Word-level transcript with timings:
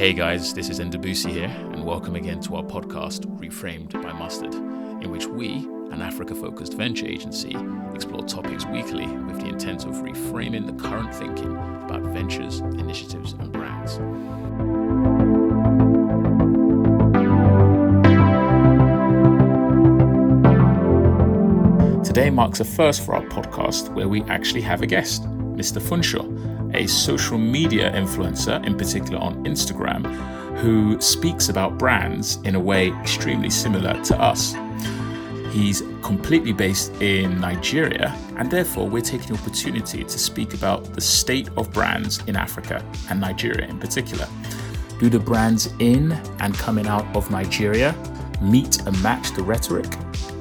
Hey 0.00 0.14
guys, 0.14 0.54
this 0.54 0.70
is 0.70 0.80
Ndubuisi 0.80 1.30
here, 1.30 1.54
and 1.74 1.84
welcome 1.84 2.16
again 2.16 2.40
to 2.40 2.56
our 2.56 2.62
podcast, 2.62 3.26
Reframed 3.38 3.92
by 4.02 4.14
Mustard, 4.14 4.54
in 4.54 5.10
which 5.10 5.26
we, 5.26 5.56
an 5.92 6.00
Africa 6.00 6.34
focused 6.34 6.72
venture 6.72 7.04
agency, 7.04 7.54
explore 7.94 8.22
topics 8.22 8.64
weekly 8.64 9.06
with 9.06 9.38
the 9.42 9.48
intent 9.48 9.84
of 9.84 9.96
reframing 9.96 10.64
the 10.64 10.88
current 10.88 11.14
thinking 11.14 11.54
about 11.84 12.00
ventures, 12.14 12.60
initiatives, 12.60 13.34
and 13.34 13.52
brands. 13.52 13.96
Today 22.08 22.30
marks 22.30 22.60
a 22.60 22.64
first 22.64 23.04
for 23.04 23.14
our 23.16 23.24
podcast 23.24 23.92
where 23.92 24.08
we 24.08 24.22
actually 24.22 24.62
have 24.62 24.80
a 24.80 24.86
guest, 24.86 25.24
Mr. 25.24 25.78
Funsho, 25.78 26.59
a 26.74 26.86
social 26.86 27.38
media 27.38 27.90
influencer, 27.92 28.64
in 28.64 28.76
particular 28.76 29.18
on 29.18 29.44
Instagram, 29.44 30.04
who 30.58 31.00
speaks 31.00 31.48
about 31.48 31.78
brands 31.78 32.36
in 32.44 32.54
a 32.54 32.60
way 32.60 32.90
extremely 33.00 33.50
similar 33.50 34.00
to 34.04 34.20
us. 34.20 34.54
He's 35.52 35.82
completely 36.02 36.52
based 36.52 36.92
in 37.02 37.40
Nigeria, 37.40 38.16
and 38.36 38.50
therefore, 38.50 38.88
we're 38.88 39.02
taking 39.02 39.34
the 39.34 39.40
opportunity 39.40 40.04
to 40.04 40.18
speak 40.18 40.54
about 40.54 40.84
the 40.94 41.00
state 41.00 41.48
of 41.56 41.72
brands 41.72 42.22
in 42.26 42.36
Africa 42.36 42.84
and 43.10 43.20
Nigeria 43.20 43.66
in 43.66 43.78
particular. 43.78 44.26
Do 44.98 45.08
the 45.08 45.18
brands 45.18 45.72
in 45.78 46.12
and 46.40 46.54
coming 46.54 46.86
out 46.86 47.06
of 47.16 47.30
Nigeria 47.30 47.94
meet 48.40 48.86
and 48.86 49.02
match 49.02 49.32
the 49.32 49.42
rhetoric? 49.42 49.86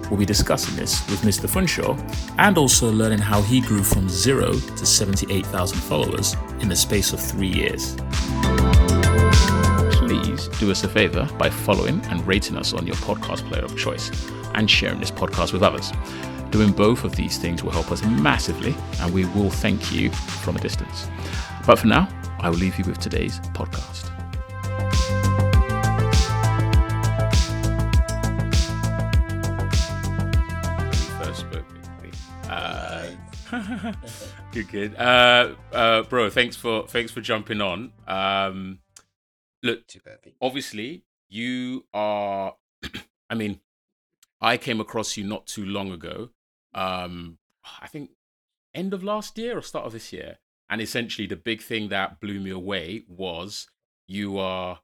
We'll 0.10 0.20
be 0.20 0.26
discussing 0.26 0.76
this 0.76 1.08
with 1.10 1.22
Mr. 1.22 1.48
Funsho 1.48 1.98
and 2.38 2.58
also 2.58 2.92
learning 2.92 3.20
how 3.20 3.42
he 3.42 3.62
grew 3.62 3.84
from 3.84 4.10
zero 4.10 4.54
to 4.54 4.86
78,000 4.86 5.78
followers 5.80 6.36
in 6.62 6.70
the 6.70 6.76
space 6.76 7.14
of 7.14 7.20
three 7.20 7.48
years. 7.48 7.96
Please 9.92 10.48
do 10.60 10.72
us 10.72 10.84
a 10.84 10.90
favor 10.90 11.30
by 11.38 11.50
following 11.50 12.02
and 12.06 12.26
rating 12.26 12.58
us 12.58 12.74
on 12.74 12.88
your 12.88 12.96
podcast 12.98 13.48
player 13.48 13.64
of 13.64 13.78
choice 13.78 14.10
and 14.56 14.70
sharing 14.70 15.00
this 15.00 15.12
podcast 15.12 15.54
with 15.54 15.62
others. 15.62 15.92
Doing 16.50 16.72
both 16.72 17.04
of 17.04 17.16
these 17.16 17.38
things 17.38 17.64
will 17.64 17.72
help 17.72 17.92
us 17.92 18.04
massively, 18.04 18.76
and 19.02 19.14
we 19.14 19.26
will 19.26 19.52
thank 19.52 19.92
you 19.92 20.10
from 20.10 20.56
a 20.56 20.60
distance. 20.60 21.08
But 21.68 21.78
for 21.78 21.88
now, 21.88 22.10
I 22.40 22.50
will 22.50 22.58
leave 22.58 22.80
you 22.80 22.86
with 22.86 22.98
today's 22.98 23.40
podcast. 23.54 24.19
good, 34.52 34.68
good. 34.70 34.96
Uh, 34.96 35.56
uh, 35.72 36.04
bro, 36.04 36.30
thanks 36.30 36.56
for 36.56 36.88
thanks 36.88 37.12
for 37.12 37.22
jumping 37.22 37.62
on. 37.62 37.92
Um, 38.08 38.80
look, 39.64 39.84
obviously 40.42 41.04
you 41.28 41.86
are 41.94 42.56
i 43.30 43.36
mean 43.36 43.60
i 44.42 44.58
came 44.58 44.80
across 44.80 45.16
you 45.16 45.24
not 45.24 45.46
too 45.46 45.64
long 45.66 45.92
ago 45.92 46.30
um 46.74 47.38
i 47.82 47.86
think 47.88 48.10
end 48.74 48.94
of 48.96 49.04
last 49.04 49.38
year 49.38 49.56
or 49.58 49.62
start 49.62 49.86
of 49.86 49.92
this 49.92 50.12
year 50.12 50.38
and 50.72 50.82
essentially 50.82 51.28
the 51.28 51.36
big 51.36 51.62
thing 51.62 51.90
that 51.90 52.20
blew 52.20 52.40
me 52.40 52.50
away 52.50 53.04
was 53.08 53.68
you 54.08 54.40
are 54.40 54.80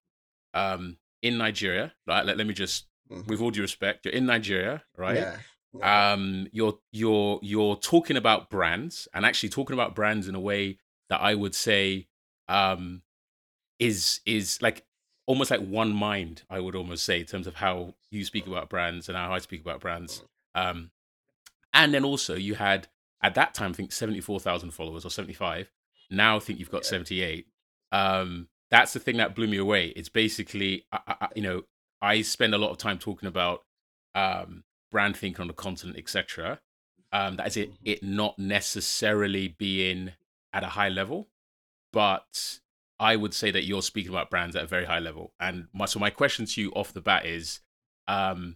um 0.54 0.98
in 1.24 1.38
nigeria 1.38 1.94
right 2.06 2.26
let, 2.26 2.38
let 2.38 2.46
me 2.46 2.54
just 2.54 2.86
Mhm. 3.10 3.28
with 3.28 3.40
all 3.42 3.52
due 3.52 3.62
respect 3.62 4.06
you're 4.06 4.14
in 4.14 4.26
nigeria 4.28 4.84
right 4.98 5.16
Yeah. 5.18 5.38
Um 5.84 6.48
you're 6.52 6.78
you're 6.92 7.40
you're 7.42 7.76
talking 7.76 8.18
about 8.18 8.50
brands 8.50 9.08
and 9.14 9.26
actually 9.26 9.50
talking 9.50 9.74
about 9.74 9.96
brands 9.96 10.28
in 10.28 10.36
a 10.36 10.40
way 10.40 10.78
that 11.10 11.20
i 11.22 11.34
would 11.36 11.54
say 11.56 12.08
um 12.48 13.02
is 13.80 14.20
is 14.26 14.62
like 14.62 14.86
almost 15.26 15.52
like 15.52 15.60
one 15.60 15.92
mind 15.94 16.44
i 16.50 16.60
would 16.60 16.76
almost 16.76 17.04
say 17.04 17.20
in 17.20 17.26
terms 17.26 17.48
of 17.48 17.56
how 17.56 17.94
you 18.12 18.24
speak 18.24 18.48
about 18.48 18.70
brands 18.70 19.10
and 19.10 19.18
how 19.18 19.34
i 19.34 19.40
speak 19.40 19.62
about 19.62 19.80
brands. 19.82 20.24
Um 20.54 20.92
and 21.74 21.94
then 21.94 22.06
also 22.06 22.36
you 22.36 22.56
had 22.56 22.88
at 23.22 23.36
that 23.36 23.54
time 23.54 23.72
i 23.72 23.74
think 23.74 23.92
74000 23.92 24.72
followers 24.72 25.04
or 25.06 25.10
75 25.10 25.72
now 26.10 26.38
i 26.38 26.40
think 26.40 26.60
you've 26.60 26.72
got 26.72 26.84
Yeah. 26.84 26.90
78 26.90 27.48
um 27.92 28.48
that's 28.72 28.94
the 28.94 29.00
thing 29.00 29.18
that 29.18 29.36
blew 29.36 29.48
me 29.48 29.58
away. 29.58 29.88
It's 29.90 30.10
basically 30.10 30.86
I, 30.92 31.00
I- 31.22 31.28
you 31.36 31.42
know 31.42 31.64
i 32.02 32.22
spend 32.22 32.54
a 32.54 32.58
lot 32.58 32.72
of 32.72 32.78
time 32.78 32.98
talking 33.00 33.28
about 33.28 33.64
um 34.14 34.64
brand 34.96 35.18
thinking 35.18 35.42
on 35.42 35.48
the 35.48 35.54
continent 35.54 35.98
etc 35.98 36.62
um 37.12 37.36
that 37.36 37.48
is 37.48 37.58
it 37.58 37.72
it 37.84 38.02
not 38.02 38.40
necessarily 38.40 39.50
being 39.50 40.14
at 40.54 40.64
a 40.64 40.68
high 40.68 40.90
level. 40.90 41.28
But 41.92 42.60
i 42.98 43.18
would 43.18 43.34
say 43.34 43.52
that 43.52 43.66
you're 43.66 43.82
speaking 43.82 44.12
about 44.12 44.30
brands 44.30 44.56
at 44.56 44.64
a 44.64 44.68
very 44.68 44.86
high 44.86 45.00
level. 45.00 45.34
And 45.38 45.68
my 45.74 45.86
so 45.86 46.00
my 46.00 46.10
question 46.10 46.46
to 46.46 46.62
you 46.62 46.72
off 46.72 46.94
the 46.94 47.02
bat 47.02 47.26
is 47.26 47.60
um 48.08 48.56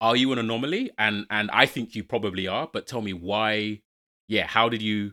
are 0.00 0.16
you 0.16 0.32
an 0.32 0.40
anomaly? 0.40 0.90
And 0.98 1.26
and 1.30 1.50
i 1.52 1.66
think 1.66 1.94
you 1.94 2.02
probably 2.02 2.48
are 2.48 2.68
but 2.72 2.88
tell 2.88 3.02
me 3.08 3.12
why 3.12 3.82
yeah 4.26 4.46
how 4.56 4.68
did 4.68 4.82
you 4.82 5.12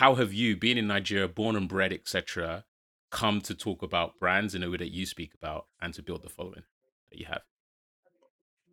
how 0.00 0.14
have 0.14 0.32
you 0.32 0.56
being 0.56 0.78
in 0.78 0.86
nigeria 0.86 1.26
born 1.26 1.56
and 1.56 1.68
bred 1.68 1.92
etc 1.92 2.64
come 3.10 3.40
to 3.40 3.54
talk 3.66 3.82
about 3.82 4.18
brands 4.20 4.54
in 4.54 4.62
a 4.62 4.70
way 4.70 4.76
that 4.76 4.92
you 4.92 5.04
speak 5.06 5.32
about 5.34 5.66
and 5.82 5.92
to 5.94 6.02
build 6.02 6.22
the 6.22 6.28
following 6.28 6.66
that 7.10 7.18
you 7.18 7.26
have 7.26 7.42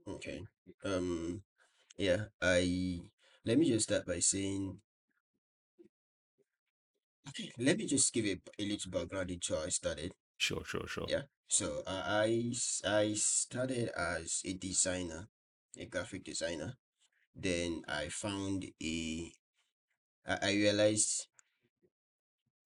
Okay. 0.07 0.41
Um. 0.83 1.43
Yeah. 1.97 2.25
I. 2.41 3.01
Let 3.45 3.57
me 3.59 3.67
just 3.69 3.85
start 3.89 4.05
by 4.07 4.19
saying. 4.19 4.81
Okay. 7.29 7.51
Let 7.57 7.77
me 7.77 7.85
just 7.85 8.13
give 8.13 8.25
a, 8.25 8.37
a 8.59 8.65
little 8.65 8.91
background 8.91 9.31
into 9.31 9.55
how 9.55 9.63
I 9.63 9.69
started. 9.69 10.13
sure 10.37 10.63
sure 10.65 10.87
sure 10.87 11.05
Yeah. 11.07 11.23
So 11.47 11.83
uh, 11.85 12.03
I 12.25 12.49
s- 12.51 12.81
I 12.85 13.13
started 13.13 13.89
as 13.95 14.41
a 14.45 14.53
designer, 14.53 15.27
a 15.77 15.85
graphic 15.85 16.23
designer. 16.23 16.77
Then 17.35 17.83
I 17.87 18.09
found 18.09 18.65
a. 18.83 18.97
I 20.27 20.35
I 20.49 20.53
realized 20.55 21.27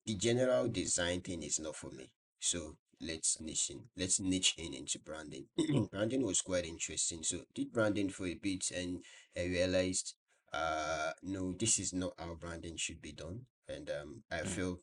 the 0.06 0.16
general 0.16 0.67
design 0.67 1.21
thing 1.21 1.41
is 1.44 1.57
not 1.59 1.75
for 1.75 1.89
me. 1.91 2.11
So 2.39 2.75
let's 3.01 3.39
niche 3.41 3.69
in, 3.71 3.81
let's 3.97 4.19
niche 4.19 4.55
in 4.57 4.73
into 4.73 4.99
branding. 4.99 5.45
branding 5.91 6.23
was 6.23 6.41
quite 6.41 6.65
interesting. 6.65 7.23
So 7.23 7.45
did 7.53 7.71
branding 7.71 8.09
for 8.09 8.27
a 8.27 8.35
bit 8.35 8.71
and 8.71 9.03
I 9.37 9.45
realized 9.45 10.15
uh 10.53 11.11
no, 11.23 11.53
this 11.53 11.79
is 11.79 11.93
not 11.93 12.13
how 12.17 12.35
branding 12.35 12.77
should 12.77 13.01
be 13.01 13.11
done. 13.11 13.45
And 13.67 13.89
um 13.89 14.23
I 14.31 14.41
Mm. 14.41 14.47
feel 14.47 14.79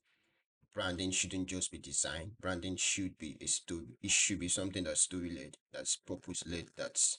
branding 0.73 1.11
shouldn't 1.11 1.49
just 1.49 1.73
be 1.73 1.79
design. 1.79 2.37
Branding 2.41 2.77
should 2.77 3.19
be 3.19 3.37
a 3.41 3.47
story. 3.47 3.99
It 4.03 4.11
should 4.13 4.39
be 4.39 4.49
something 4.49 4.85
that's 4.85 5.01
story 5.01 5.31
led, 5.31 5.57
that's 5.73 5.97
purpose 5.97 6.45
led, 6.47 6.67
that's 6.77 7.19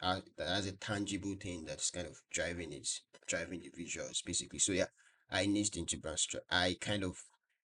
uh, 0.00 0.20
that 0.36 0.48
has 0.48 0.66
a 0.66 0.72
tangible 0.72 1.36
thing 1.40 1.64
that's 1.64 1.90
kind 1.90 2.06
of 2.06 2.20
driving 2.30 2.72
it, 2.72 2.88
driving 3.26 3.60
the 3.60 3.70
visuals 3.70 4.24
basically. 4.24 4.58
So 4.58 4.72
yeah, 4.72 4.88
I 5.30 5.46
niched 5.46 5.76
into 5.76 5.98
brand 5.98 6.18
I 6.50 6.76
kind 6.80 7.02
of 7.04 7.24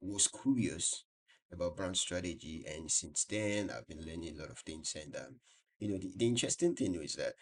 was 0.02 0.28
curious 0.28 1.04
about 1.52 1.76
brand 1.78 1.98
strategy, 1.98 2.66
and 2.68 2.90
since 2.92 3.26
then 3.26 3.70
I've 3.72 3.88
been 3.88 4.06
learning 4.06 4.36
a 4.38 4.42
lot 4.42 4.52
of 4.52 4.60
things. 4.60 4.96
And 5.02 5.16
um, 5.16 5.36
you 5.80 5.90
know, 5.90 5.98
the, 5.98 6.12
the 6.16 6.28
interesting 6.28 6.76
thing 6.76 6.96
is 6.96 7.16
that 7.16 7.34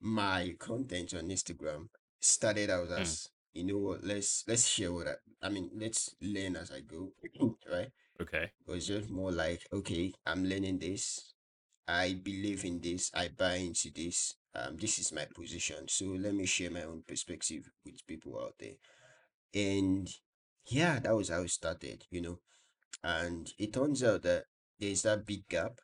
my 0.00 0.54
content 0.58 1.14
on 1.14 1.28
Instagram 1.28 1.88
started 2.20 2.70
out 2.70 2.88
Mm. 2.88 3.00
as 3.00 3.28
you 3.54 3.64
know 3.64 3.78
what, 3.78 4.04
let's 4.04 4.44
let's 4.48 4.66
share 4.66 4.92
what 4.92 5.08
I, 5.08 5.14
I 5.42 5.48
mean, 5.48 5.70
let's 5.74 6.14
learn 6.20 6.56
as 6.56 6.70
I 6.70 6.80
go, 6.80 7.12
right? 7.72 7.90
okay 8.20 8.50
It 8.66 8.70
was 8.70 8.86
just 8.86 9.10
more 9.10 9.32
like, 9.32 9.66
okay, 9.72 10.12
I'm 10.26 10.44
learning 10.44 10.78
this. 10.78 11.32
I 11.88 12.14
believe 12.14 12.64
in 12.64 12.80
this. 12.80 13.10
I 13.14 13.28
buy 13.28 13.56
into 13.56 13.90
this. 13.90 14.34
Um, 14.54 14.76
this 14.76 14.98
is 14.98 15.12
my 15.12 15.26
position. 15.34 15.88
So 15.88 16.06
let 16.06 16.34
me 16.34 16.46
share 16.46 16.70
my 16.70 16.82
own 16.84 17.02
perspective 17.06 17.70
with 17.84 18.06
people 18.06 18.38
out 18.40 18.54
there. 18.58 18.76
And 19.54 20.08
yeah, 20.66 20.98
that 21.00 21.14
was 21.16 21.28
how 21.30 21.42
it 21.42 21.50
started, 21.50 22.04
you 22.10 22.20
know. 22.22 22.38
And 23.02 23.52
it 23.58 23.72
turns 23.72 24.02
out 24.02 24.22
that 24.22 24.44
there's 24.78 25.02
that 25.02 25.26
big 25.26 25.46
gap, 25.48 25.78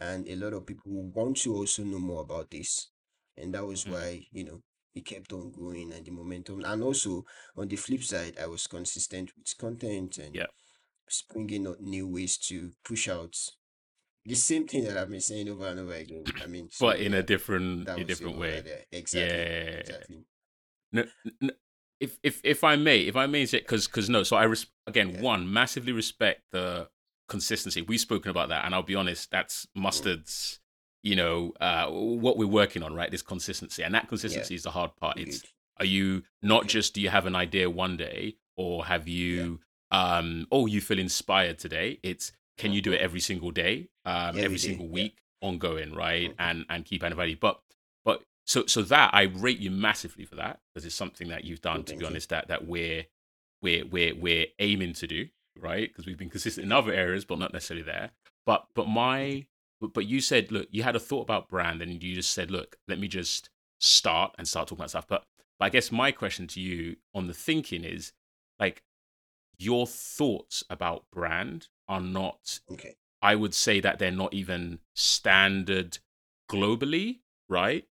and 0.00 0.26
a 0.28 0.36
lot 0.36 0.52
of 0.52 0.66
people 0.66 1.02
want 1.14 1.36
to 1.38 1.54
also 1.54 1.84
know 1.84 1.98
more 1.98 2.22
about 2.22 2.50
this. 2.50 2.90
And 3.36 3.54
that 3.54 3.66
was 3.66 3.84
Mm. 3.84 3.92
why, 3.92 4.26
you 4.32 4.44
know, 4.44 4.62
it 4.94 5.04
kept 5.06 5.32
on 5.32 5.50
going 5.52 5.92
and 5.92 6.04
the 6.06 6.10
momentum. 6.12 6.64
And 6.64 6.82
also 6.82 7.24
on 7.56 7.68
the 7.68 7.76
flip 7.76 8.02
side, 8.02 8.38
I 8.38 8.46
was 8.46 8.66
consistent 8.66 9.32
with 9.36 9.56
content 9.58 10.18
and 10.18 10.34
Yeah. 10.34 10.46
springing 11.08 11.66
up 11.66 11.80
new 11.80 12.08
ways 12.08 12.38
to 12.38 12.72
push 12.84 13.08
out 13.08 13.36
the 14.24 14.34
same 14.34 14.66
thing 14.66 14.84
that 14.84 14.96
I've 14.96 15.10
been 15.10 15.20
saying 15.20 15.48
over 15.48 15.66
and 15.68 15.80
over 15.80 15.94
again. 15.94 16.24
I 16.42 16.46
mean, 16.46 16.68
so 16.70 16.86
but 16.86 17.00
in 17.00 17.12
yeah, 17.12 17.18
a 17.18 17.22
different 17.22 17.86
that 17.86 17.96
a 17.96 18.04
was 18.04 18.20
it 18.20 18.24
different 18.24 18.36
over 18.36 18.40
way 18.40 18.60
there. 18.62 18.84
Exactly. 18.92 19.38
yeah 19.38 19.80
Exactly. 19.80 20.24
no, 20.92 21.04
n- 21.42 21.50
if 22.00 22.18
if 22.22 22.40
if 22.44 22.64
I 22.64 22.76
may, 22.76 23.00
if 23.00 23.16
I 23.16 23.26
may 23.26 23.46
say, 23.46 23.58
because 23.58 23.86
because 23.86 24.08
no, 24.10 24.22
so 24.22 24.36
I 24.36 24.44
res- 24.44 24.66
again 24.86 25.10
Yeah. 25.10 25.20
one 25.22 25.52
massively 25.52 25.92
respect 25.92 26.42
the 26.52 26.88
consistency. 27.28 27.82
We've 27.82 28.00
spoken 28.00 28.30
about 28.30 28.48
that, 28.50 28.64
and 28.64 28.74
I'll 28.74 28.82
be 28.82 28.94
honest, 28.94 29.30
that's 29.30 29.66
mustard's. 29.74 30.60
You 31.02 31.16
know 31.16 31.52
uh, 31.60 31.90
what 31.90 32.38
we're 32.38 32.46
working 32.48 32.82
on, 32.82 32.94
right? 32.94 33.10
This 33.10 33.20
consistency, 33.20 33.82
and 33.82 33.94
that 33.94 34.08
consistency 34.08 34.54
is 34.54 34.62
the 34.62 34.70
hard 34.70 34.96
part. 34.96 35.18
It's 35.18 35.42
are 35.78 35.84
you 35.84 36.22
not 36.42 36.66
just 36.66 36.94
do 36.94 37.00
you 37.02 37.10
have 37.10 37.26
an 37.26 37.36
idea 37.36 37.68
one 37.68 37.98
day, 37.98 38.36
or 38.56 38.86
have 38.86 39.06
you 39.06 39.60
um 39.90 40.46
oh 40.50 40.64
you 40.64 40.80
feel 40.80 40.98
inspired 40.98 41.58
today? 41.58 42.00
It's 42.02 42.32
can 42.56 42.72
you 42.72 42.80
do 42.80 42.92
it 42.92 43.02
every 43.02 43.20
single 43.20 43.50
day, 43.50 43.88
um, 44.06 44.28
every, 44.30 44.44
Every 44.44 44.56
day, 44.56 44.62
single 44.62 44.86
yeah. 44.86 44.92
week, 44.92 45.18
ongoing, 45.42 45.92
right? 45.94 46.30
Mhm. 46.30 46.34
And 46.38 46.64
and 46.70 46.84
keep 46.86 47.02
adding 47.04 47.18
value. 47.18 47.36
But 47.38 47.60
so 48.46 48.66
so 48.66 48.82
that 48.82 49.10
I 49.14 49.22
rate 49.22 49.58
you 49.58 49.70
massively 49.70 50.24
for 50.24 50.36
that 50.36 50.60
because 50.72 50.84
it's 50.84 50.94
something 50.94 51.28
that 51.28 51.44
you've 51.44 51.62
done. 51.62 51.84
To 51.84 51.94
be 51.94 52.00
you. 52.00 52.06
honest, 52.06 52.28
that 52.28 52.48
that 52.48 52.66
we're 52.66 53.06
we're 53.62 53.84
we're 53.86 54.14
we're 54.14 54.46
aiming 54.58 54.92
to 54.94 55.06
do, 55.06 55.28
right? 55.58 55.88
Because 55.88 56.06
we've 56.06 56.18
been 56.18 56.30
consistent 56.30 56.64
in 56.64 56.72
other 56.72 56.92
areas, 56.92 57.24
but 57.24 57.38
not 57.38 57.52
necessarily 57.52 57.84
there. 57.84 58.10
But 58.46 58.66
but 58.74 58.88
my 58.88 59.46
but, 59.80 59.94
but 59.94 60.06
you 60.06 60.20
said, 60.20 60.52
look, 60.52 60.68
you 60.70 60.82
had 60.82 60.96
a 60.96 61.00
thought 61.00 61.22
about 61.22 61.48
brand, 61.48 61.82
and 61.82 62.02
you 62.02 62.14
just 62.14 62.32
said, 62.32 62.50
look, 62.50 62.76
let 62.86 62.98
me 62.98 63.08
just 63.08 63.50
start 63.80 64.34
and 64.38 64.46
start 64.46 64.68
talking 64.68 64.80
about 64.80 64.90
stuff. 64.90 65.08
But 65.08 65.24
but 65.58 65.66
I 65.66 65.68
guess 65.70 65.90
my 65.90 66.12
question 66.12 66.46
to 66.48 66.60
you 66.60 66.96
on 67.14 67.26
the 67.26 67.34
thinking 67.34 67.84
is 67.84 68.12
like 68.58 68.82
your 69.56 69.86
thoughts 69.86 70.64
about 70.68 71.04
brand 71.12 71.68
are 71.88 72.00
not 72.00 72.60
Okay. 72.70 72.96
I 73.22 73.36
would 73.36 73.54
say 73.54 73.80
that 73.80 73.98
they're 73.98 74.10
not 74.10 74.34
even 74.34 74.80
standard 74.94 75.98
globally, 76.50 77.20
right? 77.48 77.86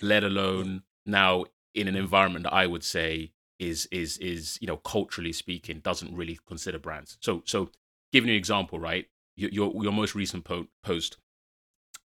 Let 0.00 0.24
alone 0.24 0.82
now 1.06 1.44
in 1.74 1.88
an 1.88 1.94
mm. 1.94 1.98
environment 1.98 2.44
that 2.44 2.54
I 2.54 2.66
would 2.66 2.84
say 2.84 3.32
is 3.58 3.86
is 3.86 4.18
is 4.18 4.58
you 4.60 4.66
know 4.66 4.76
culturally 4.78 5.32
speaking 5.32 5.80
doesn't 5.80 6.14
really 6.14 6.38
consider 6.46 6.78
brands. 6.78 7.16
So 7.20 7.42
so 7.44 7.70
giving 8.12 8.28
you 8.28 8.34
an 8.34 8.38
example, 8.38 8.78
right? 8.78 9.06
Your 9.36 9.50
your, 9.50 9.82
your 9.82 9.92
most 9.92 10.14
recent 10.14 10.44
po- 10.44 10.68
post, 10.82 11.18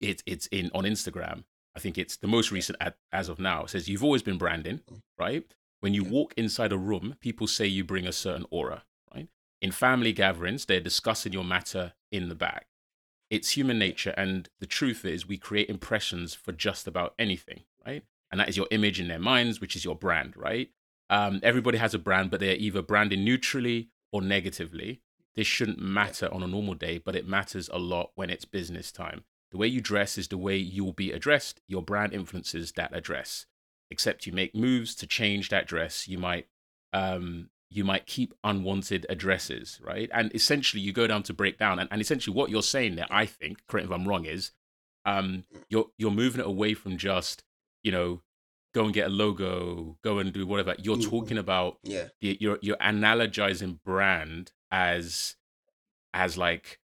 it's 0.01 0.23
it's 0.27 0.47
in 0.49 0.71
on 0.75 0.85
Instagram. 0.85 1.45
I 1.77 1.81
think 1.81 1.99
it's 1.99 2.17
the 2.17 2.29
most 2.29 2.53
recent 2.53 2.79
at, 2.81 2.97
as 3.13 3.29
of 3.29 3.41
now. 3.41 3.65
It 3.65 3.71
says 3.71 3.89
you've 3.89 4.05
always 4.05 4.23
been 4.23 4.39
branding, 4.39 4.81
mm. 4.91 5.01
right? 5.19 5.45
When 5.81 5.95
you 5.95 6.05
walk 6.05 6.35
inside 6.37 6.73
a 6.73 6.79
room, 6.79 7.17
people 7.21 7.47
say 7.47 7.67
you 7.67 7.85
bring 7.85 8.07
a 8.07 8.13
certain 8.13 8.47
aura, 8.51 8.85
right? 9.15 9.29
In 9.61 9.71
family 9.71 10.13
gatherings, 10.13 10.65
they're 10.65 10.81
discussing 10.81 11.33
your 11.33 11.45
matter 11.45 11.93
in 12.11 12.29
the 12.29 12.35
back. 12.35 12.67
It's 13.35 13.57
human 13.57 13.81
nature, 13.81 14.15
and 14.17 14.49
the 14.61 14.67
truth 14.67 15.05
is, 15.05 15.27
we 15.27 15.39
create 15.39 15.69
impressions 15.69 16.35
for 16.35 16.53
just 16.53 16.87
about 16.87 17.15
anything, 17.19 17.65
right? 17.85 18.05
And 18.31 18.39
that 18.39 18.49
is 18.49 18.57
your 18.57 18.69
image 18.71 19.01
in 19.01 19.09
their 19.09 19.19
minds, 19.19 19.61
which 19.61 19.75
is 19.75 19.85
your 19.85 19.97
brand, 19.97 20.37
right? 20.37 20.71
Um, 21.11 21.41
everybody 21.43 21.79
has 21.79 21.95
a 21.95 21.99
brand, 21.99 22.31
but 22.31 22.39
they're 22.39 22.55
either 22.55 22.81
branding 22.81 23.25
neutrally 23.25 23.89
or 24.13 24.23
negatively. 24.23 25.01
This 25.35 25.49
shouldn't 25.49 25.81
matter 25.81 26.33
on 26.33 26.45
a 26.45 26.47
normal 26.47 26.75
day, 26.75 26.99
but 26.99 27.17
it 27.17 27.27
matters 27.27 27.69
a 27.73 27.79
lot 27.81 28.13
when 28.15 28.31
it's 28.31 28.45
business 28.45 28.93
time. 28.93 29.25
The 29.51 29.59
way 29.59 29.67
you 29.67 29.81
dress 29.81 30.17
is 30.17 30.29
the 30.29 30.39
way 30.39 30.57
you 30.57 30.85
will 30.85 30.93
be 30.93 31.11
addressed. 31.11 31.61
Your 31.67 31.83
brand 31.83 32.13
influences 32.13 32.71
that 32.77 32.95
address. 32.95 33.47
Except 33.91 34.27
you 34.27 34.33
make 34.33 34.55
moves 34.55 34.95
to 34.95 35.09
change 35.09 35.49
that 35.49 35.67
dress, 35.67 36.07
you 36.07 36.19
might 36.19 36.47
um, 36.93 37.51
you 37.71 37.85
might 37.85 38.07
keep 38.07 38.35
unwanted 38.45 39.05
addresses, 39.09 39.81
right? 39.83 40.09
And 40.13 40.35
essentially, 40.35 40.81
you 40.83 40.93
go 40.93 41.07
down 41.07 41.23
to 41.25 41.35
break 41.35 41.59
down, 41.59 41.79
and, 41.79 41.89
and 41.91 42.01
essentially, 42.01 42.35
what 42.37 42.51
you're 42.51 42.63
saying 42.63 42.95
there, 42.97 43.07
I 43.11 43.27
think, 43.27 43.67
correct 43.67 43.87
if 43.87 43.93
I'm 43.93 44.07
wrong, 44.07 44.25
is 44.27 44.53
um, 45.05 45.45
you're 45.69 45.87
you're 45.99 46.11
moving 46.11 46.41
it 46.41 46.47
away 46.47 46.75
from 46.75 46.97
just 46.97 47.43
you 47.83 47.93
know 47.93 48.23
go 48.75 48.85
and 48.85 48.95
get 48.95 49.07
a 49.07 49.11
logo, 49.11 49.99
go 50.03 50.19
and 50.19 50.33
do 50.33 50.47
whatever. 50.47 50.75
You're 50.83 50.97
Mhm. 50.97 51.11
talking 51.11 51.39
about 51.39 51.79
Yeah. 51.85 52.09
the, 52.21 52.37
you're 52.41 52.59
you're 52.63 52.77
analogizing 52.79 53.81
brand 53.85 54.53
as 54.71 55.37
as 56.13 56.37
like 56.39 56.79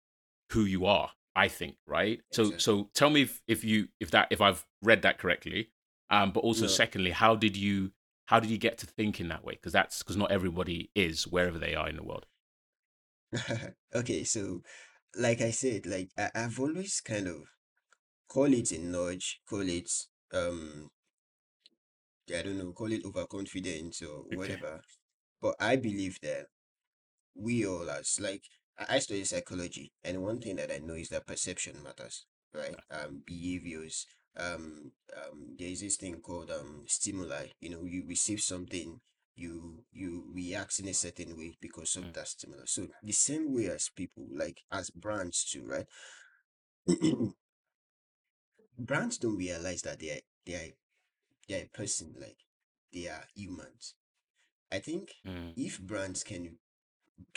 who 0.51 0.61
you 0.63 0.85
are 0.85 1.11
i 1.35 1.47
think 1.47 1.75
right 1.85 2.21
so 2.31 2.43
Exactly. 2.43 2.59
so 2.59 2.89
tell 2.93 3.09
me 3.09 3.21
if, 3.23 3.41
if 3.47 3.63
you 3.63 3.89
if 3.99 4.09
that 4.11 4.27
if 4.31 4.41
i've 4.41 4.65
read 4.81 5.01
that 5.03 5.17
correctly 5.17 5.69
um 6.09 6.31
but 6.31 6.39
also 6.41 6.61
No. 6.63 6.67
secondly 6.67 7.11
how 7.11 7.35
did 7.35 7.55
you 7.57 7.91
how 8.27 8.39
did 8.39 8.49
you 8.49 8.57
get 8.57 8.77
to 8.77 8.85
thinking 8.85 9.27
that 9.27 9.43
way 9.43 9.53
because 9.53 9.73
that's 9.73 10.01
because 10.03 10.17
not 10.17 10.31
everybody 10.31 10.89
is 10.95 11.27
wherever 11.27 11.59
they 11.59 11.75
are 11.75 11.89
in 11.89 11.95
the 11.97 12.03
world 12.03 12.25
okay, 13.95 14.23
so 14.23 14.61
like 15.15 15.41
I 15.41 15.51
said, 15.51 15.85
like 15.85 16.09
I, 16.17 16.29
I've 16.35 16.59
always 16.59 17.01
kind 17.01 17.27
of 17.27 17.43
call 18.27 18.53
it 18.53 18.71
a 18.71 18.79
nudge, 18.79 19.41
call 19.49 19.67
it 19.67 19.91
um 20.33 20.89
I 22.29 22.41
don't 22.41 22.57
know, 22.57 22.71
call 22.73 22.91
it 22.91 23.05
overconfidence 23.05 24.01
or 24.01 24.25
okay 24.25 24.35
whatever. 24.35 24.81
But 25.41 25.55
I 25.59 25.75
believe 25.77 26.19
that 26.23 26.47
we 27.35 27.65
all 27.65 27.89
as 27.89 28.19
like 28.19 28.43
I 28.79 28.95
I 28.95 28.99
study 28.99 29.23
psychology, 29.23 29.91
and 30.03 30.23
one 30.23 30.39
thing 30.39 30.55
that 30.57 30.71
I 30.71 30.79
know 30.79 30.93
is 30.95 31.09
that 31.09 31.27
perception 31.27 31.81
matters, 31.83 32.25
right? 32.53 32.75
Um, 32.91 33.23
behaviors. 33.25 34.05
Um, 34.37 34.91
um, 35.15 35.55
there 35.57 35.69
is 35.69 35.81
this 35.81 35.97
thing 35.97 36.21
called 36.21 36.51
um 36.51 36.83
stimuli. 36.87 37.47
You 37.61 37.69
know, 37.71 37.83
you 37.85 38.03
receive 38.07 38.41
something, 38.41 38.99
you 39.35 39.83
you 39.91 40.25
react 40.33 40.79
in 40.79 40.87
a 40.87 40.93
certain 40.93 41.37
way 41.37 41.57
because 41.61 41.95
of 41.95 42.05
Mm. 42.05 42.13
that 42.13 42.27
stimulus. 42.27 42.71
So 42.71 42.87
the 43.03 43.13
same 43.13 43.53
way 43.55 43.67
as 43.67 43.89
people, 43.95 44.27
like 44.33 44.63
as 44.71 44.89
brands 44.91 45.45
too, 45.49 45.65
right? 45.65 45.87
brands 48.77 49.17
don't 49.17 49.37
realize 49.37 49.81
that 49.81 49.99
they 49.99 50.09
are 50.11 50.21
they 50.45 50.53
are 50.55 50.71
they 51.47 51.55
are 51.61 51.65
a 51.65 51.77
person, 51.77 52.13
like 52.19 52.37
they 52.93 53.07
are 53.07 53.25
humans. 53.35 53.95
I 54.71 54.79
think 54.79 55.13
Mm. 55.25 55.55
if 55.55 55.79
brands 55.81 56.23
can 56.23 56.57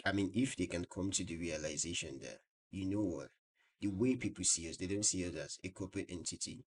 I 0.05 0.13
mean, 0.13 0.31
if 0.35 0.57
they 0.57 0.67
can 0.67 0.87
come 0.87 1.11
to 1.13 1.25
the 1.25 1.37
realization 1.37 2.19
that, 2.23 2.41
you 2.71 2.87
know 2.87 3.03
what, 3.03 3.29
the 3.81 3.89
way 3.89 4.17
people 4.17 4.45
see 4.45 4.69
us, 4.71 4.77
they 4.77 4.87
don't 4.87 5.05
see 5.05 5.27
us 5.29 5.35
as 5.37 5.59
a 5.65 5.69
corporate 5.71 6.07
entity. 6.11 6.65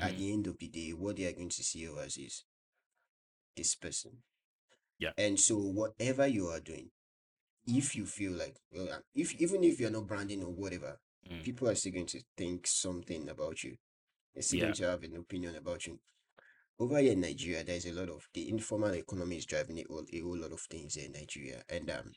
At 0.00 0.12
Mhm. 0.12 0.18
the 0.18 0.32
end 0.32 0.46
of 0.46 0.58
the 0.58 0.68
day, 0.68 0.92
what 0.92 1.16
they 1.16 1.24
are 1.26 1.32
going 1.32 1.48
to 1.48 1.64
see 1.64 1.88
us 1.88 1.98
as 1.98 2.16
is 2.18 2.44
this 3.56 3.74
person. 3.74 4.22
Yeah. 4.98 5.12
And 5.16 5.38
so, 5.40 5.56
whatever 5.56 6.26
you 6.26 6.48
are 6.48 6.60
doing, 6.60 6.90
if 7.66 7.96
you 7.96 8.06
feel 8.06 8.32
like, 8.32 8.56
well, 8.72 8.88
uh, 8.92 8.98
if 9.14 9.34
even 9.40 9.64
if 9.64 9.80
you're 9.80 9.90
not 9.90 10.06
branding 10.06 10.42
or 10.42 10.50
whatever, 10.52 10.98
Mm. 11.28 11.42
people 11.42 11.68
are 11.68 11.74
still 11.74 11.92
going 11.92 12.06
to 12.06 12.22
think 12.36 12.66
something 12.66 13.28
about 13.28 13.64
you. 13.64 13.76
They're 14.34 14.42
still 14.42 14.58
Yeah. 14.58 14.64
going 14.66 14.74
to 14.74 14.84
have 14.90 15.02
an 15.02 15.16
opinion 15.16 15.56
about 15.56 15.86
you. 15.86 15.98
Over 16.78 16.98
here 16.98 17.12
in 17.12 17.20
Nigeria, 17.20 17.64
there's 17.64 17.86
a 17.86 17.92
lot 17.92 18.10
of 18.10 18.28
the 18.34 18.48
informal 18.48 18.94
economy 18.94 19.38
is 19.38 19.46
driving 19.46 19.78
a 19.78 19.84
whole, 19.88 20.06
a 20.12 20.20
whole 20.20 20.36
lot 20.38 20.52
of 20.52 20.60
things 20.60 20.96
in 20.96 21.12
Nigeria. 21.12 21.62
And 21.68 21.90
um, 21.90 22.12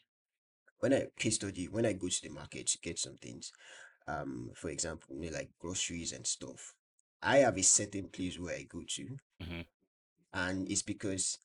when 0.79 0.93
I 0.93 1.07
case 1.17 1.35
study, 1.35 1.67
when 1.67 1.85
I 1.85 1.93
go 1.93 2.07
to 2.09 2.21
the 2.21 2.29
market 2.29 2.67
to 2.67 2.79
get 2.79 2.99
some 2.99 3.15
things, 3.15 3.51
um, 4.07 4.51
for 4.55 4.69
example, 4.69 5.15
you 5.15 5.31
know, 5.31 5.37
like 5.37 5.49
groceries 5.59 6.11
and 6.11 6.27
stuff, 6.27 6.73
I 7.21 7.37
have 7.39 7.57
a 7.57 7.63
certain 7.63 8.09
place 8.09 8.39
where 8.39 8.55
I 8.55 8.63
go 8.63 8.83
to, 8.87 9.17
Mhm. 9.41 9.65
and 10.33 10.71
it's 10.71 10.81
because 10.83 11.37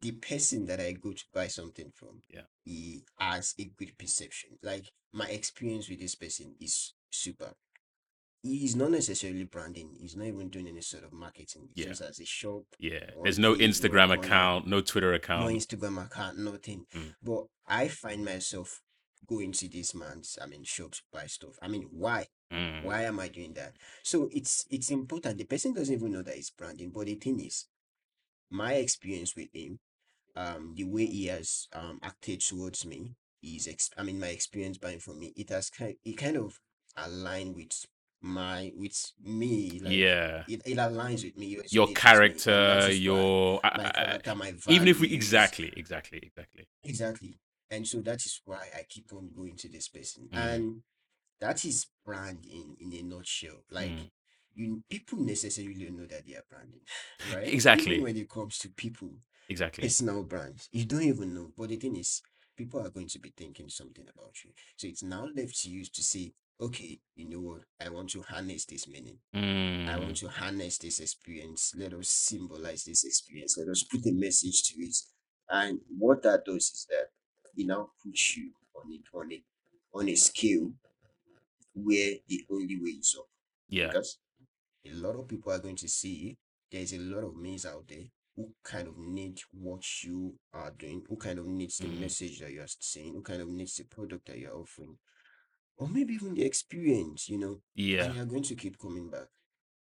the 0.00 0.12
person 0.12 0.66
that 0.66 0.80
I 0.80 0.92
go 0.92 1.12
to 1.12 1.24
buy 1.32 1.46
something 1.48 1.90
from, 1.92 2.22
Yeah. 2.28 2.46
he 2.64 3.04
has 3.18 3.54
a 3.58 3.64
good 3.64 3.96
perception. 3.96 4.58
Like 4.62 4.92
my 5.12 5.28
experience 5.30 5.88
with 5.88 6.00
this 6.00 6.14
person 6.14 6.56
is 6.60 6.92
super. 7.10 7.54
He's 8.42 8.76
not 8.76 8.90
necessarily 8.90 9.44
branding. 9.44 9.94
He's 9.98 10.14
not 10.16 10.26
even 10.26 10.50
doing 10.50 10.68
any 10.68 10.82
sort 10.82 11.04
of 11.04 11.12
marketing. 11.14 11.70
He 11.74 11.80
Yeah. 11.82 11.88
just 11.88 12.02
has 12.02 12.20
a 12.20 12.26
shop 12.26 12.64
yeah 12.78 13.10
there's 13.22 13.38
no 13.38 13.54
instagram 13.54 14.12
account 14.12 14.66
no 14.66 14.82
twitter 14.82 15.14
account, 15.14 15.50
no 15.50 15.56
Instagram 15.56 16.04
account, 16.04 16.36
nothing. 16.38 16.84
Mm. 16.92 17.14
But 17.22 17.46
I 17.66 17.88
find 17.88 18.22
myself 18.24 18.82
going 19.26 19.52
to 19.52 19.68
this 19.68 19.94
man's, 19.94 20.38
I 20.42 20.46
mean, 20.46 20.64
shop 20.64 20.92
to 20.92 21.02
buy 21.12 21.26
stuff. 21.26 21.58
I 21.62 21.68
mean, 21.68 21.88
why? 21.90 22.26
Mm. 22.52 22.84
Why 22.84 23.02
am 23.02 23.18
I 23.20 23.28
doing 23.28 23.54
that? 23.54 23.74
So 24.02 24.28
it's 24.32 24.66
it's 24.70 24.90
important. 24.90 25.38
The 25.38 25.44
person 25.44 25.72
doesn't 25.72 25.94
even 25.94 26.12
know 26.12 26.22
that 26.22 26.36
it's 26.36 26.50
branding. 26.50 26.90
But 26.90 27.06
the 27.06 27.14
thing 27.14 27.40
is, 27.40 27.66
my 28.50 28.74
experience 28.74 29.34
with 29.36 29.48
him, 29.54 29.78
um, 30.36 30.74
the 30.76 30.84
way 30.84 31.06
he 31.06 31.26
has 31.26 31.68
um 31.72 31.98
acted 32.02 32.40
towards 32.40 32.84
me, 32.86 33.14
is 33.42 33.68
ex- 33.68 33.90
I 33.96 34.02
mean, 34.02 34.20
my 34.20 34.28
experience 34.28 34.78
buying 34.78 35.00
from 35.00 35.18
me, 35.20 35.32
it 35.36 35.50
has 35.50 35.70
kind 35.70 35.96
it 36.04 36.16
kind 36.16 36.36
of 36.36 36.60
aligned 36.96 37.56
with 37.56 37.86
my 38.20 38.72
with 38.76 39.12
me. 39.22 39.80
Like 39.82 39.92
yeah 39.94 40.44
it, 40.48 40.62
it 40.64 40.78
aligns 40.78 41.24
with 41.24 41.36
me. 41.36 41.54
It 41.54 41.72
your 41.72 41.86
with 41.86 41.90
me, 41.90 41.94
character 41.94 42.90
your 42.92 43.60
I- 43.64 43.76
my 43.76 43.90
character, 43.90 44.34
my 44.34 44.54
even 44.68 44.88
if 44.88 45.00
we 45.00 45.12
exactly 45.12 45.72
exactly 45.76 46.18
exactly 46.22 46.66
Exactly. 46.84 47.38
And 47.74 47.86
so 47.86 48.00
that 48.02 48.24
is 48.24 48.40
why 48.44 48.68
I 48.76 48.82
keep 48.88 49.12
on 49.12 49.30
going 49.36 49.56
to 49.56 49.68
this 49.68 49.88
person. 49.88 50.28
Mm. 50.32 50.38
And 50.38 50.82
that 51.40 51.64
is 51.64 51.86
brand 52.04 52.46
in, 52.46 52.76
a 52.92 53.02
nutshell. 53.02 53.64
Like 53.70 53.90
Mm. 53.90 54.10
you 54.54 54.82
people 54.88 55.18
necessarily 55.18 55.74
don't 55.74 55.96
know 55.98 56.06
that 56.06 56.26
they 56.26 56.34
are 56.34 56.44
branding. 56.48 56.80
Right? 57.34 57.48
Exactly. 57.48 57.92
Even 57.94 58.04
when 58.04 58.16
it 58.16 58.28
comes 58.28 58.58
to 58.58 58.68
people, 58.68 59.10
exactly 59.48 59.82
personal 59.82 60.22
brands, 60.22 60.68
you 60.72 60.84
don't 60.84 61.02
even 61.02 61.34
know. 61.34 61.52
But 61.56 61.70
the 61.70 61.76
thing 61.76 61.96
is, 61.96 62.22
people 62.56 62.80
are 62.80 62.90
going 62.90 63.08
to 63.08 63.18
be 63.18 63.32
thinking 63.36 63.68
something 63.68 64.06
about 64.14 64.34
you. 64.44 64.50
So 64.76 64.86
it's 64.86 65.02
now 65.02 65.26
left 65.34 65.60
to 65.62 65.70
you 65.70 65.84
to 65.84 66.02
say, 66.02 66.32
okay, 66.60 67.00
you 67.16 67.28
know 67.28 67.40
what, 67.40 67.62
I 67.84 67.88
want 67.88 68.10
to 68.10 68.22
harness 68.22 68.64
this 68.66 68.86
meaning. 68.88 69.18
I 69.86 69.96
Mm. 69.96 70.02
want 70.02 70.16
to 70.18 70.28
harness 70.28 70.78
this 70.78 71.00
experience. 71.00 71.74
Let 71.76 71.92
us 71.94 72.08
symbolize 72.08 72.84
this 72.84 73.04
experience. 73.04 73.56
Let 73.58 73.68
us 73.68 73.82
put 73.82 74.06
a 74.06 74.12
message 74.12 74.62
to 74.68 74.80
it. 74.80 74.96
And 75.48 75.80
what 75.98 76.22
that 76.22 76.44
does 76.46 76.70
is 76.70 76.86
that 76.90 77.08
it 77.56 77.66
now 77.66 77.90
puts 78.04 78.36
you 78.36 78.50
on 78.76 78.92
it 78.92 79.02
on 79.14 79.32
a 79.32 79.42
on 79.94 80.08
a 80.08 80.14
scale 80.16 80.72
where 81.74 82.12
the 82.28 82.44
only 82.50 82.76
way 82.80 82.90
is 82.90 83.16
up. 83.18 83.26
yeah 83.68 83.86
Because 83.88 84.18
a 84.86 84.92
lot 84.94 85.16
of 85.16 85.28
people 85.28 85.52
are 85.52 85.58
going 85.58 85.76
to 85.76 85.88
see 85.88 86.36
there's 86.70 86.92
a 86.92 86.98
lot 86.98 87.24
of 87.24 87.36
maids 87.36 87.66
out 87.66 87.86
there 87.88 88.04
who 88.36 88.50
kind 88.64 88.88
of 88.88 88.98
need 88.98 89.40
what 89.52 89.82
you 90.02 90.34
are 90.52 90.72
doing, 90.72 91.02
who 91.08 91.16
kind 91.16 91.38
of 91.38 91.46
needs 91.46 91.78
the 91.78 91.86
Mm. 91.88 92.00
message 92.00 92.40
that 92.40 92.52
you 92.52 92.60
are 92.62 92.66
saying, 92.80 93.12
who 93.14 93.22
kind 93.22 93.40
of 93.42 93.48
needs 93.48 93.76
the 93.76 93.84
product 93.84 94.26
that 94.26 94.38
you're 94.38 94.56
offering. 94.56 94.98
or 95.78 95.88
maybe 95.88 96.14
even 96.14 96.34
the 96.34 96.44
experience, 96.44 97.28
you 97.28 97.38
know, 97.38 97.60
and 97.98 98.12
Yeah. 98.12 98.14
you're 98.14 98.26
going 98.26 98.42
to 98.44 98.54
keep 98.54 98.78
coming 98.78 99.10
back. 99.10 99.28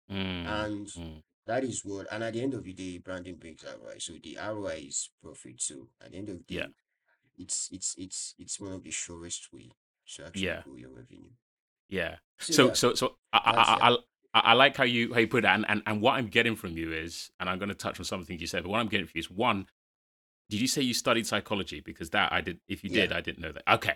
Mm, 0.10 0.46
And 0.48 0.88
mm. 0.88 1.24
that 1.46 1.64
is 1.64 1.84
what, 1.86 2.08
and 2.12 2.24
at 2.24 2.34
the 2.34 2.42
end 2.42 2.54
of 2.54 2.64
the 2.64 2.74
day, 2.74 2.98
branding 2.98 3.36
brings 3.36 3.64
ROI. 3.64 3.98
So 4.00 4.14
the 4.22 4.38
ROI 4.38 4.86
is 4.88 5.10
profit. 5.22 5.62
So 5.62 5.88
at 6.02 6.12
the 6.12 6.18
end 6.18 6.30
of 6.30 6.38
the 6.40 6.56
Yeah. 6.56 6.66
day, 6.66 6.74
it's 7.38 7.70
it's 7.72 7.96
it's 7.98 8.36
it's 8.40 8.60
one 8.60 8.74
of 8.74 8.84
the 8.84 8.92
surest 8.92 9.54
way 9.54 9.72
to 10.16 10.26
actually 10.26 10.54
Yeah. 10.54 10.62
grow 10.64 10.76
your 10.76 10.90
revenue. 10.92 11.32
Yeah. 11.90 12.16
So 12.40 12.54
So 12.54 12.68
yeah, 12.68 12.74
so 12.74 12.94
so 12.94 13.16
I. 13.34 13.38
I 13.44 13.90
I, 13.90 13.90
I 13.90 13.98
I 14.34 14.54
like 14.54 14.76
how 14.78 14.84
you 14.84 15.14
how 15.14 15.20
you 15.20 15.28
put 15.28 15.46
it, 15.46 15.48
and, 15.48 15.66
and 15.68 15.82
and 15.88 16.02
what 16.02 16.14
I'm 16.16 16.28
getting 16.28 16.56
from 16.56 16.78
you 16.78 16.92
is, 16.92 17.32
and 17.40 17.50
I'm 17.50 17.58
going 17.58 17.70
to 17.70 17.76
touch 17.76 17.98
on 18.00 18.06
some 18.06 18.24
things 18.24 18.40
you 18.42 18.46
said, 18.48 18.64
but 18.64 18.70
what 18.70 18.80
I'm 18.80 18.88
getting 18.88 19.08
from 19.08 19.14
you 19.16 19.20
is 19.22 19.32
one, 19.32 19.66
did 20.50 20.62
you 20.62 20.68
say 20.68 20.82
you 20.82 20.94
studied 20.94 21.28
psychology? 21.28 21.82
Because 21.82 22.12
that 22.12 22.34
I 22.34 22.42
did. 22.42 22.60
If 22.68 22.84
you 22.84 22.90
Yeah. 22.90 23.04
did, 23.04 23.12
I 23.14 23.22
didn't 23.22 23.42
know 23.42 23.52
that. 23.54 23.64
Okay. 23.76 23.96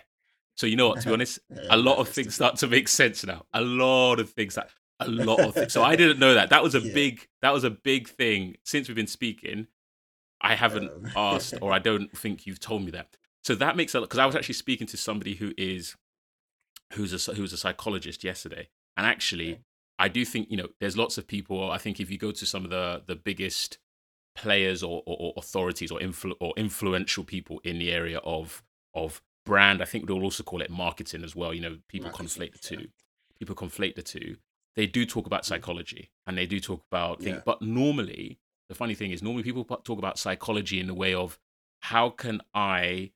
So 0.56 0.68
you 0.68 0.76
know 0.78 0.90
what? 0.90 1.02
To 1.02 1.08
be 1.08 1.14
honest, 1.14 1.40
a 1.70 1.78
lot 1.78 1.98
of 2.00 2.10
things 2.10 2.36
start 2.36 2.58
to 2.58 2.68
make 2.68 2.88
sense 2.88 3.26
now. 3.26 3.46
A 3.54 3.62
lot 3.62 4.20
of 4.20 4.32
things 4.32 4.56
that 4.56 4.70
a 5.02 5.08
lot 5.10 5.44
of 5.48 5.56
things. 5.58 5.74
So 5.74 5.84
I 5.84 5.96
didn't 5.98 6.20
know 6.20 6.36
that. 6.36 6.50
That 6.52 6.64
was 6.64 6.76
a 6.76 6.82
Yeah. 6.82 6.94
big 6.94 7.28
that 7.42 7.54
was 7.54 7.64
a 7.64 7.72
big 7.72 8.10
thing 8.10 8.58
since 8.64 8.88
we've 8.88 8.96
been 8.96 9.08
speaking. 9.08 9.68
I 10.42 10.56
haven't 10.56 10.94
Um, 10.94 11.12
asked, 11.16 11.58
or 11.62 11.72
I 11.74 11.80
don't 11.80 12.16
think 12.18 12.46
you've 12.48 12.60
told 12.60 12.84
me 12.84 12.92
that. 12.92 13.18
So 13.44 13.56
that 13.56 13.76
makes 13.76 13.94
a 13.96 14.00
lot 14.00 14.06
because 14.10 14.20
I 14.20 14.26
was 14.26 14.36
actually 14.36 14.54
speaking 14.56 14.88
to 14.88 14.98
somebody 14.98 15.36
who 15.36 15.54
is 15.58 15.96
who's 16.94 17.28
a 17.28 17.34
who's 17.34 17.54
a 17.54 17.58
psychologist 17.58 18.24
yesterday, 18.24 18.70
and 18.98 19.06
actually, 19.08 19.54
Okay. 19.54 19.62
I 20.00 20.08
do 20.08 20.26
think 20.26 20.50
you 20.52 20.58
know 20.58 20.70
there's 20.80 20.98
lots 20.98 21.18
of 21.18 21.28
people. 21.28 21.72
I 21.72 21.78
think 21.78 22.00
if 22.00 22.10
you 22.12 22.18
go 22.18 22.32
to 22.32 22.46
some 22.46 22.64
of 22.64 22.70
the 22.72 23.04
the 23.06 23.16
biggest 23.16 23.78
players 24.36 24.82
or, 24.82 25.04
or, 25.06 25.18
or 25.20 25.34
authorities 25.38 25.92
or 25.92 26.00
influ- 26.00 26.38
or 26.40 26.54
influential 26.56 27.24
people 27.24 27.60
in 27.64 27.80
the 27.80 27.92
area 27.92 28.20
of 28.20 28.64
of 28.94 29.22
brand, 29.46 29.82
I 29.82 29.86
think 29.86 30.08
they'll 30.08 30.22
also 30.24 30.44
call 30.44 30.62
it 30.62 30.70
marketing 30.70 31.24
as 31.24 31.36
well. 31.36 31.54
You 31.54 31.62
know, 31.62 31.78
people 31.88 32.10
marketing. 32.12 32.28
conflate 32.28 32.62
the 32.62 32.76
Yeah. 32.76 32.82
two. 32.82 32.90
People 33.40 33.56
conflate 33.56 33.96
the 33.96 34.04
two. 34.04 34.38
They 34.76 34.86
do 34.88 35.06
talk 35.06 35.26
about 35.26 35.42
Mm. 35.44 35.46
psychology 35.46 36.12
and 36.28 36.38
they 36.38 36.46
do 36.46 36.60
talk 36.60 36.86
about 36.92 37.20
things, 37.22 37.38
Yeah. 37.38 37.44
but 37.46 37.62
normally 37.62 38.40
the 38.70 38.76
funny 38.76 38.94
thing 38.96 39.12
is 39.12 39.22
normally 39.24 39.44
people 39.44 39.66
talk 39.66 39.98
about 39.98 40.18
psychology 40.20 40.80
in 40.80 40.88
the 40.88 40.94
way 40.94 41.14
of 41.14 41.40
how 41.80 42.10
can 42.10 42.42
I 42.54 43.12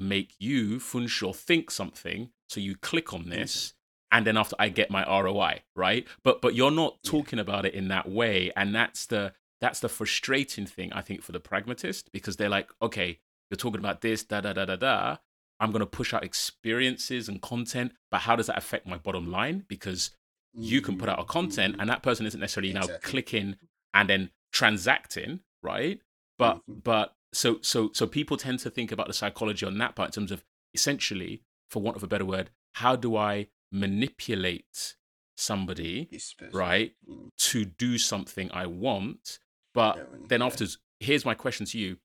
make 0.00 0.34
you 0.38 0.78
Funsho 0.78 1.34
think 1.34 1.70
something 1.70 2.30
so 2.48 2.58
you 2.60 2.74
click 2.76 3.12
on 3.12 3.28
this 3.28 3.74
and 4.10 4.26
then 4.26 4.36
after 4.36 4.56
I 4.58 4.70
get 4.70 4.90
my 4.90 5.04
ROI, 5.06 5.60
right? 5.76 6.06
But 6.24 6.40
but 6.42 6.54
you're 6.54 6.70
not 6.70 6.98
Yeah. 7.02 7.10
talking 7.10 7.38
about 7.38 7.64
it 7.66 7.74
in 7.74 7.88
that 7.88 8.08
way 8.10 8.50
and 8.56 8.74
that's 8.74 9.06
the 9.06 9.34
that's 9.60 9.80
the 9.80 9.88
frustrating 9.88 10.66
thing 10.66 10.92
I 10.92 11.02
think 11.02 11.22
for 11.22 11.32
the 11.32 11.40
pragmatist 11.40 12.10
because 12.12 12.36
they're 12.36 12.48
like, 12.48 12.70
okay, 12.80 13.20
you're 13.50 13.56
talking 13.58 13.78
about 13.78 14.00
this 14.00 14.24
da 14.24 14.40
da 14.40 14.52
da 14.52 14.64
da 14.64 14.76
da. 14.76 15.16
I'm 15.60 15.70
going 15.70 15.80
to 15.80 15.86
push 15.86 16.14
out 16.14 16.24
experiences 16.24 17.28
and 17.28 17.42
content, 17.42 17.92
but 18.10 18.22
how 18.22 18.34
does 18.36 18.46
that 18.46 18.56
affect 18.56 18.86
my 18.86 18.96
bottom 18.96 19.30
line? 19.30 19.64
Because 19.68 20.10
you 20.54 20.80
can 20.80 20.96
put 20.98 21.08
out 21.10 21.20
a 21.20 21.24
content 21.24 21.76
mhm. 21.76 21.80
and 21.80 21.90
that 21.90 22.02
person 22.02 22.24
isn't 22.26 22.40
necessarily 22.40 22.72
now 22.72 22.86
clicking 23.02 23.56
and 23.94 24.08
then 24.08 24.30
transacting, 24.52 25.40
right? 25.62 26.00
But 26.38 26.56
Mhm. 26.66 26.82
but 26.82 27.14
so 27.32 27.58
so 27.62 27.90
so 27.92 28.06
people 28.06 28.36
tend 28.36 28.58
to 28.60 28.70
think 28.70 28.90
about 28.92 29.06
the 29.06 29.12
psychology 29.12 29.64
on 29.66 29.78
that 29.78 29.94
part 29.96 30.08
in 30.08 30.12
terms 30.12 30.32
of 30.32 30.44
essentially, 30.74 31.42
for 31.68 31.80
want 31.82 31.96
of 31.96 32.02
a 32.02 32.06
better 32.08 32.24
word, 32.24 32.50
how 32.74 32.96
do 32.96 33.16
I 33.16 33.48
manipulate 33.72 34.96
somebody, 35.36 36.08
right, 36.52 36.94
Mm. 37.08 37.30
to 37.36 37.64
do 37.64 37.98
something 37.98 38.50
I 38.52 38.66
want? 38.66 39.38
But 39.74 39.96
Yeah, 39.96 40.04
then 40.28 40.40
Yeah. 40.40 40.46
after, 40.46 40.66
here's 40.98 41.24
my 41.24 41.34
question 41.34 41.66
to 41.66 41.78
you: 41.78 41.98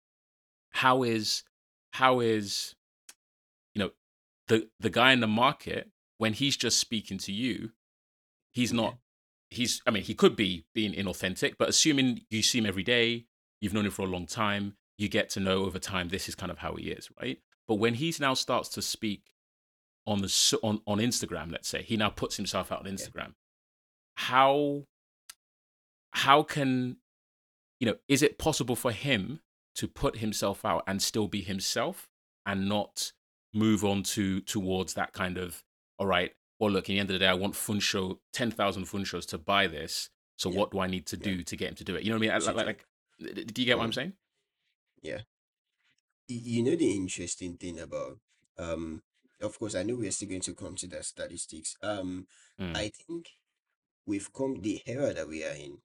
How 0.72 1.04
is 1.04 1.44
how 1.94 2.20
is 2.20 2.76
you 3.74 3.80
know 3.80 3.92
the 4.48 4.70
the 4.80 4.90
guy 4.90 5.12
in 5.14 5.22
the 5.22 5.28
market 5.28 5.92
when 6.18 6.34
he's 6.34 6.58
just 6.58 6.78
speaking 6.80 7.18
to 7.20 7.32
you? 7.32 7.72
He's 8.54 8.72
not. 8.74 8.98
He's. 9.50 9.82
I 9.86 9.92
mean, 9.92 10.04
he 10.04 10.14
could 10.16 10.36
be 10.36 10.66
being 10.74 10.94
inauthentic, 10.94 11.56
but 11.58 11.70
assuming 11.70 12.26
you 12.30 12.42
see 12.42 12.60
him 12.60 12.66
every 12.66 12.84
day, 12.84 13.26
you've 13.62 13.74
known 13.74 13.86
him 13.86 13.92
for 13.92 14.04
a 14.06 14.10
long 14.10 14.28
time, 14.28 14.78
you 14.98 15.10
get 15.10 15.30
to 15.32 15.40
know 15.40 15.66
over 15.66 15.80
time. 15.80 16.10
This 16.10 16.28
is 16.30 16.36
kind 16.36 16.52
of 16.52 16.60
how 16.60 16.76
he 16.76 16.90
is, 16.90 17.10
right? 17.22 17.40
But 17.68 17.76
when 17.76 17.96
he's 17.96 18.20
now 18.20 18.34
starts 18.34 18.70
to 18.70 18.82
speak 18.82 19.34
on 20.08 20.22
the 20.22 20.60
on 20.64 20.82
on 20.86 21.00
Instagram, 21.00 21.52
let's 21.52 21.68
say 21.68 21.82
he 21.82 21.98
now 21.98 22.10
puts 22.10 22.38
himself 22.38 22.72
out 22.72 22.86
on 22.86 22.92
Instagram. 22.92 23.34
How 24.16 24.86
how 26.12 26.44
can 26.44 26.98
you 27.80 27.88
know? 27.88 27.96
Is 28.08 28.22
it 28.22 28.38
possible 28.38 28.76
for 28.76 28.92
him 28.92 29.42
to 29.76 29.88
put 29.88 30.18
himself 30.18 30.64
out 30.64 30.84
and 30.88 31.02
still 31.02 31.28
be 31.28 31.42
himself 31.42 32.08
and 32.46 32.70
not 32.70 33.12
move 33.54 33.84
on 33.84 34.04
to 34.04 34.40
towards 34.42 34.94
that 34.94 35.12
kind 35.14 35.38
of 35.38 35.64
all 36.00 36.08
right? 36.08 36.34
Well, 36.60 36.72
look, 36.72 36.86
at 36.86 36.88
the 36.88 37.00
end 37.00 37.10
of 37.10 37.14
the 37.14 37.20
day, 37.20 37.28
I 37.28 37.34
want 37.34 37.54
Funsho 37.56 38.20
ten 38.32 38.52
thousand 38.52 38.86
Funshos 38.86 39.26
to 39.30 39.38
buy 39.38 39.68
this. 39.68 40.10
So 40.38 40.50
Yeah. 40.50 40.60
what 40.60 40.72
do 40.72 40.80
I 40.80 40.88
need 40.88 41.06
to 41.08 41.18
Yeah. 41.18 41.24
do 41.24 41.44
to 41.44 41.56
get 41.58 41.70
him 41.70 41.76
to 41.76 41.84
do 41.84 41.96
it? 41.96 42.04
You 42.04 42.10
know 42.12 42.18
what 42.18 42.30
I 42.30 42.38
mean? 42.38 42.46
Like, 42.46 42.56
like, 42.66 42.86
do 43.20 43.26
like 43.28 43.54
do 43.54 43.62
you 43.62 43.66
get 43.66 43.78
what 43.78 43.84
I'm 43.86 43.92
Mm. 43.92 43.96
saying? 43.96 44.14
Yeah. 45.06 45.22
Y- 46.30 46.42
You 46.56 46.64
know 46.64 46.76
the 46.76 46.92
interesting 46.96 47.58
thing 47.58 47.80
about 47.80 48.20
um 48.58 49.04
of 49.42 49.58
course 49.60 49.76
I 49.76 49.84
know 49.84 49.96
we're 49.96 50.12
still 50.12 50.30
going 50.30 50.42
to 50.50 50.56
come 50.56 50.76
to 50.78 50.88
the 50.88 51.04
statistics. 51.04 51.76
Um 51.82 52.28
Mm, 52.60 52.84
I 52.84 52.90
think 52.90 53.30
we've 54.06 54.32
come 54.34 54.62
the 54.62 54.82
era 54.86 55.14
that 55.14 55.28
we 55.28 55.44
are 55.44 55.56
in 55.68 55.82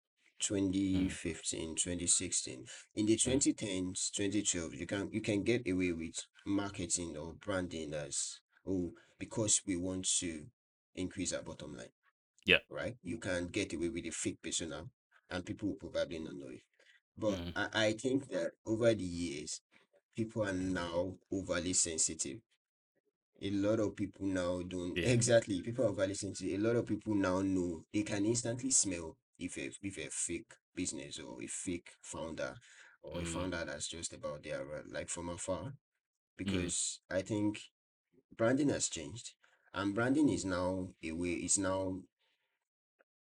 mm, 0.94 1.16
2015 1.18 1.74
2016 1.76 2.66
in 2.94 3.06
the 3.06 3.16
mm. 3.26 3.42
2010s 3.44 4.10
2012 4.10 4.74
you 4.74 4.86
can 4.86 5.10
you 5.12 5.20
can 5.22 5.42
get 5.44 5.68
away 5.68 5.92
with 5.92 6.18
marketing 6.46 7.16
or 7.16 7.34
branding 7.34 7.94
as 7.94 8.40
oh 8.66 8.92
because 9.18 9.62
we 9.66 9.76
want 9.76 10.06
to 10.20 10.46
increase 10.94 11.32
our 11.32 11.42
bottom 11.42 11.76
line 11.76 11.94
Yeah. 12.46 12.60
right 12.70 12.96
you 13.02 13.18
can 13.18 13.48
get 13.48 13.72
away 13.74 13.88
with 13.90 14.06
a 14.06 14.10
fake 14.10 14.42
persona 14.42 14.86
and 15.30 15.44
people 15.46 15.68
will 15.70 15.90
probably 15.90 16.18
not 16.20 16.34
know 16.36 16.48
it 16.48 16.62
but 17.18 17.40
Mm, 17.40 17.52
I, 17.54 17.68
I 17.86 17.92
think 17.92 18.28
that 18.30 18.52
over 18.66 18.94
the 18.94 19.04
years 19.04 19.60
people 20.16 20.44
are 20.44 20.52
now 20.52 21.16
overly 21.32 21.72
sensitive. 21.74 22.40
A 23.42 23.50
lot 23.50 23.80
of 23.80 23.96
people 23.96 24.26
now 24.26 24.62
don't 24.62 24.96
yeah. 24.96 25.04
exactly 25.04 25.60
people 25.62 25.84
are 25.84 25.88
overly 25.88 26.14
sensitive. 26.14 26.60
A 26.60 26.62
lot 26.62 26.76
of 26.76 26.86
people 26.86 27.14
now 27.14 27.40
know 27.42 27.84
they 27.92 28.02
can 28.02 28.24
instantly 28.24 28.70
smell 28.70 29.16
if 29.38 29.56
a 29.58 29.70
if 29.82 29.98
a 29.98 30.08
fake 30.10 30.52
business 30.76 31.18
or 31.18 31.42
a 31.42 31.46
fake 31.48 31.90
founder 32.00 32.54
or 33.02 33.20
a 33.20 33.24
Mm, 33.24 33.26
founder 33.26 33.64
that's 33.64 33.88
just 33.88 34.12
about 34.12 34.42
their 34.44 34.60
uh, 34.62 34.82
like 34.88 35.08
from 35.08 35.28
afar. 35.30 35.72
Mm, 36.46 36.70
because 36.76 37.00
I 37.10 37.22
think 37.22 37.60
branding 38.36 38.70
has 38.70 38.88
changed 38.88 39.32
and 39.74 39.94
branding 39.94 40.28
is 40.30 40.44
now 40.44 40.88
a 41.02 41.12
way 41.12 41.32
is 41.32 41.58
now 41.58 42.00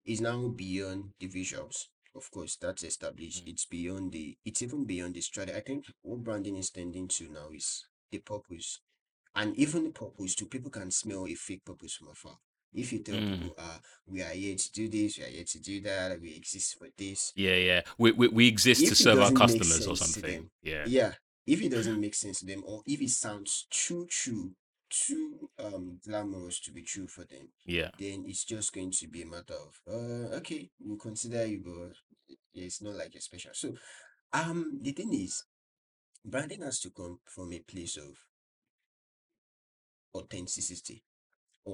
is 0.06 0.20
now 0.22 0.48
beyond 0.50 1.14
the 1.20 1.28
visuals. 1.28 1.88
Of 2.16 2.30
course, 2.32 2.56
that's 2.58 2.84
established. 2.84 3.46
mm, 3.46 3.50
It's 3.50 3.66
beyond 3.66 4.12
the 4.12 4.38
it's 4.46 4.62
even 4.62 4.86
beyond 4.86 5.14
the 5.16 5.22
strategy. 5.22 5.58
I 5.58 5.62
think 5.62 5.86
what 6.02 6.24
branding 6.24 6.58
is 6.58 6.70
tending 6.70 7.08
to 7.10 7.30
now 7.30 7.50
is 7.54 7.86
the 8.12 8.20
purpose. 8.20 8.80
And 9.36 9.56
even 9.58 9.84
the 9.86 9.92
purpose 9.92 10.36
too, 10.36 10.48
people 10.48 10.72
can 10.72 10.92
smell 10.92 11.28
a 11.28 11.36
fake 11.36 11.64
purpose 11.64 11.96
from 11.96 12.10
afar. 12.10 12.38
If 12.74 12.94
you 12.94 13.00
tell 13.00 13.16
mm. 13.16 13.32
people, 13.40 13.56
uh, 13.58 13.78
we 14.08 14.22
are 14.22 14.30
here 14.30 14.56
to 14.56 14.72
do 14.72 14.88
this, 14.90 15.18
we 15.18 15.24
are 15.24 15.28
here 15.28 15.44
to 15.44 15.60
do 15.60 15.82
that, 15.82 16.20
we 16.22 16.36
exist 16.36 16.78
for 16.78 16.88
this, 16.98 17.32
Yeah, 17.36 17.56
yeah. 17.56 17.82
We, 17.98 18.12
we 18.12 18.28
we 18.28 18.48
exist 18.48 18.82
to 18.82 18.92
if 18.92 18.98
serve 18.98 19.20
our 19.20 19.32
customers 19.32 19.88
or 19.88 19.96
something. 19.98 20.22
them, 20.34 20.52
Yeah. 20.62 20.84
yeah, 20.88 21.14
if 21.48 21.62
it 21.62 21.70
doesn't 21.70 22.00
make 22.00 22.14
sense 22.14 22.40
to 22.40 22.46
them, 22.46 22.64
or 22.66 22.84
if 22.86 23.02
it 23.02 23.10
sounds 23.10 23.66
too 23.72 24.06
true, 24.08 24.52
too 24.90 25.50
um 25.60 26.00
glamorous 26.06 26.60
to 26.62 26.72
be 26.72 26.82
true 26.84 27.08
for 27.08 27.24
them, 27.26 27.50
Yeah. 27.66 27.90
then 28.00 28.26
it's 28.28 28.44
just 28.46 28.74
going 28.74 28.92
to 28.92 29.08
be 29.08 29.22
a 29.24 29.26
matter 29.26 29.56
of 29.56 29.80
uh 29.88 30.36
okay, 30.38 30.70
we'll 30.80 30.98
consider 30.98 31.46
you, 31.46 31.62
but 31.64 32.38
it's 32.54 32.82
not 32.82 32.96
like 32.96 33.14
you're 33.14 33.22
special. 33.22 33.52
So 33.54 33.74
um 34.34 34.80
the 34.82 34.92
thing 34.92 35.14
is, 35.14 35.44
branding 36.26 36.62
has 36.62 36.80
to 36.82 36.90
come 36.92 37.20
from 37.26 37.54
a 37.54 37.60
place 37.60 37.98
of 37.98 38.18
authenticity. 40.16 41.04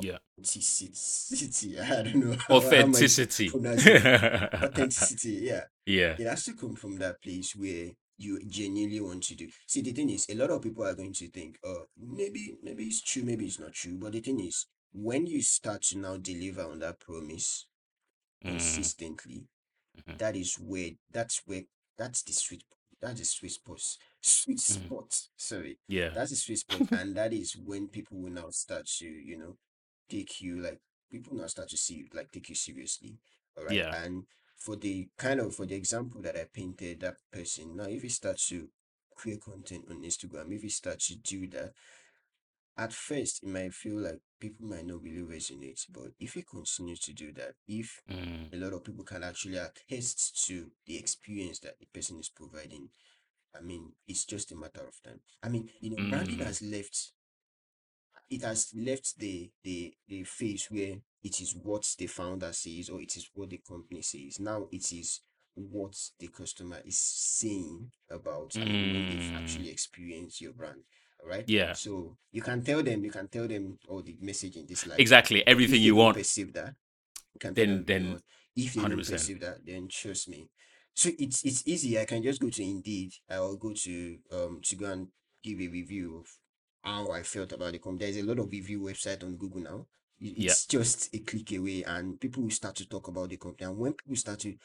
Yeah. 0.02 0.18
Authenticity. 0.40 1.80
I 1.80 2.02
don't 2.04 2.16
know 2.16 2.32
how, 2.48 2.60
how 2.60 2.68
am 2.68 2.74
I 2.74 2.78
Authenticity. 2.80 3.50
pronouncing. 3.50 3.96
Authenticity, 3.98 5.30
yeah. 5.44 5.62
yeah. 5.86 6.16
It 6.20 6.28
has 6.28 6.44
to 6.46 6.54
come 6.54 6.76
from 6.76 6.98
that 6.98 7.22
place 7.22 7.56
where 7.56 7.92
you 8.18 8.44
genuinely 8.46 9.00
want 9.02 9.24
to 9.24 9.36
do. 9.36 9.50
See, 9.68 9.82
the 9.82 9.92
thing 9.94 10.10
is, 10.10 10.28
a 10.30 10.36
lot 10.36 10.50
of 10.52 10.62
people 10.62 10.86
are 10.86 10.96
going 10.96 11.14
to 11.14 11.28
think, 11.30 11.60
oh, 11.64 11.86
maybe, 11.98 12.56
maybe 12.64 12.86
it's 12.86 13.02
true, 13.02 13.24
maybe 13.24 13.46
it's 13.46 13.60
not 13.60 13.74
true. 13.74 13.98
But 13.98 14.14
the 14.14 14.22
thing 14.22 14.40
is, 14.40 14.68
when 14.94 15.26
you 15.28 15.42
start 15.42 15.84
to 15.84 15.98
now 15.98 16.18
deliver 16.18 16.64
on 16.64 16.80
that 16.80 17.00
promise 17.00 17.68
Mm, 18.46 18.92
consistently, 18.92 19.46
mhm, 19.96 20.20
that 20.20 20.36
is 20.36 20.56
where 20.56 20.92
that's 21.12 21.42
where 21.46 21.64
that's 21.98 22.24
the 22.24 22.34
sweet 22.34 22.64
that's 23.02 23.20
the 23.20 23.26
sweet 23.26 23.52
spot 23.52 23.82
sweet 24.22 24.60
mm. 24.70 24.92
spot 24.92 25.20
sorry 25.38 25.78
Yeah. 25.88 26.12
that's 26.14 26.32
the 26.32 26.36
sweet 26.38 26.60
spot 26.60 26.84
and 26.92 27.16
that 27.16 27.34
is 27.34 27.56
when 27.58 27.88
people 27.88 28.18
will 28.20 28.32
now 28.32 28.50
start 28.50 28.86
to 28.88 29.06
you 29.06 29.38
know 29.38 29.58
take 30.10 30.42
you 30.42 30.58
like 30.62 30.80
people 31.12 31.36
now 31.38 31.48
start 31.48 31.70
to 31.70 31.78
see 31.78 31.96
you 31.96 32.08
like 32.14 32.32
take 32.32 32.50
you 32.50 32.56
seriously 32.56 33.18
all 33.58 33.66
right 33.66 33.84
Yeah. 33.84 33.92
and 33.92 34.26
for 34.58 34.76
the 34.76 35.10
kind 35.18 35.40
of 35.40 35.56
for 35.56 35.66
the 35.66 35.76
example 35.76 36.22
that 36.22 36.36
i 36.38 36.46
painted 36.54 37.00
that 37.02 37.18
person. 37.32 37.76
Now 37.76 37.86
if 37.86 38.04
you 38.04 38.10
start 38.10 38.38
to 38.50 38.70
create 39.16 39.42
content 39.42 39.86
on 39.90 40.04
instagram 40.04 40.54
if 40.54 40.64
you 40.64 40.70
start 40.70 41.00
to 41.00 41.16
do 41.18 41.48
that 41.48 41.74
at 42.78 42.94
first 42.94 43.44
it 43.44 43.50
might 43.50 43.74
feel 43.74 43.98
like 44.00 44.20
people 44.40 44.66
might 44.68 44.86
not 44.86 45.02
really 45.02 45.22
resonate, 45.24 45.86
but 45.90 46.12
if 46.20 46.36
you 46.36 46.44
continue 46.44 46.96
to 46.96 47.14
do 47.14 47.32
that, 47.34 47.54
if 47.68 48.02
Mm, 48.10 48.52
a 48.54 48.58
lot 48.58 48.74
of 48.74 48.84
people 48.84 49.04
can 49.04 49.24
actually 49.24 49.58
attest 49.58 50.46
to 50.46 50.72
the 50.86 50.98
experience 50.98 51.60
that 51.60 51.80
the 51.80 51.86
person 51.88 52.20
is 52.20 52.30
providing, 52.30 52.90
I 53.56 53.62
mean, 53.62 53.94
it's 54.08 54.26
just 54.26 54.52
a 54.52 54.56
matter 54.56 54.82
of 54.88 55.02
time. 55.04 55.22
I 55.44 55.50
mean, 55.50 55.70
you 55.82 55.92
know, 55.92 56.00
branding 56.00 56.40
mm, 56.40 56.46
has 56.46 56.62
left 56.62 57.14
it 58.30 58.42
has 58.44 58.72
left 58.76 59.18
the 59.20 59.50
the 59.64 59.94
the 60.08 60.24
phase 60.24 60.68
where 60.70 60.96
it 61.26 61.42
is 61.42 61.56
what 61.56 61.84
the 61.98 62.06
founder 62.06 62.54
says 62.54 62.90
or 62.90 63.02
it 63.02 63.18
is 63.18 63.28
what 63.34 63.50
the 63.50 63.60
company 63.68 64.04
says. 64.04 64.40
Now 64.40 64.68
it 64.72 64.94
is 64.94 65.22
what 65.56 65.96
the 66.20 66.28
customer 66.28 66.80
is 66.86 67.00
saying 67.00 67.92
about, 68.12 68.52
I 68.56 68.60
mean, 68.60 68.94
when 68.94 69.10
they've 69.10 69.32
mm. 69.32 69.42
actually 69.42 69.72
experienced 69.72 70.40
your 70.40 70.54
brand. 70.54 70.82
Right? 71.28 71.44
Yeah, 71.48 71.74
So 71.74 72.18
you 72.32 72.44
can 72.44 72.62
tell 72.64 72.84
them, 72.84 73.04
you 73.04 73.10
can 73.10 73.28
tell 73.28 73.48
them 73.48 73.80
all 73.90 74.04
the 74.04 74.16
message 74.22 74.58
in 74.58 74.68
this 74.68 74.86
light. 74.86 75.00
exactly. 75.00 75.46
Everything 75.48 75.82
you 75.82 75.96
want, 75.96 76.16
perceive 76.16 76.54
that, 76.54 76.76
you 77.34 77.40
can 77.40 77.56
tell 77.56 77.66
them 77.66 77.84
then 77.84 78.04
you 78.04 78.10
then. 78.10 78.22
If 78.56 78.74
they 78.76 78.82
don't 78.82 78.98
perceive 78.98 79.40
that, 79.40 79.66
then 79.66 79.88
trust 79.88 80.30
me. 80.30 80.52
So 80.94 81.10
it's 81.18 81.44
it's 81.44 81.68
easy. 81.68 82.00
I 82.00 82.06
can 82.06 82.22
just 82.22 82.40
go 82.40 82.50
to 82.50 82.64
Indeed. 82.64 83.14
I'll 83.28 83.56
go 83.56 83.74
to 83.74 84.18
um 84.32 84.62
to 84.64 84.76
go 84.76 84.86
and 84.86 85.08
give 85.44 85.60
a 85.60 85.68
review 85.68 86.20
of 86.20 86.28
how 86.84 87.12
I 87.12 87.24
felt 87.24 87.52
about 87.52 87.72
the 87.72 87.80
company. 87.80 88.12
There's 88.12 88.24
a 88.24 88.28
lot 88.28 88.38
of 88.38 88.52
review 88.52 88.82
website 88.82 89.24
on 89.24 89.36
Google 89.36 89.62
now. 89.62 89.88
I- 90.22 90.34
Yeah. 90.38 90.52
It's 90.52 90.66
just 90.66 91.14
a 91.14 91.20
click 91.20 91.52
away, 91.54 91.84
and 91.84 92.20
people 92.20 92.44
will 92.44 92.50
start 92.52 92.76
to 92.78 92.88
talk 92.88 93.08
about 93.08 93.30
the 93.30 93.38
company. 93.38 93.70
And 93.70 93.78
when 93.78 93.94
people 93.94 94.16
start 94.16 94.40
to 94.42 94.56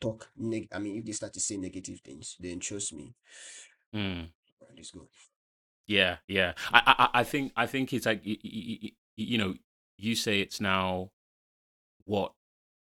talk 0.00 0.30
neg, 0.36 0.68
I 0.72 0.78
mean, 0.78 0.96
if 0.98 1.04
they 1.04 1.12
start 1.12 1.32
to 1.34 1.40
say 1.40 1.56
negative 1.56 2.00
things, 2.00 2.36
then 2.40 2.60
trust 2.60 2.92
me. 2.92 3.14
Mm. 3.94 4.28
Let's 4.76 4.90
go. 4.90 5.08
Yeah, 5.86 6.16
yeah. 6.26 6.54
I, 6.72 7.08
I, 7.14 7.20
I 7.20 7.24
think, 7.24 7.52
I 7.56 7.66
think 7.66 7.92
it's 7.92 8.06
like 8.06 8.20
you, 8.24 8.36
you, 8.42 8.90
you 9.16 9.38
know, 9.38 9.54
you 9.96 10.14
say 10.16 10.40
it's 10.40 10.60
now 10.60 11.10
what 12.04 12.32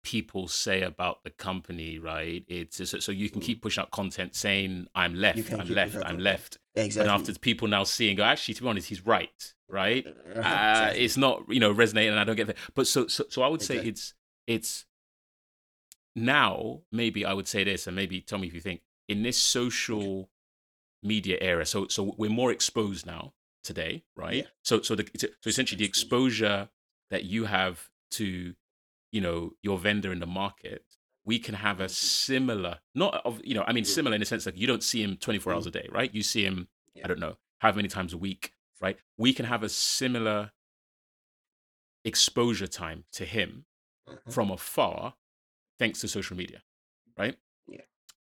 people 0.03 0.49
say 0.49 0.83
about 0.83 1.23
the 1.25 1.31
company, 1.31 1.99
right? 1.99 2.45
It's 2.49 2.77
so, 2.77 2.99
so 2.99 3.13
you 3.13 3.29
can 3.31 3.41
Mm. 3.41 3.45
keep 3.45 3.63
pushing 3.63 3.83
out 3.83 3.91
content 3.91 4.35
saying 4.35 4.89
I'm 4.95 5.15
left, 5.15 5.53
I'm 5.53 5.69
left, 5.69 5.97
I'm 6.05 6.19
left, 6.19 6.59
and 6.75 6.85
Exactly. 6.87 7.11
after 7.11 7.33
people 7.39 7.69
now 7.69 7.85
seeing, 7.85 8.17
go, 8.17 8.23
actually, 8.25 8.55
to 8.55 8.63
be 8.63 8.69
honest, 8.69 8.89
he's 8.89 9.05
right, 9.05 9.55
right? 9.69 10.07
Uh, 10.07 10.39
exactly. 10.39 11.05
it's 11.05 11.17
not, 11.17 11.43
you 11.49 11.61
know, 11.61 11.73
resonating, 11.73 12.11
and 12.13 12.21
I 12.21 12.25
don't 12.25 12.37
get 12.37 12.47
that. 12.47 12.57
But 12.75 12.87
so, 12.87 13.07
so, 13.07 13.25
so 13.29 13.43
I 13.43 13.49
would 13.49 13.63
say 13.63 13.77
it's, 13.79 14.15
it's 14.47 14.87
now 16.17 16.81
maybe 16.91 17.25
I 17.25 17.33
would 17.33 17.49
say 17.49 17.65
this, 17.65 17.87
and 17.87 17.95
maybe 17.95 18.21
tell 18.21 18.39
me 18.39 18.49
if 18.49 18.55
you 18.55 18.61
think 18.61 18.81
in 19.09 19.23
this 19.23 19.37
social 19.39 20.31
media 21.03 21.39
era. 21.41 21.65
So, 21.65 21.87
so 21.89 22.15
we're 22.17 22.31
more 22.31 22.51
exposed 22.51 23.07
now 23.07 23.33
today, 23.63 24.05
right? 24.17 24.35
Yeah. 24.35 24.43
So, 24.65 24.81
so 24.83 24.95
the 24.95 25.09
so 25.17 25.29
essentially 25.47 25.79
the 25.79 25.85
exposure 25.85 26.69
that 27.11 27.25
you 27.25 27.45
have 27.45 27.89
to, 28.13 28.55
you 29.13 29.21
know, 29.21 29.53
your 29.63 29.79
vendor 29.79 30.13
in 30.13 30.21
the 30.21 30.27
market, 30.27 30.85
we 31.25 31.39
can 31.39 31.55
have 31.55 31.81
a 31.81 31.87
Mhm. 31.87 31.91
similar, 31.91 32.81
not 32.95 33.23
of 33.25 33.41
you 33.45 33.55
know, 33.55 33.65
I 33.67 33.73
mean 33.73 33.85
Mm. 33.85 33.95
similar 33.95 34.15
in 34.15 34.21
the 34.21 34.27
sense 34.27 34.45
that 34.45 34.57
you 34.57 34.67
don't 34.67 34.83
see 34.83 35.03
him 35.03 35.17
twenty 35.17 35.39
four 35.39 35.53
hours 35.53 35.65
Mm. 35.65 35.69
a 35.69 35.71
day, 35.73 35.89
right? 35.91 36.15
You 36.15 36.23
see 36.23 36.45
him, 36.45 36.69
Yeah. 36.95 37.05
I 37.05 37.09
don't 37.09 37.21
know, 37.21 37.39
how 37.59 37.73
many 37.73 37.89
times 37.89 38.13
a 38.13 38.19
week, 38.19 38.55
right? 38.81 38.99
We 39.17 39.33
can 39.33 39.45
have 39.47 39.63
a 39.63 39.69
similar 39.69 40.53
exposure 42.05 42.67
time 42.67 43.05
to 43.13 43.25
him 43.25 43.67
Mhm. 44.07 44.33
from 44.33 44.51
afar, 44.51 45.17
thanks 45.79 46.01
to 46.01 46.09
social 46.09 46.37
media, 46.37 46.63
right? 47.17 47.39
Yeah. 47.67 47.83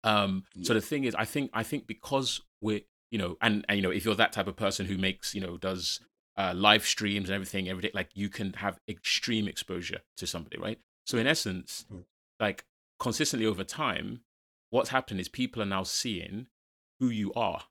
Um, 0.05 0.47
so 0.63 0.75
the 0.75 0.81
thing 0.81 1.05
is, 1.05 1.15
I 1.15 1.25
think 1.25 1.51
I 1.55 1.63
think 1.63 1.87
because 1.87 2.41
we're 2.61 2.83
you 3.11 3.19
know, 3.19 3.37
and, 3.41 3.65
and 3.69 3.77
you 3.77 3.83
know, 3.83 3.91
if 3.91 4.05
you're 4.05 4.15
that 4.15 4.33
type 4.33 4.47
of 4.47 4.55
person 4.55 4.87
who 4.87 4.97
makes 4.97 5.35
you 5.35 5.41
know 5.41 5.57
does 5.57 6.01
uh, 6.37 6.53
live 6.55 6.87
streams 6.87 7.29
and 7.29 7.35
everything 7.35 7.69
every 7.69 7.83
day, 7.83 7.91
like 7.93 8.11
you 8.15 8.29
can 8.29 8.53
have 8.55 8.81
extreme 8.89 9.47
exposure 9.49 10.01
to 10.17 10.27
somebody, 10.27 10.59
right? 10.59 10.81
So 11.05 11.19
in 11.19 11.27
essence, 11.27 11.87
Mhm. 11.91 12.05
like 12.39 12.65
consistently 12.99 13.47
over 13.47 13.65
time, 13.65 14.25
what's 14.71 14.91
happened 14.91 15.21
is 15.21 15.29
people 15.29 15.61
are 15.61 15.67
now 15.67 15.83
seeing 15.83 16.47
who 16.99 17.09
you 17.09 17.33
are, 17.35 17.67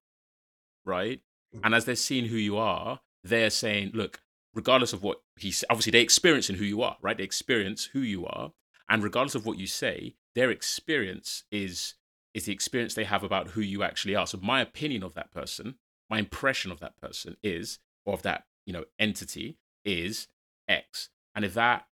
right? 0.85 1.21
Mhm. 1.55 1.61
And 1.63 1.75
as 1.75 1.85
they're 1.85 1.95
seeing 1.95 2.25
who 2.25 2.37
you 2.37 2.57
are, 2.57 3.01
they're 3.23 3.49
saying, 3.49 3.91
look, 3.93 4.21
regardless 4.53 4.93
of 4.93 5.03
what 5.03 5.23
he's 5.35 5.63
obviously 5.69 5.91
they're 5.91 6.01
experiencing 6.01 6.57
who 6.57 6.65
you 6.65 6.81
are, 6.81 6.97
right? 7.01 7.17
They 7.17 7.23
experience 7.23 7.85
who 7.85 8.01
you 8.01 8.25
are, 8.25 8.53
and 8.89 9.03
regardless 9.03 9.35
of 9.35 9.45
what 9.45 9.57
you 9.57 9.67
say, 9.67 10.15
their 10.35 10.51
experience 10.51 11.43
is 11.51 11.95
is 12.33 12.45
the 12.45 12.53
experience 12.53 12.93
they 12.93 13.05
have 13.05 13.23
about 13.23 13.49
who 13.49 13.61
you 13.61 13.81
actually 13.81 14.15
are. 14.15 14.27
So 14.27 14.37
my 14.37 14.61
opinion 14.61 15.01
of 15.03 15.15
that 15.15 15.31
person, 15.31 15.79
my 16.09 16.19
impression 16.19 16.71
of 16.71 16.79
that 16.79 16.95
person 16.97 17.37
is, 17.41 17.79
or 18.05 18.13
of 18.13 18.21
that 18.21 18.45
you 18.69 18.73
know 18.73 18.85
entity 18.99 19.57
is 19.83 20.27
X, 20.67 21.09
and 21.33 21.43
if 21.43 21.53
that 21.55 21.87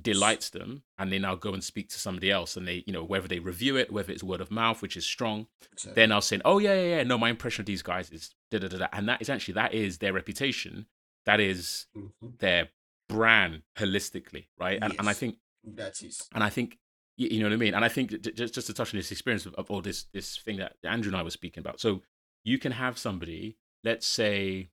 delights 0.00 0.48
them 0.50 0.84
and 0.98 1.12
they 1.12 1.18
now 1.18 1.34
go 1.34 1.52
and 1.52 1.62
speak 1.62 1.88
to 1.90 1.98
somebody 1.98 2.30
else 2.30 2.56
and 2.56 2.66
they 2.66 2.82
you 2.86 2.92
know 2.94 3.04
whether 3.04 3.28
they 3.28 3.38
review 3.40 3.76
it 3.76 3.92
whether 3.92 4.10
it's 4.10 4.22
word 4.22 4.40
of 4.40 4.50
mouth 4.50 4.80
which 4.80 4.96
is 4.96 5.04
strong 5.04 5.46
Exactly. 5.72 5.92
they're 5.94 6.06
now 6.06 6.18
saying 6.20 6.40
oh 6.46 6.58
yeah 6.58 6.72
yeah 6.74 6.96
yeah 6.96 7.02
no 7.02 7.18
my 7.18 7.28
impression 7.28 7.60
of 7.60 7.66
these 7.66 7.82
guys 7.82 8.08
is 8.08 8.34
da 8.50 8.58
da 8.58 8.68
da 8.68 8.78
da 8.78 8.86
and 8.94 9.06
that 9.06 9.20
is 9.20 9.28
actually 9.28 9.52
that 9.52 9.74
is 9.74 9.98
their 9.98 10.14
reputation 10.14 10.86
that 11.26 11.40
is 11.40 11.86
Mhm. 11.94 12.38
their 12.38 12.68
brand 13.06 13.62
holistically 13.76 14.46
right 14.58 14.78
and, 14.80 14.94
and 14.98 15.08
i 15.10 15.12
think 15.12 15.36
That 15.62 16.02
is. 16.02 16.26
and 16.34 16.42
i 16.42 16.48
think 16.48 16.78
you 17.18 17.40
know 17.40 17.46
what 17.50 17.52
i 17.52 17.56
mean 17.58 17.74
and 17.74 17.84
i 17.84 17.88
think 17.90 18.08
just 18.22 18.54
just 18.54 18.66
to 18.68 18.72
touch 18.72 18.94
on 18.94 18.98
this 18.98 19.12
experience 19.12 19.44
of, 19.44 19.52
of 19.56 19.70
all 19.70 19.82
this 19.82 20.04
this 20.14 20.38
thing 20.38 20.56
that 20.56 20.76
andrew 20.84 21.10
and 21.10 21.16
i 21.20 21.22
were 21.22 21.28
speaking 21.30 21.60
about 21.60 21.80
so 21.80 22.00
you 22.44 22.56
can 22.58 22.72
have 22.72 22.96
somebody 22.96 23.58
let's 23.84 24.06
say 24.06 24.70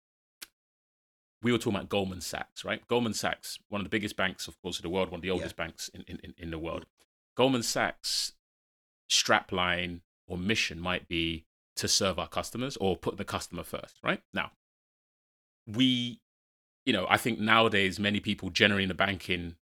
we 1.42 1.52
were 1.52 1.58
talking 1.58 1.76
about 1.76 1.90
Goldman 1.90 2.22
Sachs, 2.22 2.66
right? 2.66 2.86
Goldman 2.88 3.14
Sachs, 3.14 3.60
one 3.70 3.82
of 3.82 3.86
the 3.86 3.90
biggest 3.90 4.16
banks, 4.16 4.48
of 4.48 4.62
course, 4.62 4.78
in 4.80 4.84
the 4.84 4.90
world, 4.90 5.10
one 5.10 5.20
of 5.20 5.22
the 5.22 5.28
Yeah. 5.30 5.36
oldest 5.36 5.56
banks 5.56 5.90
in, 5.94 6.02
in, 6.02 6.34
in 6.38 6.52
the 6.52 6.60
world. 6.60 6.86
Goldman 7.36 7.64
Sachs' 7.64 8.34
strapline 9.10 10.02
or 10.28 10.38
mission 10.38 10.80
might 10.80 11.08
be 11.08 11.46
to 11.76 11.88
serve 11.88 12.20
our 12.20 12.28
customers 12.28 12.78
or 12.78 12.98
put 12.98 13.18
the 13.18 13.24
customer 13.26 13.64
first, 13.64 13.98
right? 14.04 14.22
Now, 14.34 14.52
we, 15.66 16.20
you 16.86 16.94
know, 16.94 17.06
I 17.10 17.18
think 17.18 17.40
nowadays 17.40 18.00
many 18.00 18.20
people 18.20 18.50
generally 18.50 18.84
in 18.84 18.90
the 18.90 18.96
banking, 18.96 19.56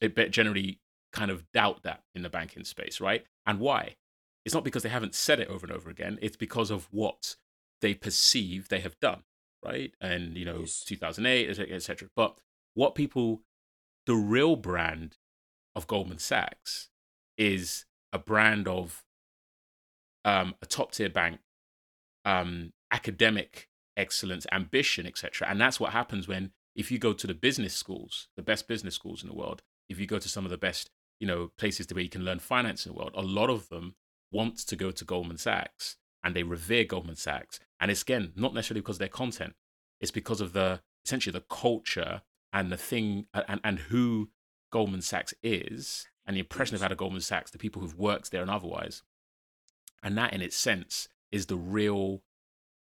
eh, 0.00 0.08
generally 0.28 0.80
kind 1.12 1.30
of 1.30 1.50
doubt 1.52 1.82
that 1.82 2.02
in 2.14 2.22
the 2.22 2.28
banking 2.30 2.64
space, 2.64 3.00
right? 3.00 3.24
And 3.46 3.58
why? 3.60 3.96
It's 4.44 4.54
not 4.54 4.64
because 4.64 4.82
they 4.82 4.88
haven't 4.88 5.14
said 5.14 5.40
it 5.40 5.48
over 5.48 5.66
and 5.66 5.74
over 5.74 5.90
again. 5.90 6.18
It's 6.22 6.36
because 6.36 6.70
of 6.70 6.86
what 6.90 7.36
they 7.80 7.94
perceive 7.94 8.68
they 8.68 8.80
have 8.80 8.98
done, 9.00 9.24
right? 9.64 9.92
And 10.00 10.36
you 10.36 10.44
know, 10.44 10.60
Yes. 10.60 10.84
2008, 10.84 11.50
etc. 11.50 11.74
Et 11.74 11.78
cetera. 11.82 12.08
but 12.14 12.38
what 12.74 12.94
people, 12.94 13.42
the 14.06 14.14
real 14.14 14.56
brand 14.56 15.16
of 15.74 15.86
Goldman 15.86 16.18
Sachs 16.18 16.90
is 17.36 17.84
a 18.12 18.18
brand 18.18 18.68
of 18.68 19.04
um, 20.24 20.54
a 20.62 20.66
top 20.66 20.92
tier 20.92 21.08
bank, 21.08 21.40
um, 22.24 22.72
academic 22.90 23.68
excellence, 23.96 24.46
ambition, 24.52 25.06
etc. 25.06 25.48
And 25.48 25.60
that's 25.60 25.80
what 25.80 25.92
happens 25.92 26.28
when 26.28 26.52
if 26.74 26.90
you 26.92 26.98
go 26.98 27.12
to 27.12 27.26
the 27.26 27.34
business 27.34 27.74
schools, 27.74 28.28
the 28.36 28.42
best 28.42 28.68
business 28.68 28.94
schools 28.94 29.22
in 29.22 29.28
the 29.28 29.34
world, 29.34 29.62
if 29.88 29.98
you 29.98 30.06
go 30.06 30.18
to 30.18 30.28
some 30.28 30.44
of 30.44 30.50
the 30.50 30.58
best, 30.58 30.90
you 31.18 31.26
know, 31.26 31.50
places 31.58 31.86
to 31.86 31.94
where 31.94 32.04
you 32.04 32.10
can 32.10 32.24
learn 32.24 32.38
finance 32.38 32.86
in 32.86 32.92
the 32.92 32.98
world, 32.98 33.10
a 33.14 33.22
lot 33.22 33.50
of 33.50 33.68
them 33.68 33.96
want 34.30 34.58
to 34.58 34.76
go 34.76 34.90
to 34.90 35.04
Goldman 35.04 35.38
Sachs 35.38 35.96
and 36.22 36.36
they 36.36 36.42
revere 36.42 36.84
Goldman 36.84 37.16
Sachs. 37.16 37.58
And 37.80 37.90
it's 37.90 38.02
again 38.02 38.32
not 38.36 38.54
necessarily 38.54 38.80
because 38.80 38.96
of 38.96 39.00
their 39.00 39.08
content; 39.08 39.54
it's 40.00 40.10
because 40.10 40.40
of 40.40 40.52
the 40.52 40.80
essentially 41.04 41.32
the 41.32 41.44
culture 41.54 42.22
and 42.52 42.72
the 42.72 42.76
thing 42.76 43.26
and, 43.34 43.60
and 43.62 43.78
who 43.78 44.30
Goldman 44.70 45.02
Sachs 45.02 45.34
is 45.42 46.06
and 46.26 46.36
the 46.36 46.40
impression 46.40 46.74
they've 46.74 46.82
had 46.82 46.92
of 46.92 46.98
Goldman 46.98 47.22
Sachs, 47.22 47.50
the 47.50 47.58
people 47.58 47.80
who've 47.80 47.98
worked 47.98 48.30
there 48.30 48.42
and 48.42 48.50
otherwise. 48.50 49.02
And 50.02 50.16
that 50.18 50.32
in 50.32 50.42
its 50.42 50.56
sense 50.56 51.08
is 51.32 51.46
the 51.46 51.56
real 51.56 52.22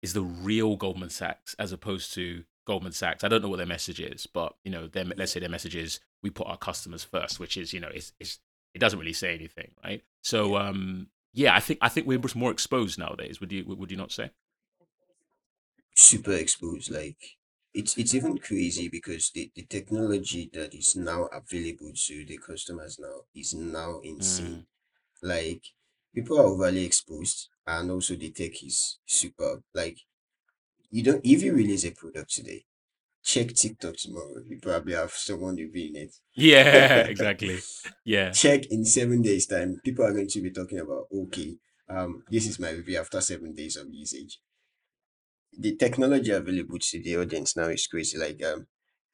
is 0.02 0.13
the 0.13 0.21
real 0.21 0.76
Goldman 0.76 1.10
Sachs 1.10 1.56
as 1.58 1.71
opposed 1.71 2.13
to 2.13 2.43
Goldman 2.65 2.91
Sachs. 2.91 3.23
I 3.23 3.28
don't 3.28 3.41
know 3.41 3.50
what 3.50 3.58
their 3.58 3.65
message 3.65 4.00
is, 4.00 4.28
but 4.28 4.56
you 4.63 4.71
know, 4.71 4.88
their, 4.88 5.06
let's 5.06 5.32
say 5.32 5.39
their 5.39 5.50
message 5.50 5.76
is 5.76 6.00
we 6.21 6.30
put 6.30 6.47
our 6.47 6.58
customers 6.58 7.04
first, 7.04 7.39
which 7.39 7.58
is, 7.58 7.73
you 7.73 7.80
know, 7.80 7.89
it's, 7.93 8.13
it's 8.19 8.39
it 8.73 8.80
doesn't 8.80 9.00
really 9.00 9.13
say 9.13 9.34
anything, 9.34 9.71
right? 9.84 10.04
So 10.21 10.58
um 10.58 11.08
yeah, 11.34 11.56
I 11.56 11.60
think 11.60 11.80
I 11.82 11.89
think 11.89 12.08
we're 12.08 12.19
more 12.36 12.52
exposed 12.52 12.97
nowadays. 12.97 13.39
Would 13.39 13.52
you 13.52 13.63
would 13.65 13.91
you 13.91 13.97
not 13.97 14.12
say? 14.12 14.32
Super 15.98 16.34
exposed. 16.34 16.92
Like 16.92 17.22
it's 17.74 17.98
it's 17.98 18.16
even 18.16 18.38
crazy 18.40 18.88
because 18.90 19.32
the, 19.32 19.52
the 19.56 19.64
technology 19.66 20.50
that 20.54 20.74
is 20.74 20.96
now 20.96 21.22
available 21.42 21.94
to 22.08 22.26
the 22.26 22.38
customers 22.50 23.00
now 23.00 23.18
is 23.36 23.54
now 23.54 24.00
insane. 24.12 24.60
Mm, 24.60 24.66
Like 25.24 25.64
people 26.16 26.40
are 26.40 26.46
overly 26.54 26.86
exposed 26.86 27.50
and 27.68 27.92
also 27.92 28.16
the 28.16 28.32
tech 28.32 28.64
is 28.64 29.00
superb. 29.06 29.64
Like 29.74 30.00
you 30.92 31.04
don't 31.04 31.26
if 31.26 31.42
you 31.44 31.54
release 31.54 31.86
a 31.86 31.92
product 31.92 32.32
today, 32.32 32.66
check 33.24 33.50
TikTok 33.54 33.98
tomorrow. 33.98 34.42
You 34.46 34.60
probably 34.60 34.94
have 34.96 35.12
someone 35.12 35.58
reviewing 35.58 35.98
it. 35.98 36.16
Yeah, 36.36 37.04
exactly. 37.08 37.66
Yeah. 38.06 38.38
check 38.42 38.66
in 38.68 38.86
seven 38.86 39.22
days 39.22 39.46
time 39.48 39.80
people 39.84 40.06
are 40.06 40.14
going 40.14 40.28
to 40.28 40.42
be 40.42 40.52
talking 40.52 40.80
about 40.80 41.08
okay 41.12 41.58
um 41.90 42.24
this 42.30 42.46
is 42.48 42.60
my 42.60 42.72
review 42.72 42.98
after 42.98 43.22
seven 43.22 43.54
days 43.54 43.76
of 43.78 43.88
usage 43.94 44.40
the 45.58 45.76
technology 45.76 46.32
available 46.32 46.80
to 46.80 47.02
the 47.02 47.17
audience 47.17 47.56
now 47.56 47.67
is 47.67 47.88
crazy. 47.88 48.17
Like 48.17 48.43
um, 48.43 48.67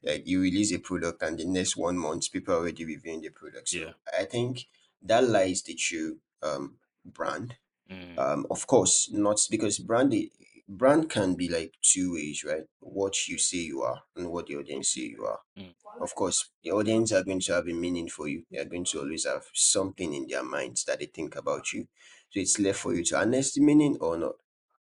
like 0.03 0.27
you 0.27 0.41
release 0.41 0.71
a 0.73 0.79
product 0.79 1.21
and 1.23 1.39
the 1.39 1.45
next 1.45 1.77
one 1.77 1.97
month 1.97 2.31
people 2.31 2.53
are 2.55 2.57
already 2.59 2.85
reviewing 2.85 3.21
the 3.21 3.29
product. 3.29 3.73
Yeah. 3.73 3.93
I 4.17 4.25
think 4.25 4.67
that 5.01 5.23
lies 5.27 5.63
the 5.63 5.75
true 5.75 6.19
um 6.41 6.77
brand. 7.05 7.57
Mm, 7.89 8.15
Um, 8.17 8.47
of 8.51 8.67
course, 8.67 9.09
not 9.11 9.39
because 9.51 9.79
brand 9.79 10.13
i- 10.13 10.31
brand 10.67 11.09
can 11.09 11.35
be 11.35 11.49
like 11.49 11.73
two 11.81 12.13
ways, 12.13 12.43
right? 12.43 12.65
What 12.79 13.27
you 13.27 13.37
say 13.37 13.59
you 13.59 13.81
are 13.83 14.03
and 14.15 14.31
what 14.31 14.47
the 14.47 14.57
audience 14.57 14.89
say 14.93 15.01
you 15.15 15.25
are. 15.25 15.41
mm, 15.55 15.73
Of 16.01 16.15
course, 16.15 16.49
the 16.63 16.71
audience 16.71 17.11
are 17.13 17.23
going 17.23 17.39
to 17.41 17.53
have 17.53 17.67
a 17.67 17.73
meaning 17.73 18.09
for 18.09 18.27
you. 18.27 18.45
They 18.51 18.59
are 18.59 18.65
going 18.65 18.85
to 18.85 18.99
always 19.01 19.25
have 19.25 19.45
something 19.53 20.13
in 20.13 20.27
their 20.27 20.43
minds 20.43 20.85
that 20.85 20.99
they 20.99 21.07
think 21.07 21.35
about 21.35 21.73
you. 21.73 21.87
So 22.31 22.39
it's 22.41 22.59
left 22.59 22.79
for 22.81 22.93
you 22.95 23.03
to 23.05 23.15
harness 23.17 23.53
the 23.53 23.61
meaning 23.61 23.97
or 23.99 24.17
not. 24.17 24.35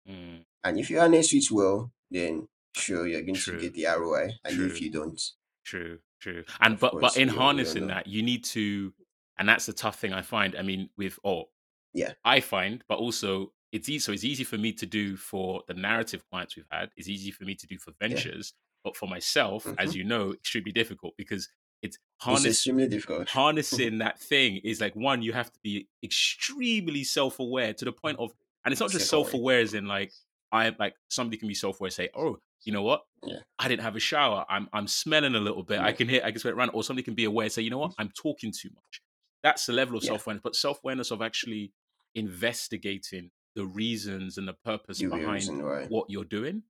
mm. 0.06 0.44
And 0.64 0.78
if 0.78 0.90
you 0.90 0.98
harness 0.98 1.32
it 1.34 1.50
well, 1.50 1.92
then 2.10 2.48
sure 2.74 3.06
you're 3.06 3.22
going 3.22 3.40
to 3.40 3.54
get 3.56 3.74
the 3.74 3.86
ROI. 3.86 4.38
And 4.44 4.60
if 4.60 4.80
you 4.80 4.90
don't, 4.90 5.20
True, 5.64 6.00
true. 6.20 6.44
And 6.60 6.78
of 6.78 6.80
but 6.80 7.00
but 7.00 7.16
in 7.16 7.28
harnessing 7.28 7.86
that, 7.88 8.06
you 8.06 8.22
need 8.22 8.44
to, 8.44 8.94
and 9.38 9.48
that's 9.48 9.66
the 9.66 9.72
tough 9.72 9.98
thing 9.98 10.12
I 10.12 10.22
find. 10.22 10.56
I 10.56 10.62
mean, 10.62 10.90
with 10.96 11.18
oh, 11.24 11.44
Yeah. 11.92 12.14
I 12.24 12.40
find, 12.40 12.84
but 12.88 12.98
also 12.98 13.54
it's 13.72 13.88
easy. 13.88 14.00
So 14.00 14.12
it's 14.12 14.24
easy 14.24 14.44
for 14.44 14.58
me 14.58 14.72
to 14.74 14.86
do 14.86 15.16
for 15.16 15.64
the 15.68 15.74
narrative 15.74 16.24
clients 16.30 16.56
we've 16.56 16.66
had. 16.70 16.90
It's 16.96 17.08
easy 17.08 17.30
for 17.30 17.44
me 17.44 17.54
to 17.56 17.66
do 17.66 17.78
for 17.78 17.92
Yeah. 18.08 18.24
ventures, 18.24 18.54
but 18.84 18.96
for 18.96 19.08
myself, 19.08 19.72
as 19.78 19.94
hmm 19.94 19.96
you 19.96 20.04
know, 20.04 20.32
extremely 20.34 20.72
difficult 20.72 21.14
because 21.18 21.48
it's 21.82 21.98
It's 22.28 22.46
extremely 22.46 22.88
difficult. 22.88 23.28
harnessing 23.36 23.98
that 23.98 24.18
thing 24.18 24.56
is 24.64 24.80
like 24.80 24.94
one 24.96 25.22
you 25.22 25.32
have 25.32 25.52
to 25.52 25.60
be 25.62 25.88
extremely 26.02 27.04
self-aware 27.04 27.74
to 27.74 27.84
the 27.84 27.92
point 27.92 28.18
of 28.18 28.32
and 28.64 28.72
it's 28.72 28.80
not 28.80 28.90
just 28.90 29.08
self-aware 29.08 29.60
as 29.60 29.74
in 29.74 29.86
like 29.86 30.14
i 30.52 30.74
like 30.78 30.94
somebody 31.08 31.36
can 31.36 31.48
be 31.48 31.54
self-aware 31.54 31.90
say 31.90 32.08
oh 32.14 32.38
you 32.64 32.72
know 32.72 32.82
what 32.82 33.02
Yeah. 33.22 33.40
i 33.58 33.68
didn't 33.68 33.82
have 33.82 33.96
a 33.96 34.00
shower 34.00 34.44
i'm 34.48 34.68
i'm 34.72 34.86
smelling 34.86 35.34
a 35.34 35.40
little 35.40 35.62
bit 35.62 35.80
i 35.80 35.92
can 35.92 36.08
hear 36.08 36.22
i 36.24 36.30
can 36.30 36.40
smell 36.40 36.52
it 36.54 36.56
around 36.56 36.70
or 36.70 36.82
somebody 36.82 37.04
can 37.04 37.14
be 37.14 37.24
aware 37.24 37.48
say 37.48 37.62
you 37.62 37.70
know 37.70 37.78
what 37.78 37.92
i'm 37.98 38.10
talking 38.10 38.52
too 38.52 38.70
much 38.74 39.02
that's 39.42 39.66
the 39.66 39.72
level 39.72 39.96
of 39.96 40.02
Yeah. 40.02 40.08
self-awareness 40.08 40.42
but 40.42 40.56
self-awareness 40.56 41.10
of 41.10 41.22
actually 41.22 41.72
investigating 42.14 43.30
the 43.54 43.66
reasons 43.66 44.38
and 44.38 44.46
the 44.48 44.52
purpose 44.54 45.00
real 45.00 45.10
behind 45.10 45.32
reason 45.34 45.64
why. 45.64 45.88
what 45.88 46.06
you're 46.08 46.24
doing 46.24 46.62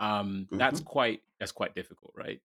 um 0.00 0.48
that's 0.58 0.80
hmm 0.80 0.84
quite 0.84 1.22
that's 1.40 1.52
quite 1.52 1.74
difficult 1.74 2.12
right 2.16 2.40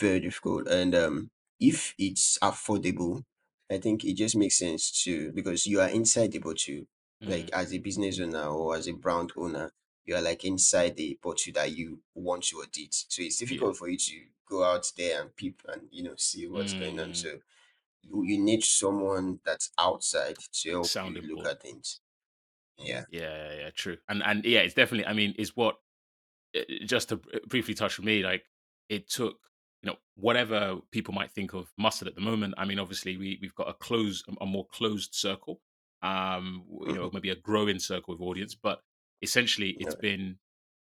Very 0.00 0.20
difficult. 0.20 0.68
And 0.68 0.94
um, 0.94 1.30
if 1.60 1.94
it's 1.98 2.38
affordable, 2.40 3.24
I 3.70 3.78
think 3.78 4.04
it 4.04 4.14
just 4.14 4.36
makes 4.36 4.58
sense 4.58 5.02
to 5.04 5.32
because 5.32 5.66
you 5.66 5.80
are 5.80 5.88
inside 5.88 6.32
the 6.32 6.38
bottle, 6.38 6.84
like 7.26 7.48
mm, 7.48 7.52
as 7.52 7.72
a 7.72 7.78
business 7.78 8.20
owner 8.20 8.46
or 8.46 8.76
as 8.76 8.88
a 8.88 8.92
brand 8.92 9.32
owner, 9.36 9.72
you 10.04 10.14
are 10.16 10.22
like 10.22 10.44
inside 10.44 10.96
the 10.96 11.18
bottle 11.22 11.52
that 11.54 11.76
you 11.76 12.00
want 12.14 12.44
to 12.44 12.56
audit. 12.58 12.94
So 13.08 13.22
it's 13.22 13.38
yeah 13.46 13.62
difficult 13.62 13.76
for 13.76 13.88
you 13.88 13.98
to 13.98 14.26
go 14.48 14.64
out 14.64 14.90
there 14.96 15.22
and 15.22 15.34
peep 15.36 15.62
and 15.68 15.88
you 15.90 16.02
know 16.02 16.14
see 16.16 16.46
what's 16.48 16.74
going 16.74 16.98
on. 17.00 17.14
mm, 17.14 17.14
So 17.14 17.38
you, 18.02 18.24
you 18.24 18.38
need 18.38 18.64
someone 18.64 19.40
that's 19.44 19.70
outside 19.78 20.36
to 20.52 20.70
help 20.70 20.92
you 21.00 21.16
sounding 21.16 21.22
look 21.22 21.44
board 21.44 21.46
at 21.46 21.62
things. 21.62 22.00
Yeah. 22.78 23.06
Yeah, 23.08 23.20
yeah, 23.50 23.54
yeah, 23.60 23.70
true. 23.70 23.98
And 24.08 24.22
and 24.22 24.44
yeah, 24.44 24.60
it's 24.60 24.74
definitely. 24.74 25.06
I 25.06 25.12
mean, 25.12 25.34
is 25.38 25.56
what 25.56 25.76
uh, 26.56 26.62
just 26.86 27.10
to 27.10 27.16
br- 27.18 27.38
briefly 27.48 27.74
touch 27.74 27.98
with 27.98 28.06
me. 28.06 28.22
Like 28.22 28.44
it 28.88 29.08
took, 29.10 29.38
you 29.82 29.90
know, 29.90 29.96
whatever 30.16 30.80
people 30.92 31.14
might 31.14 31.32
think 31.32 31.54
of 31.54 31.72
mustard 31.78 32.08
at 32.08 32.16
the 32.16 32.20
moment. 32.22 32.54
I 32.58 32.64
mean, 32.66 32.78
obviously 32.78 33.16
we 33.16 33.38
we've 33.42 33.54
got 33.54 33.68
a 33.70 33.74
close, 33.74 34.24
a 34.40 34.46
more 34.46 34.66
closed 34.68 35.14
circle. 35.14 35.60
Um, 36.02 36.64
you 36.86 36.94
know, 36.94 37.08
hmm 37.08 37.14
maybe 37.14 37.30
a 37.30 37.36
growing 37.36 37.78
circle 37.78 38.14
of 38.14 38.20
audience, 38.20 38.54
but 38.54 38.80
essentially 39.22 39.76
it's 39.78 39.94
been 39.94 40.36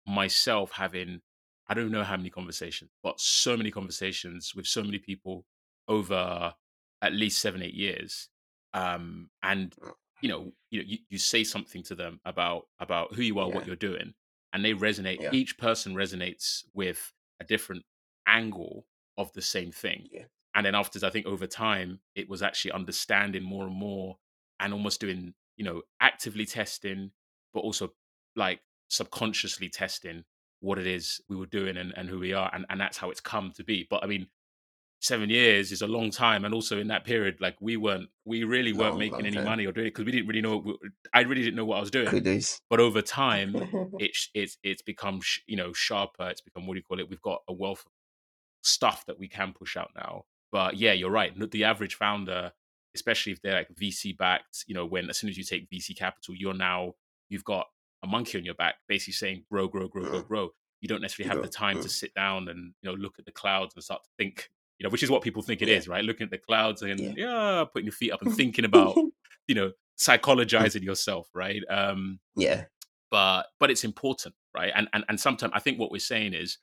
myself 0.08 0.72
having 0.72 1.22
I 1.68 1.74
don't 1.74 1.92
know 1.92 2.04
how 2.04 2.18
many 2.18 2.30
conversations, 2.30 2.92
but 3.02 3.20
so 3.20 3.56
many 3.56 3.72
conversations 3.72 4.54
with 4.56 4.68
so 4.68 4.84
many 4.84 5.00
people 5.00 5.46
over 5.88 6.54
at 7.02 7.14
least 7.14 7.42
seven, 7.42 7.62
eight 7.62 7.74
years. 7.74 8.30
Um, 8.74 9.30
and 9.42 9.74
you 10.22 10.30
know, 10.30 10.52
you 10.70 10.80
know, 10.80 10.86
you, 10.88 10.98
you 11.10 11.18
say 11.18 11.44
something 11.44 11.84
to 11.84 11.96
them 11.96 12.20
about 12.26 12.68
about 12.80 13.14
who 13.14 13.22
you 13.22 13.40
are, 13.40 13.50
what 13.50 13.68
you're 13.68 13.76
doing, 13.76 14.14
and 14.54 14.64
they 14.64 14.74
resonate. 14.74 15.22
Yeah. 15.22 15.32
Each 15.32 15.58
person 15.58 15.94
resonates 15.94 16.64
with 16.74 17.14
a 17.40 17.44
different 17.44 17.84
angle 18.28 18.86
of 19.18 19.32
the 19.34 19.42
same 19.42 19.72
thing. 19.72 20.08
Yeah. 20.12 20.24
And 20.56 20.66
then 20.66 20.76
after, 20.76 21.06
I 21.06 21.10
think 21.10 21.26
over 21.26 21.48
time, 21.48 22.00
it 22.16 22.30
was 22.30 22.42
actually 22.42 22.74
understanding 22.74 23.44
more 23.44 23.66
and 23.68 23.76
more, 23.76 24.18
and 24.62 24.74
almost 24.74 25.02
doing, 25.02 25.34
you 25.58 25.66
know, 25.66 25.82
actively 26.00 26.46
testing, 26.46 27.12
but 27.54 27.62
also 27.62 27.92
like 28.36 28.62
subconsciously 28.90 29.70
testing 29.70 30.24
what 30.60 30.78
it 30.78 30.86
is 30.88 31.20
we 31.28 31.36
were 31.36 31.46
doing 31.48 31.76
and, 31.78 31.92
and 31.98 32.08
who 32.10 32.20
we 32.20 32.34
are 32.34 32.50
and, 32.54 32.66
and 32.70 32.80
that's 32.80 32.98
how 32.98 33.10
it's 33.10 33.20
come 33.22 33.52
to 33.56 33.64
be. 33.64 33.88
But 33.90 34.04
i 34.04 34.08
mean 34.08 34.28
seven 35.00 35.32
years 35.32 35.72
is 35.72 35.82
a 35.82 35.88
long 35.88 36.12
time 36.12 36.46
and 36.46 36.54
also 36.54 36.78
in 36.78 36.88
that 36.90 37.04
period 37.04 37.36
like 37.42 37.56
we 37.60 37.76
weren't 37.76 38.08
we 38.24 38.44
really 38.44 38.72
weren't 38.72 38.92
Long, 38.92 39.00
making 39.00 39.14
long 39.14 39.26
any 39.26 39.36
time. 39.38 39.46
money 39.46 39.66
or 39.66 39.72
doing 39.72 39.88
it 39.88 39.90
because 39.96 40.06
we 40.06 40.12
didn't 40.12 40.28
really 40.28 40.42
know 40.42 40.58
we- 40.58 40.78
i 41.12 41.22
really 41.22 41.42
didn't 41.42 41.56
know 41.56 41.66
what 41.66 41.78
i 41.78 41.80
was 41.80 41.90
doing. 41.90 42.06
Kudos. 42.08 42.62
but 42.70 42.80
over 42.80 43.02
time 43.02 43.56
it's 44.00 44.30
it's 44.36 44.58
it's 44.64 44.84
become 44.84 45.20
sh- 45.22 45.40
you 45.48 45.58
know 45.58 45.74
sharper. 45.74 46.30
It's 46.30 46.42
become 46.42 46.68
what 46.68 46.76
do 46.76 46.80
you 46.80 46.84
call 46.84 47.00
it? 47.00 47.10
We've 47.10 47.22
got 47.22 47.42
a 47.48 47.54
wealth 47.54 47.84
of 47.88 47.92
stuff 48.62 49.04
that 49.08 49.18
we 49.18 49.28
can 49.28 49.54
push 49.54 49.76
out 49.76 49.90
now. 49.96 50.26
But 50.52 50.78
yeah 50.78 50.94
you're 50.94 51.10
right. 51.10 51.32
The 51.50 51.64
average 51.64 51.96
founder 51.96 52.52
especially 52.96 53.32
if 53.32 53.42
they're 53.42 53.54
like 53.56 53.74
vc 53.76 54.18
backed 54.18 54.64
you 54.68 54.74
know 54.76 54.86
when 54.86 55.10
as 55.10 55.18
soon 55.18 55.30
as 55.30 55.38
you 55.38 55.44
take 55.44 55.70
vc 55.70 55.96
capital 55.98 56.36
you're 56.36 56.54
now 56.54 56.94
you've 57.30 57.44
got 57.46 57.68
a 58.04 58.08
monkey 58.08 58.38
on 58.38 58.44
your 58.46 58.56
back 58.56 58.76
basically 58.88 59.14
saying 59.14 59.44
grow 59.50 59.68
grow 59.68 59.88
grow 59.88 60.04
grow 60.04 60.22
Mm. 60.22 60.28
grow 60.28 60.50
you 60.82 60.88
don't 60.88 61.02
necessarily 61.02 61.34
have 61.34 61.44
the 61.44 61.50
time 61.50 61.78
to 61.82 61.88
Mm. 61.88 61.92
sit 61.92 62.14
down 62.16 62.48
and 62.48 62.74
you 62.82 62.90
know 62.90 62.96
look 62.96 63.20
at 63.20 63.26
the 63.26 63.32
clouds 63.32 63.76
and 63.76 63.84
start 63.84 64.04
to 64.04 64.10
think 64.18 64.50
you 64.80 64.84
know 64.84 64.90
which 64.90 65.04
is 65.04 65.10
what 65.12 65.22
people 65.22 65.42
think 65.44 65.62
it 65.62 65.70
is 65.70 65.88
right 65.88 66.04
looking 66.04 66.26
at 66.26 66.32
the 66.32 66.38
clouds 66.38 66.82
and 66.82 67.00
Yeah. 67.00 67.14
yeah 67.18 67.66
putting 67.72 67.86
your 67.86 67.94
feet 67.94 68.12
up 68.12 68.22
and 68.24 68.36
thinking 68.42 68.66
about 68.66 68.96
you 69.48 69.56
know 69.56 69.72
psychologizing 70.00 70.82
yourself 70.84 71.30
right 71.34 71.62
um 71.70 72.20
yeah. 72.36 72.66
but 73.12 73.44
but 73.60 73.70
it's 73.72 73.84
important 73.84 74.34
right 74.56 74.72
and 74.76 74.88
and, 74.94 75.06
and 75.08 75.20
sometimes 75.20 75.54
i 75.56 75.60
think 75.60 75.80
what 75.80 75.92
we're 75.92 76.00
saying 76.00 76.34
is 76.34 76.58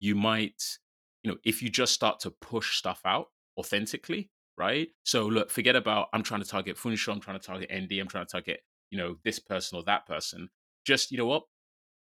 you 0.00 0.14
might 0.16 0.60
you 1.22 1.30
know 1.30 1.38
if 1.44 1.62
you 1.62 1.68
just 1.68 1.92
start 1.94 2.18
to 2.20 2.30
push 2.30 2.76
stuff 2.76 3.00
out 3.04 3.28
authentically 3.56 4.30
right? 4.56 4.88
So 5.04 5.26
look 5.26 5.50
forget 5.50 5.76
about 5.76 6.08
i'm 6.12 6.22
trying 6.22 6.42
to 6.42 6.48
target 6.48 6.76
funsho 6.76 7.12
i'm 7.12 7.20
trying 7.20 7.38
to 7.38 7.46
target 7.46 7.70
nd 7.72 7.92
i'm 8.00 8.08
trying 8.08 8.26
to 8.26 8.30
target 8.32 8.60
you 8.90 8.98
know 8.98 9.16
this 9.24 9.38
person 9.38 9.76
or 9.78 9.84
that 9.84 10.06
person. 10.06 10.48
Just 10.84 11.10
you 11.10 11.18
know 11.18 11.26
what? 11.26 11.44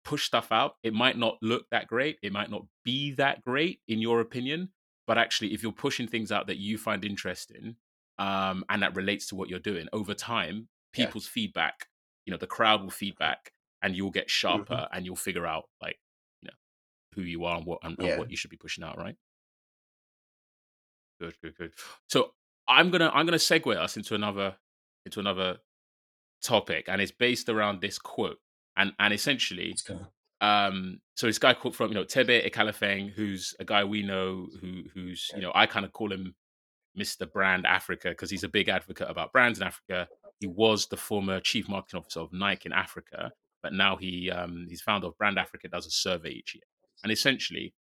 Push 0.05 0.25
stuff 0.27 0.53
out. 0.53 0.77
It 0.83 0.93
might 0.93 1.17
not 1.17 1.39
look 1.41 1.67
that 1.71 1.87
great. 1.87 2.19
It 2.23 2.33
might 2.33 2.51
not 2.51 2.67
be 2.85 3.13
that 3.13 3.43
great 3.43 3.81
in 3.89 4.01
your 4.01 4.21
opinion 4.21 4.71
but 5.07 5.19
actually 5.19 5.53
if 5.53 5.63
you're 5.63 5.73
pushing 5.73 6.09
things 6.09 6.33
out 6.33 6.47
that 6.47 6.57
you 6.57 6.79
find 6.79 7.05
interesting 7.05 7.77
um 8.19 8.65
and 8.71 8.83
that 8.83 8.97
relates 8.97 9.27
to 9.27 9.35
what 9.35 9.49
you're 9.51 9.59
doing 9.59 9.87
over 9.93 10.15
time 10.15 10.69
Yeah. 10.97 11.13
people's 11.13 11.27
feedback 11.27 11.89
you 12.25 12.31
know 12.31 12.39
the 12.39 12.47
crowd 12.47 12.83
will 12.83 12.91
feedback 12.91 13.53
and 13.83 13.95
you'll 13.97 14.11
get 14.11 14.31
hmm 14.49 14.65
sharper 14.69 14.89
and 14.93 15.05
you'll 15.05 15.17
figure 15.17 15.47
out 15.47 15.65
like 15.83 15.99
you 16.41 16.47
know 16.47 16.55
who 17.15 17.23
you 17.23 17.45
are 17.45 17.57
and 17.59 17.67
what 17.67 17.81
and, 17.83 17.97
and 18.01 18.15
what 18.15 18.31
you 18.31 18.37
should 18.37 18.51
be 18.51 18.57
pushing 18.57 18.85
out 18.85 18.99
right 18.99 19.17
good 21.21 21.35
good 21.43 21.57
good. 21.57 21.73
So 22.09 22.33
i'm 22.69 22.91
gonna 22.91 23.11
i'm 23.15 23.27
gonna 23.27 23.37
segue 23.37 23.77
us 23.77 23.97
into 23.97 24.15
another 24.15 24.57
into 25.05 25.21
another 25.21 25.59
topic 26.43 26.87
and 26.89 27.01
it's 27.01 27.13
based 27.13 27.49
around 27.49 27.81
this 27.81 27.99
quote 27.99 28.39
and 28.77 28.93
and 28.99 29.13
essentially 29.15 29.77
um 30.41 31.01
so 31.15 31.27
this 31.27 31.39
guy 31.39 31.55
called 31.55 31.75
from 31.75 31.89
you 31.89 31.95
know 31.95 32.05
Thebe 32.05 32.51
Ikalafeng 32.51 33.11
who's 33.11 33.55
a 33.61 33.65
guy 33.65 33.85
we 33.85 34.03
know 34.03 34.49
who 34.61 34.83
who's 34.93 35.31
you 35.35 35.43
know 35.43 35.53
i 35.55 35.67
kind 35.67 35.85
of 35.85 35.93
call 35.93 36.13
him 36.13 36.35
mr 36.99 37.31
brand 37.31 37.67
africa 37.67 38.11
because 38.11 38.31
he's 38.31 38.45
a 38.45 38.49
big 38.49 38.69
advocate 38.69 39.11
about 39.11 39.33
brands 39.33 39.59
in 39.59 39.67
africa. 39.67 40.09
He 40.41 40.47
was 40.49 40.87
the 40.89 40.97
former 40.97 41.41
chief 41.41 41.69
marketing 41.69 42.01
officer 42.01 42.21
of 42.21 42.33
nike 42.33 42.67
in 42.67 42.73
africa 42.73 43.33
but 43.63 43.73
now 43.73 43.97
he 43.97 44.31
um 44.31 44.67
he's 44.69 44.83
founder 44.83 45.07
of 45.07 45.17
brand 45.17 45.39
africa 45.39 45.69
does 45.69 45.87
a 45.87 45.91
survey 45.91 46.31
each 46.31 46.55
year. 46.55 46.65
And 47.03 47.11
essentially. 47.13 47.75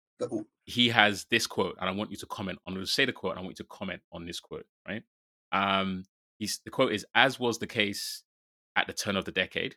He 0.65 0.89
has 0.91 1.25
this 1.31 1.47
quote, 1.47 1.77
and 1.81 1.89
I 1.89 1.93
want 1.93 2.11
you 2.11 2.17
to 2.19 2.27
comment 2.27 2.59
on. 2.67 2.75
We'll 2.75 2.87
say 2.87 3.05
the 3.05 3.13
quote, 3.13 3.33
and 3.33 3.39
I 3.41 3.43
want 3.43 3.59
you 3.59 3.65
to 3.65 3.69
comment 3.69 4.03
on 4.13 4.25
this 4.27 4.41
quote. 4.41 4.67
Right? 4.89 5.03
Um, 5.53 6.05
he's 6.39 6.61
the 6.65 6.71
quote 6.71 6.93
is 6.93 7.05
as 7.15 7.39
was 7.41 7.59
the 7.59 7.67
case 7.67 8.23
at 8.77 8.87
the 8.87 8.93
turn 8.93 9.17
of 9.17 9.25
the 9.25 9.33
decade. 9.33 9.77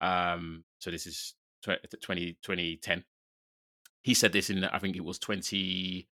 Um, 0.00 0.64
so 0.78 0.90
this 0.90 1.06
is 1.06 1.34
tw- 1.62 2.00
20, 2.02 2.38
2010. 2.42 3.04
He 4.02 4.14
said 4.14 4.32
this 4.32 4.48
in 4.50 4.64
I 4.64 4.78
think 4.78 4.96
it 4.96 5.04
was 5.04 5.18
twenty. 5.18 6.08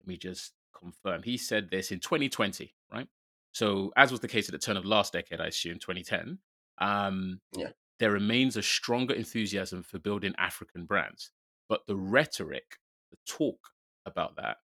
Let 0.00 0.08
me 0.08 0.16
just 0.16 0.52
confirm. 0.78 1.22
He 1.22 1.36
said 1.36 1.70
this 1.70 1.90
in 1.90 2.00
2020, 2.00 2.74
right? 2.92 3.08
So 3.52 3.92
as 3.96 4.10
was 4.10 4.20
the 4.20 4.28
case 4.28 4.48
at 4.48 4.52
the 4.52 4.58
turn 4.58 4.76
of 4.76 4.84
last 4.84 5.12
decade, 5.14 5.40
I 5.40 5.46
assume 5.46 5.78
2010. 5.78 6.38
Um, 6.78 7.40
Yeah. 7.56 7.70
there 7.98 8.10
remains 8.10 8.56
a 8.56 8.62
stronger 8.62 9.14
enthusiasm 9.14 9.82
for 9.82 9.98
building 9.98 10.34
African 10.38 10.84
brands, 10.84 11.30
but 11.68 11.86
the 11.86 11.96
rhetoric, 11.96 12.78
the 13.10 13.18
talk 13.26 13.58
about 14.04 14.36
that, 14.36 14.58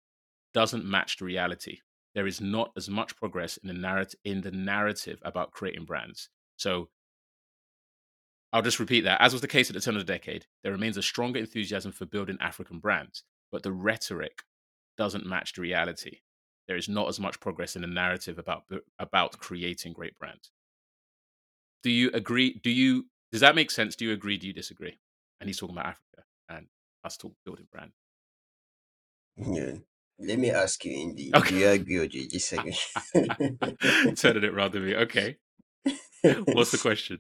doesn't 0.54 0.86
match 0.86 1.18
the 1.18 1.26
reality. 1.26 1.80
There 2.16 2.28
is 2.28 2.42
not 2.42 2.72
as 2.76 2.90
much 2.90 3.16
progress 3.16 3.58
in 3.58 3.68
the 3.68 3.74
narrative 3.74 4.20
in 4.26 4.42
the 4.42 4.52
narrative 4.52 5.20
about 5.24 5.52
creating 5.52 5.86
brands. 5.86 6.30
So 6.58 6.90
I'll 8.52 8.62
just 8.64 8.80
repeat 8.80 9.02
that. 9.02 9.22
As 9.22 9.32
was 9.32 9.42
the 9.42 9.48
case 9.48 9.70
at 9.70 9.76
the 9.76 9.82
turn 9.82 9.96
of 9.96 10.06
the 10.06 10.12
decade, 10.12 10.46
there 10.64 10.72
remains 10.72 10.98
a 10.98 11.04
stronger 11.04 11.40
enthusiasm 11.40 11.92
for 11.92 12.06
building 12.06 12.38
African 12.42 12.80
brands, 12.80 13.24
but 13.52 13.62
the 13.62 13.72
rhetoric 13.72 14.44
doesn't 14.98 15.26
match 15.26 15.54
the 15.54 15.62
reality. 15.62 16.20
There 16.68 16.78
is 16.78 16.90
not 16.90 17.08
as 17.08 17.20
much 17.20 17.40
progress 17.40 17.76
in 17.76 17.82
the 17.82 17.88
narrative 17.88 18.38
about 18.38 18.64
about 18.98 19.38
creating 19.40 19.94
great 19.94 20.18
brands. 20.18 20.52
Do 21.84 21.92
you 21.92 22.10
agree? 22.14 22.60
Do 22.64 22.70
you 22.72 23.06
does 23.32 23.42
that 23.42 23.56
make 23.56 23.72
sense? 23.72 23.96
Do 23.96 24.06
you 24.06 24.14
agree? 24.14 24.38
Do 24.38 24.48
you 24.48 24.54
disagree? 24.54 25.00
And 25.40 25.48
he's 25.48 25.58
talking 25.58 25.76
about 25.76 25.88
Africa 25.88 26.24
and 26.50 26.68
us 27.04 27.18
talk 27.18 27.34
building 27.46 27.68
brand. 27.72 27.92
Yeah. 29.40 29.74
Let 30.20 30.38
me 30.40 30.52
ask 30.52 30.84
you, 30.86 30.92
Indy. 30.92 31.32
Okay. 31.36 31.50
Do 31.50 31.56
you 31.58 31.70
agree 31.70 31.98
or 31.98 32.08
do 32.08 32.18
you 32.20 32.28
disagree? 32.28 32.76
Turning 34.16 34.44
it 34.44 34.54
round 34.54 34.74
to 34.74 34.80
me. 34.80 34.96
Okay. 34.96 35.38
What's 36.24 36.72
the 36.72 36.78
question? 36.82 37.20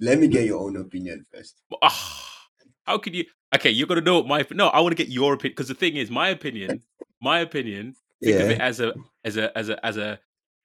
Let 0.00 0.18
me 0.18 0.28
get 0.28 0.44
your 0.44 0.60
own 0.60 0.76
opinion 0.76 1.24
first. 1.32 1.60
Ah, 1.82 2.48
how 2.84 2.98
could 2.98 3.14
you? 3.14 3.24
Okay, 3.54 3.70
you're 3.70 3.86
gonna 3.86 4.00
know 4.00 4.16
what 4.18 4.26
my 4.26 4.44
no. 4.52 4.68
I 4.68 4.80
want 4.80 4.96
to 4.96 5.02
get 5.02 5.12
your 5.12 5.34
opinion 5.34 5.52
because 5.56 5.68
the 5.68 5.74
thing 5.74 5.96
is, 5.96 6.10
my 6.10 6.28
opinion, 6.28 6.82
my 7.20 7.38
opinion. 7.40 7.94
Think 8.22 8.40
of 8.40 8.50
it 8.50 8.60
as 8.60 8.80
a 8.80 8.92
as 9.24 9.36
a 9.36 9.56
as 9.56 9.68
a 9.68 9.84
as 9.86 9.96
a 9.96 10.18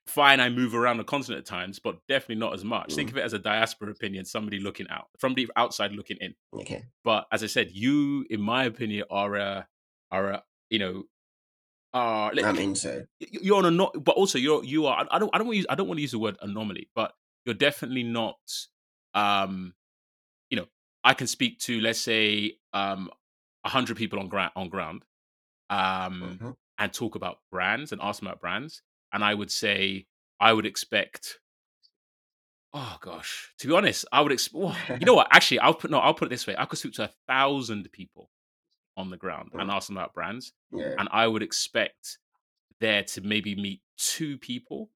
fine. 0.08 0.40
I 0.40 0.50
move 0.50 0.76
around 0.76 0.98
the 0.98 1.04
continent 1.04 1.40
at 1.40 1.46
times, 1.46 1.80
but 1.80 1.98
definitely 2.08 2.36
not 2.36 2.54
as 2.54 2.64
much. 2.64 2.94
Think 2.94 3.10
Mm. 3.10 3.14
of 3.14 3.18
it 3.18 3.24
as 3.26 3.34
a 3.34 3.40
diaspora 3.40 3.92
opinion. 3.92 4.26
Somebody 4.26 4.60
looking 4.60 4.88
out 4.90 5.08
from 5.20 5.34
the 5.36 5.50
outside 5.56 5.92
looking 5.92 6.18
in. 6.22 6.34
Okay. 6.54 6.84
But 7.04 7.26
as 7.32 7.44
I 7.44 7.48
said, 7.48 7.70
you, 7.72 8.26
in 8.30 8.42
my 8.42 8.66
opinion, 8.66 9.06
are 9.10 9.36
a 9.36 9.68
are 10.12 10.30
a 10.32 10.44
you 10.70 10.80
know 10.80 11.04
are 11.94 12.34
let- 12.34 12.46
I'm 12.46 12.58
inside. 12.58 13.08
you're 13.20 13.58
on 13.58 13.66
a 13.66 13.72
not 13.72 13.94
but 14.04 14.16
also 14.16 14.38
you're 14.38 14.64
you 14.64 14.86
are 14.86 15.06
i 15.10 15.18
don't 15.20 15.30
i 15.34 15.38
don't 15.38 15.48
want 15.48 15.54
to 15.56 15.58
use 15.58 15.66
i 15.70 15.76
don't 15.76 15.88
want 15.88 15.98
to 15.98 16.02
use 16.02 16.12
the 16.12 16.20
word 16.20 16.38
anomaly 16.42 16.90
but 16.96 17.14
you're 17.46 17.56
definitely 17.56 18.04
not 18.04 18.38
um 19.14 19.74
you 20.50 20.58
know 20.58 20.66
i 21.04 21.14
can 21.14 21.28
speak 21.28 21.60
to 21.60 21.80
let's 21.82 22.00
say 22.00 22.58
um 22.74 23.10
100 23.64 23.98
people 23.98 24.20
on 24.20 24.28
ground 24.28 24.52
on 24.56 24.70
ground 24.70 25.04
um 25.70 26.40
Mhm. 26.42 26.56
and 26.78 26.94
talk 26.94 27.16
about 27.16 27.40
brands 27.52 27.92
and 27.92 28.02
ask 28.02 28.20
them 28.20 28.28
about 28.28 28.40
brands 28.42 28.82
and 29.12 29.24
i 29.24 29.34
would 29.34 29.52
say 29.52 30.06
i 30.40 30.54
would 30.54 30.66
expect 30.66 31.40
oh 32.74 32.98
gosh 33.02 33.54
to 33.60 33.68
be 33.68 33.74
honest 33.74 34.06
i 34.12 34.22
would 34.22 34.32
expect 34.32 34.56
you 35.00 35.06
know 35.06 35.14
what 35.14 35.28
actually 35.32 35.60
i'll 35.60 35.74
put 35.74 35.90
no 35.90 36.00
i'll 36.00 36.14
put 36.14 36.26
it 36.28 36.30
this 36.30 36.46
way 36.46 36.56
i 36.58 36.66
could 36.66 36.78
speak 36.80 36.94
to 36.94 37.04
a 37.04 37.12
thousand 37.28 37.90
people 37.92 38.30
on 38.98 39.10
the 39.10 39.18
ground 39.18 39.52
and 39.54 39.72
ask 39.72 39.88
them 39.88 39.96
about 39.98 40.14
brands 40.14 40.52
Yeah. 40.72 40.96
and 40.98 41.08
I 41.12 41.28
would 41.28 41.44
expect 41.44 42.18
there 42.82 43.04
to 43.04 43.22
maybe 43.22 43.56
meet 43.56 43.82
two 43.98 44.38
people 44.38 44.90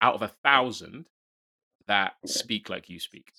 out 0.00 0.14
of 0.14 0.22
a 0.22 0.28
thousand 0.28 1.06
that 1.86 2.12
speak 2.26 2.68
like 2.70 2.88
you 2.88 3.00
speak, 3.00 3.32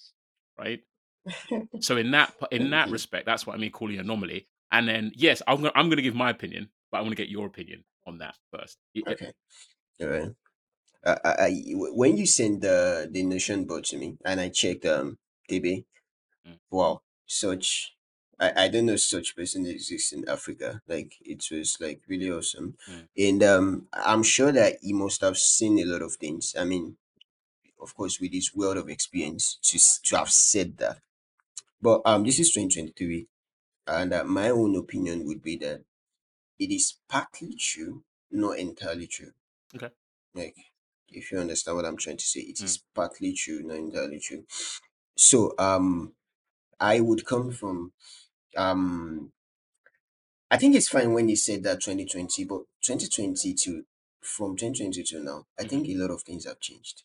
right? 0.59 0.81
So 1.79 1.97
in 1.97 2.11
that 2.11 2.33
in 2.51 2.71
that 2.71 2.89
respect, 2.89 3.25
that's 3.25 3.45
what 3.47 3.55
I 3.55 3.57
mean 3.59 3.71
calling 3.71 3.97
anomaly. 3.99 4.47
And 4.71 4.87
then 4.87 5.11
yes, 5.15 5.41
I'm 5.47 5.57
gonna, 5.57 5.71
I'm 5.75 5.87
going 5.87 5.97
to 5.97 6.03
give 6.03 6.15
my 6.15 6.29
opinion, 6.29 6.69
but 6.91 6.97
I 6.99 7.01
want 7.01 7.11
to 7.11 7.15
get 7.23 7.29
your 7.29 7.47
opinion 7.47 7.83
on 8.05 8.17
that 8.19 8.35
first. 8.51 8.77
Okay. 9.07 9.31
All 10.01 10.07
right. 10.07 10.29
I, 11.05 11.17
I, 11.25 11.45
I- 11.47 11.63
when 11.73 12.17
you 12.17 12.25
send 12.27 12.61
the 12.61 13.07
the 13.09 13.23
nation 13.23 13.65
board 13.65 13.85
to 13.85 13.97
me 13.97 14.17
and 14.25 14.39
I 14.39 14.49
checked 14.49 14.85
um 14.85 15.17
DB, 15.49 15.85
Mm. 16.47 16.57
wow, 16.71 17.01
such 17.27 17.93
I, 18.41 18.65
I 18.65 18.67
don't 18.69 18.87
know 18.87 18.97
such 18.97 19.35
person 19.35 19.65
exists 19.67 20.11
in 20.13 20.27
Africa. 20.27 20.81
Like 20.87 21.15
it 21.21 21.41
was 21.51 21.77
like 21.79 22.01
really 22.07 22.31
awesome. 22.31 22.77
Mm. 22.89 23.07
And 23.27 23.43
um 23.43 23.87
I'm 23.93 24.23
sure 24.23 24.51
that 24.53 24.77
he 24.81 24.93
must 24.93 25.21
have 25.21 25.37
seen 25.37 25.79
a 25.79 25.85
lot 25.85 26.01
of 26.03 26.15
things. 26.15 26.55
I 26.59 26.65
mean, 26.65 26.97
of 27.81 27.95
course, 27.95 28.19
with 28.19 28.33
his 28.33 28.55
world 28.55 28.77
of 28.77 28.89
experience 28.89 29.45
to 29.63 29.77
s- 29.77 29.99
to 30.05 30.17
have 30.17 30.31
said 30.31 30.77
that. 30.77 30.97
But 31.81 32.01
um 32.05 32.23
this 32.25 32.39
is 32.39 32.51
2023 32.51 33.27
and 33.87 34.13
uh, 34.13 34.23
my 34.25 34.49
own 34.49 34.75
opinion 34.75 35.25
would 35.27 35.41
be 35.43 35.57
that 35.57 35.83
it 36.59 36.71
is 36.71 36.95
partly 37.09 37.55
true, 37.55 38.03
not 38.31 38.59
entirely 38.59 39.07
true. 39.07 39.33
Okay. 39.75 39.89
Like, 40.33 40.55
if 41.09 41.31
you 41.31 41.39
understand 41.39 41.77
what 41.77 41.85
I'm 41.85 41.97
trying 41.97 42.17
to 42.17 42.25
say, 42.25 42.41
it 42.41 42.57
Mm. 42.57 42.63
is 42.65 42.83
partly 42.95 43.33
true, 43.33 43.61
not 43.63 43.77
entirely 43.77 44.19
true. 44.19 44.45
So, 45.17 45.53
um, 45.59 46.13
I 46.79 46.99
would 47.01 47.25
come 47.25 47.51
from, 47.51 47.93
um, 48.57 49.31
I 50.49 50.57
think 50.57 50.75
it's 50.75 50.89
fine 50.89 51.13
when 51.13 51.29
you 51.29 51.35
said 51.35 51.63
that 51.63 51.81
2020, 51.81 52.43
but 52.45 52.61
2022, 52.81 53.85
from 54.21 54.55
2020 54.57 55.03
to 55.03 55.19
now, 55.23 55.47
I 55.57 55.63
Mhm. 55.63 55.69
think 55.69 55.87
a 55.87 55.95
lot 55.95 56.11
of 56.11 56.23
things 56.23 56.45
have 56.45 56.59
changed. 56.59 57.03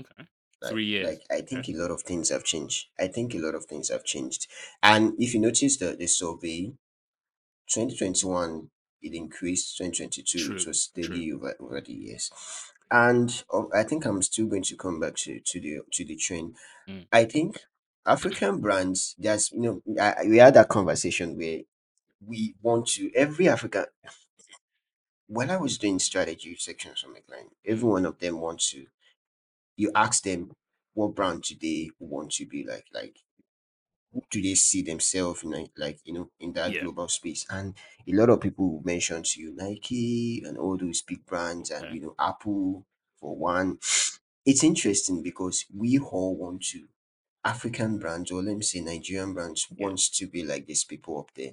Okay. 0.00 0.28
Like, 0.60 0.72
Three 0.72 0.86
years. 0.86 1.06
like 1.06 1.22
I 1.30 1.40
think 1.42 1.68
a 1.68 1.74
lot 1.74 1.90
of 1.92 2.02
things 2.02 2.30
have 2.30 2.42
changed. 2.44 2.88
I 2.98 3.06
think 3.08 3.34
a 3.34 3.38
lot 3.38 3.54
of 3.54 3.66
things 3.66 3.90
have 3.90 4.04
changed. 4.04 4.48
And 4.82 5.14
if 5.18 5.32
you 5.34 5.40
notice 5.40 5.76
the, 5.76 5.94
the 5.94 6.08
survey, 6.08 6.72
2021 7.68 8.70
it 9.00 9.14
increased 9.14 9.76
2022 9.76 10.38
True, 10.38 10.56
it 10.56 10.66
was 10.66 10.88
true. 10.88 11.04
steady 11.04 11.32
over, 11.32 11.54
over 11.60 11.80
the 11.80 11.92
years 11.92 12.32
and 12.90 13.44
uh, 13.52 13.64
i 13.74 13.82
think 13.84 14.04
i'm 14.06 14.22
still 14.22 14.46
going 14.46 14.62
to 14.62 14.76
come 14.76 14.98
back 14.98 15.14
to, 15.14 15.38
to 15.40 15.60
the 15.60 15.78
to 15.92 16.04
the 16.04 16.16
trend 16.16 16.56
Mm. 16.88 17.06
i 17.12 17.24
think 17.24 17.60
african 18.06 18.60
brands 18.60 19.14
there's 19.18 19.52
you 19.52 19.60
know 19.60 19.82
I, 20.00 20.24
we 20.26 20.38
had 20.38 20.54
that 20.54 20.68
conversation 20.68 21.36
where 21.36 21.60
we 22.26 22.56
want 22.62 22.88
to 22.88 23.12
every 23.14 23.48
african 23.48 23.86
when 25.26 25.50
i 25.50 25.56
was 25.56 25.78
doing 25.78 25.98
strategy 25.98 26.54
sections 26.56 27.00
for 27.00 27.08
my 27.08 27.20
client 27.20 27.54
every 27.64 27.88
one 27.88 28.06
of 28.06 28.18
them 28.18 28.40
wants 28.40 28.70
to 28.70 28.86
you 29.76 29.90
ask 29.94 30.24
them 30.24 30.52
what 30.94 31.14
brand 31.14 31.42
do 31.44 31.56
they 31.60 31.90
want 32.00 32.32
to 32.32 32.46
be 32.46 32.64
like 32.64 32.86
like 32.92 33.18
who 34.12 34.22
do 34.30 34.42
they 34.42 34.54
see 34.54 34.82
themselves 34.82 35.42
in 35.44 35.50
like, 35.50 35.72
like 35.76 36.00
you 36.04 36.12
know 36.14 36.30
in 36.40 36.52
that 36.54 36.76
Yeah. 36.76 36.78
global 36.78 37.08
space 37.08 37.46
and 37.50 37.76
a 38.08 38.12
lot 38.12 38.30
of 38.30 38.40
people 38.40 38.72
will 38.72 38.82
mention 38.84 39.22
to 39.22 39.40
you 39.40 39.52
nike 39.54 40.42
and 40.46 40.58
all 40.58 40.76
those 40.78 41.02
big 41.02 41.24
brands 41.26 41.70
and 41.70 41.84
Okay. 41.84 41.94
you 41.94 42.00
know 42.00 42.14
apple 42.18 42.86
for 43.20 43.36
one 43.36 43.78
it's 44.46 44.64
interesting 44.64 45.22
because 45.22 45.66
we 45.76 45.98
all 45.98 46.36
want 46.36 46.62
to 46.62 46.88
african 47.52 47.98
brands 47.98 48.30
or 48.32 48.42
let 48.42 48.56
me 48.56 48.62
say 48.62 48.80
nigerian 48.80 49.32
brands 49.34 49.66
Yeah. 49.70 49.86
wants 49.86 50.04
to 50.18 50.26
be 50.34 50.42
like 50.44 50.66
these 50.66 50.84
people 50.84 51.18
up 51.22 51.30
there 51.34 51.52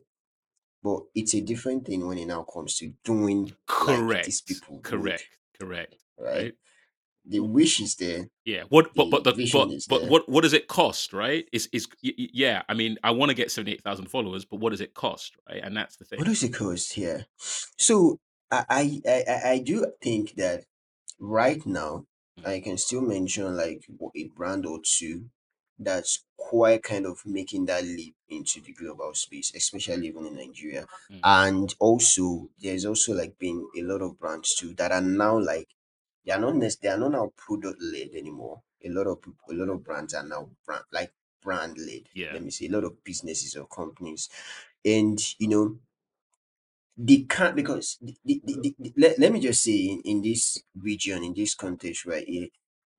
but 0.84 1.00
it's 1.20 1.34
a 1.34 1.42
different 1.42 1.86
thing 1.88 2.06
when 2.08 2.18
it 2.18 2.28
now 2.28 2.44
comes 2.44 2.78
to 2.80 2.94
doing 3.04 3.42
like 3.46 3.56
Correct. 3.68 4.26
these 4.26 4.42
people 4.42 4.76
would, 4.76 4.84
Correct. 4.84 5.26
Correct. 5.60 5.96
right 6.20 6.34
Right. 6.36 6.54
the 7.34 7.40
wish 7.58 7.76
is 7.86 7.96
there 7.96 8.22
Yeah. 8.46 8.64
What? 8.70 8.86
But 8.96 9.10
but 9.10 9.24
the 9.24 9.32
but 9.32 9.72
is 9.72 9.88
but 9.88 10.02
there 10.02 10.10
what 10.12 10.30
what 10.30 10.42
does 10.46 10.54
it 10.54 10.68
cost? 10.68 11.12
Right? 11.12 11.44
Is 11.52 11.68
is 11.78 11.88
yeah? 12.02 12.62
I 12.70 12.74
mean, 12.76 12.98
I 13.04 13.12
want 13.12 13.30
to 13.32 13.34
get 13.42 13.50
seventy 13.52 13.72
eight 13.74 13.84
thousand 13.88 14.08
followers, 14.16 14.46
but 14.46 14.60
what 14.62 14.70
does 14.74 14.82
it 14.88 14.94
cost? 14.94 15.32
Right? 15.50 15.62
And 15.66 15.76
that's 15.76 15.96
the 15.98 16.06
thing. 16.06 16.20
what 16.20 16.28
does 16.28 16.44
it 16.44 16.54
cost 16.64 16.94
here 16.94 17.26
so 17.88 17.96
I, 18.52 18.62
I 18.80 19.02
i 19.16 19.24
i 19.36 19.52
I 19.54 19.58
do 19.70 19.76
think 20.06 20.26
that 20.44 20.60
right 21.20 21.64
now 21.66 22.06
Mm. 22.40 22.48
I 22.54 22.60
can 22.60 22.78
still 22.78 23.02
mention 23.16 23.46
like 23.64 23.82
w- 24.00 24.12
a 24.22 24.24
brand 24.38 24.66
or 24.66 24.80
two 24.98 25.16
that's 25.78 26.24
quite 26.38 26.84
kind 26.84 27.06
of 27.06 27.26
making 27.26 27.66
that 27.66 27.84
leap 27.84 28.16
into 28.30 28.62
the 28.62 28.74
global 28.74 29.14
space, 29.14 29.54
especially 29.56 30.08
even 30.08 30.26
in 30.26 30.36
Nigeria. 30.36 30.86
Mm. 31.12 31.20
And 31.24 31.76
also, 31.80 32.50
there's 32.60 32.86
also 32.86 33.14
like 33.14 33.38
been 33.38 33.68
a 33.78 33.82
lot 33.82 34.02
of 34.02 34.18
brands 34.20 34.56
too 34.56 34.74
that 34.76 34.92
are 34.92 35.02
now 35.02 35.38
like 35.40 35.68
they 36.26 36.32
are 36.32 36.40
not 36.40 36.56
nec- 36.56 36.80
they 36.82 36.90
are 36.90 36.98
not 36.98 37.12
now 37.12 37.32
product 37.36 37.82
led 37.82 38.10
anymore. 38.16 38.62
A 38.84 38.90
lot 38.90 39.08
of 39.08 39.22
people, 39.22 39.38
a 39.52 39.54
lot 39.54 39.70
of 39.70 39.84
brands 39.84 40.14
are 40.14 40.24
now 40.28 40.50
brand 40.66 40.84
like 40.92 41.14
brand 41.42 41.78
led. 41.78 42.04
Yeah. 42.14 42.34
Let 42.34 42.44
me 42.44 42.52
say 42.52 42.68
a 42.68 42.72
lot 42.72 42.84
of 42.84 43.04
businesses 43.04 43.56
or 43.56 43.68
companies, 43.68 44.30
and 44.84 45.20
you 45.40 45.48
know 45.50 45.80
they 46.98 47.24
can't 47.24 47.56
because 47.56 47.98
the, 48.02 48.16
the, 48.24 48.42
the, 48.46 48.76
the- 48.80 48.94
let, 48.98 49.20
let 49.20 49.32
me 49.32 49.40
just 49.40 49.64
say 49.64 49.76
in, 49.78 50.02
in 50.06 50.22
this 50.22 50.64
region 50.78 51.24
in 51.24 51.34
this 51.34 51.54
context 51.54 52.06
right 52.06 52.28
here 52.28 52.48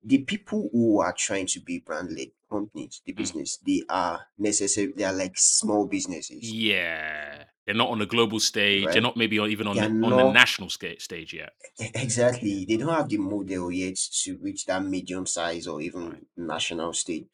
the 0.06 0.18
people 0.18 0.68
who 0.72 1.00
are 1.00 1.12
trying 1.12 1.46
to 1.46 1.60
be 1.60 1.80
brand 1.80 2.10
led 2.16 2.28
companies 2.50 3.02
the 3.04 3.12
Mm. 3.12 3.16
business 3.16 3.58
they 3.66 3.82
are 3.88 4.20
necessary 4.38 4.92
they 4.96 5.04
are 5.04 5.12
like 5.12 5.36
small 5.36 5.86
businesses 5.86 6.42
Yeah. 6.50 7.44
They're 7.66 7.74
not 7.74 7.88
on 7.90 7.98
the 7.98 8.06
global 8.06 8.38
stage. 8.38 8.84
They're 8.92 9.02
not 9.02 9.16
maybe 9.16 9.36
even 9.38 9.66
on 9.66 9.74
the, 9.76 9.88
on 10.06 10.16
the 10.16 10.30
national 10.32 10.70
sca- 10.70 11.00
stage 11.00 11.34
yet. 11.34 11.52
exactly 11.80 12.64
they 12.68 12.76
don't 12.76 12.94
have 12.94 13.08
the 13.08 13.18
model 13.18 13.72
yet 13.72 13.96
to 14.22 14.36
reach 14.38 14.64
that 14.66 14.84
medium 14.84 15.26
size 15.26 15.66
or 15.66 15.80
even 15.80 16.10
Right. 16.10 16.26
national 16.36 16.92
stage 16.92 17.26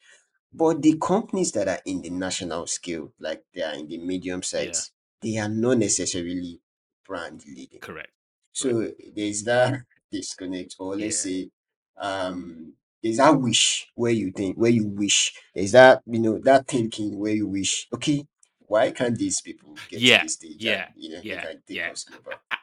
but 0.51 0.81
the 0.81 0.97
companies 0.97 1.51
that 1.53 1.67
are 1.67 1.81
in 1.85 2.01
the 2.01 2.09
national 2.09 2.65
scale 2.67 3.13
like 3.19 3.43
they 3.53 3.61
are 3.61 3.73
in 3.75 3.87
the 3.87 3.97
medium 3.99 4.41
Yeah. 4.41 4.51
size 4.71 4.91
they 5.21 5.37
are 5.37 5.49
not 5.49 5.77
necessarily 5.77 6.59
brand 7.07 7.43
leading 7.47 7.79
Correct. 7.79 8.11
Correct. 8.59 8.89
So 8.91 8.91
there's 9.15 9.43
that 9.43 9.81
disconnect, 10.11 10.75
or 10.79 10.95
let's 10.95 11.25
Yeah. 11.25 11.31
say, 11.31 11.49
um, 11.97 12.73
there's 13.01 13.17
that 13.17 13.39
wish 13.39 13.91
where 13.95 14.11
you 14.11 14.31
think, 14.31 14.55
where 14.57 14.71
you 14.71 14.87
wish, 14.87 15.33
there's 15.53 15.73
that, 15.73 16.01
you 16.05 16.19
know, 16.19 16.39
that 16.39 16.67
thinking 16.67 17.19
where 17.19 17.33
you 17.33 17.47
wish, 17.47 17.87
okay, 17.93 18.25
why 18.67 18.91
can't 18.91 19.17
these 19.17 19.41
people 19.41 19.75
get 19.89 19.99
to 19.99 20.05
Yeah. 20.05 20.23
this 20.23 20.33
stage 20.33 20.55
Yeah. 20.63 20.85
and, 20.85 21.03
you 21.03 21.09
know, 21.09 21.21
Yeah. 21.23 21.53
Yeah. 21.67 21.93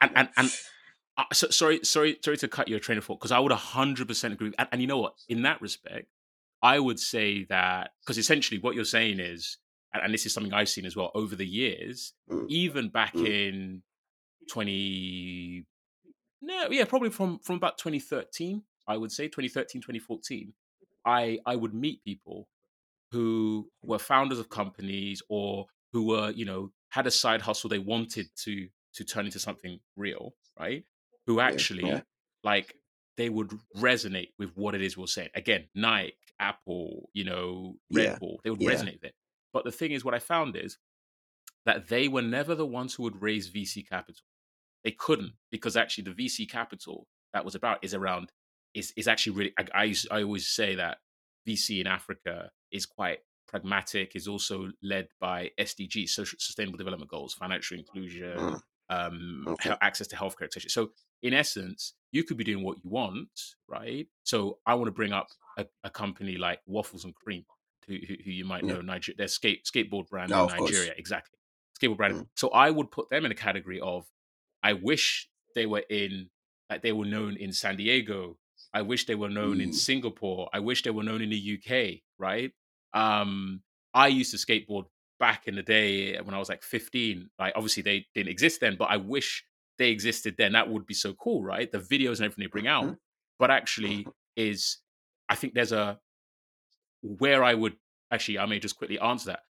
And 0.01 0.11
and 0.15 0.29
and 0.37 0.51
uh, 1.17 1.25
so, 1.33 1.49
sorry, 1.49 1.81
sorry, 1.83 2.17
sorry 2.23 2.37
to 2.37 2.47
cut 2.47 2.67
your 2.67 2.79
train 2.79 2.97
of 2.97 3.05
thought 3.05 3.19
because 3.19 3.31
I 3.31 3.39
would 3.39 3.51
hundred 3.51 4.07
percent 4.07 4.33
agree. 4.33 4.51
And, 4.57 4.67
and 4.71 4.81
you 4.81 4.87
know 4.87 4.97
what? 4.97 5.13
In 5.29 5.43
that 5.43 5.61
respect, 5.61 6.07
I 6.63 6.79
would 6.79 6.99
say 6.99 7.45
that 7.45 7.91
because 8.01 8.17
essentially 8.17 8.59
what 8.59 8.75
you're 8.75 8.85
saying 8.85 9.19
is, 9.19 9.57
and, 9.93 10.03
and, 10.03 10.13
this 10.13 10.25
is 10.25 10.33
something 10.33 10.53
I've 10.53 10.69
seen 10.69 10.85
as 10.85 10.95
well 10.95 11.11
over 11.13 11.35
the 11.35 11.45
years, 11.45 12.13
mm. 12.29 12.45
even 12.49 12.89
back 12.89 13.13
Mm. 13.13 13.27
in 13.27 13.83
20, 14.49 15.65
no, 16.41 16.67
yeah, 16.71 16.85
probably 16.85 17.09
from 17.09 17.39
from 17.39 17.57
about 17.57 17.77
2013, 17.77 18.63
I 18.91 18.97
would 18.97 19.11
say 19.11 19.25
2013, 19.25 19.81
2014, 19.81 20.53
I 21.05 21.39
I 21.45 21.55
would 21.55 21.73
meet 21.73 22.03
people 22.03 22.47
who 23.11 23.69
were 23.83 23.99
founders 23.99 24.39
of 24.39 24.49
companies 24.49 25.21
or 25.29 25.65
who 25.93 26.07
were, 26.07 26.31
you 26.31 26.45
know, 26.45 26.71
had 26.89 27.07
a 27.07 27.11
side 27.11 27.41
hustle 27.41 27.69
they 27.69 27.79
wanted 27.79 28.27
to 28.43 28.67
to 28.95 29.03
turn 29.03 29.25
into 29.25 29.39
something 29.39 29.79
real, 29.95 30.33
right? 30.59 30.83
Who 31.27 31.39
actually 31.39 31.87
yeah, 31.87 32.01
like 32.43 32.75
they 33.17 33.29
would 33.29 33.51
resonate 33.77 34.29
with 34.37 34.51
what 34.55 34.75
it 34.75 34.81
is 34.81 34.97
we're 34.97 35.07
saying. 35.07 35.29
Again, 35.35 35.65
Nike, 35.75 36.15
Apple, 36.39 37.09
you 37.13 37.23
know, 37.23 37.75
Red 37.93 38.03
yeah, 38.03 38.17
Bull, 38.19 38.39
they 38.43 38.49
would 38.49 38.61
yeah. 38.61 38.71
resonate 38.71 38.95
with 39.01 39.05
it. 39.05 39.15
But 39.53 39.63
the 39.63 39.71
thing 39.71 39.91
is, 39.91 40.03
what 40.03 40.13
I 40.13 40.19
found 40.19 40.55
is 40.55 40.77
that 41.65 41.87
they 41.87 42.07
were 42.07 42.21
never 42.21 42.55
the 42.55 42.65
ones 42.65 42.93
who 42.93 43.03
would 43.03 43.21
raise 43.21 43.49
VC 43.49 43.87
capital. 43.87 44.23
They 44.83 44.91
couldn't 44.91 45.33
because 45.51 45.77
actually 45.77 46.05
the 46.05 46.25
VC 46.25 46.49
capital 46.49 47.07
that 47.33 47.45
was 47.45 47.55
about 47.55 47.79
is 47.83 47.93
around 47.93 48.31
is 48.73 48.93
is 48.97 49.07
actually 49.07 49.35
really. 49.35 49.53
I 49.57 49.65
I, 49.73 49.95
I 50.19 50.23
always 50.23 50.47
say 50.47 50.75
that 50.75 50.97
VC 51.47 51.81
in 51.81 51.87
Africa 51.87 52.51
is 52.71 52.85
quite 52.85 53.19
pragmatic. 53.47 54.15
Is 54.15 54.27
also 54.27 54.69
led 54.81 55.07
by 55.19 55.51
SDGs, 55.59 56.09
social 56.09 56.37
sustainable 56.39 56.77
development 56.77 57.11
goals, 57.11 57.33
financial 57.33 57.77
inclusion, 57.77 58.37
Mm. 58.37 58.61
um, 58.89 59.45
Okay. 59.47 59.73
access 59.81 60.07
to 60.07 60.15
healthcare, 60.15 60.43
etc. 60.45 60.69
So 60.69 60.91
in 61.21 61.33
essence, 61.33 61.93
you 62.11 62.23
could 62.23 62.37
be 62.37 62.43
doing 62.43 62.63
what 62.63 62.77
you 62.83 62.89
want, 62.89 63.29
right? 63.67 64.07
So 64.23 64.59
I 64.65 64.73
want 64.75 64.87
to 64.87 64.91
bring 64.91 65.13
up 65.13 65.27
a, 65.57 65.65
a 65.83 65.89
company 65.89 66.35
like 66.37 66.59
Waffles 66.65 67.05
and 67.05 67.13
Cream, 67.15 67.45
who, 67.87 67.95
who, 68.07 68.15
who 68.25 68.31
you 68.31 68.43
might 68.45 68.63
Yeah. 68.63 68.73
know, 68.73 68.81
Niger- 68.81 69.13
their 69.17 69.27
skate 69.27 69.65
skateboard 69.65 70.09
brand 70.09 70.29
No, 70.31 70.45
in 70.45 70.51
of 70.51 70.57
course. 70.57 70.71
Nigeria, 70.71 70.93
exactly. 70.97 71.37
Skateboard 71.79 71.97
brand. 71.97 72.15
Mm. 72.15 72.27
So 72.35 72.49
I 72.49 72.69
would 72.71 72.89
put 72.91 73.09
them 73.09 73.23
in 73.25 73.31
a 73.31 73.35
category 73.35 73.79
of, 73.79 74.05
I 74.63 74.73
wish 74.73 75.29
they 75.55 75.65
were 75.65 75.83
in, 75.89 76.29
like 76.69 76.81
they 76.81 76.91
were 76.91 77.05
known 77.05 77.37
in 77.37 77.51
San 77.53 77.75
Diego. 77.77 78.37
I 78.73 78.81
wish 78.83 79.05
they 79.05 79.15
were 79.15 79.29
known 79.29 79.59
in 79.61 79.69
Mm. 79.71 79.75
Singapore. 79.75 80.49
I 80.53 80.59
wish 80.59 80.83
they 80.83 80.91
were 80.91 81.03
known 81.03 81.21
in 81.21 81.29
the 81.29 81.37
UK, 81.57 82.01
right? 82.17 82.51
Um, 82.93 83.61
I 83.93 84.07
used 84.07 84.31
to 84.31 84.37
skateboard 84.37 84.85
back 85.19 85.47
in 85.47 85.55
the 85.55 85.61
day 85.63 86.17
when 86.21 86.33
I 86.33 86.39
was 86.39 86.49
like 86.49 86.63
15. 86.63 87.29
Like 87.37 87.53
obviously 87.55 87.83
they 87.83 88.07
didn't 88.15 88.29
exist 88.29 88.61
then, 88.61 88.75
but 88.77 88.85
I 88.89 88.97
wish 88.97 89.43
they 89.77 89.89
existed 89.89 90.35
then. 90.37 90.53
That 90.53 90.69
would 90.69 90.85
be 90.85 90.93
so 90.93 91.13
cool, 91.13 91.43
right? 91.43 91.71
The 91.71 91.79
videos 91.79 92.17
and 92.17 92.21
everything 92.25 92.43
they 92.43 92.47
bring 92.47 92.67
out. 92.67 92.85
Mhm. 92.85 92.97
But 93.39 93.51
actually 93.51 94.07
is 94.35 94.77
I 95.29 95.35
think 95.35 95.53
there's 95.53 95.71
a 95.71 95.99
where 97.01 97.43
I 97.43 97.53
would 97.53 97.75
actually 98.11 98.39
I 98.39 98.45
may 98.45 98.59
just 98.59 98.77
quickly 98.77 98.99
answer 98.99 99.27
that. 99.27 99.43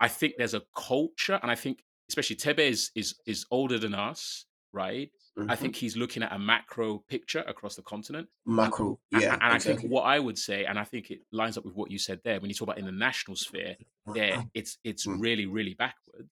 I 0.00 0.08
think 0.08 0.34
there's 0.36 0.54
a 0.54 0.62
culture, 0.76 1.38
and 1.42 1.50
I 1.50 1.54
think 1.54 1.82
especially 2.08 2.36
Thebe 2.36 2.60
is 2.60 2.90
is 2.94 3.14
is 3.26 3.46
older 3.50 3.78
than 3.78 3.94
us, 3.94 4.46
right? 4.72 5.10
I 5.38 5.54
Mhm. 5.54 5.58
think 5.58 5.76
he's 5.76 5.96
looking 5.96 6.22
at 6.22 6.32
a 6.32 6.38
macro 6.38 6.98
picture 6.98 7.40
across 7.46 7.76
the 7.76 7.82
continent. 7.82 8.28
macro. 8.44 8.98
Yeah, 9.10 9.34
and 9.34 9.42
I 9.42 9.56
exactly. 9.56 9.82
think 9.82 9.92
what 9.92 10.02
I 10.02 10.18
would 10.18 10.38
say, 10.38 10.64
and 10.64 10.78
I 10.78 10.84
think 10.84 11.10
it 11.10 11.20
lines 11.32 11.56
up 11.58 11.64
with 11.64 11.74
what 11.74 11.90
you 11.90 11.98
said 11.98 12.20
there, 12.24 12.40
when 12.40 12.50
you 12.50 12.54
talk 12.54 12.68
about 12.68 12.78
in 12.78 12.86
the 12.86 12.92
national 12.92 13.36
sphere, 13.36 13.76
there 14.14 14.44
it's 14.54 14.78
it's 14.84 15.06
Mm. 15.06 15.20
really 15.20 15.46
really 15.46 15.74
backward. 15.74 16.28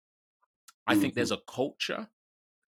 I 0.88 0.96
think 0.96 1.14
there's 1.14 1.32
a 1.32 1.38
culture 1.48 2.10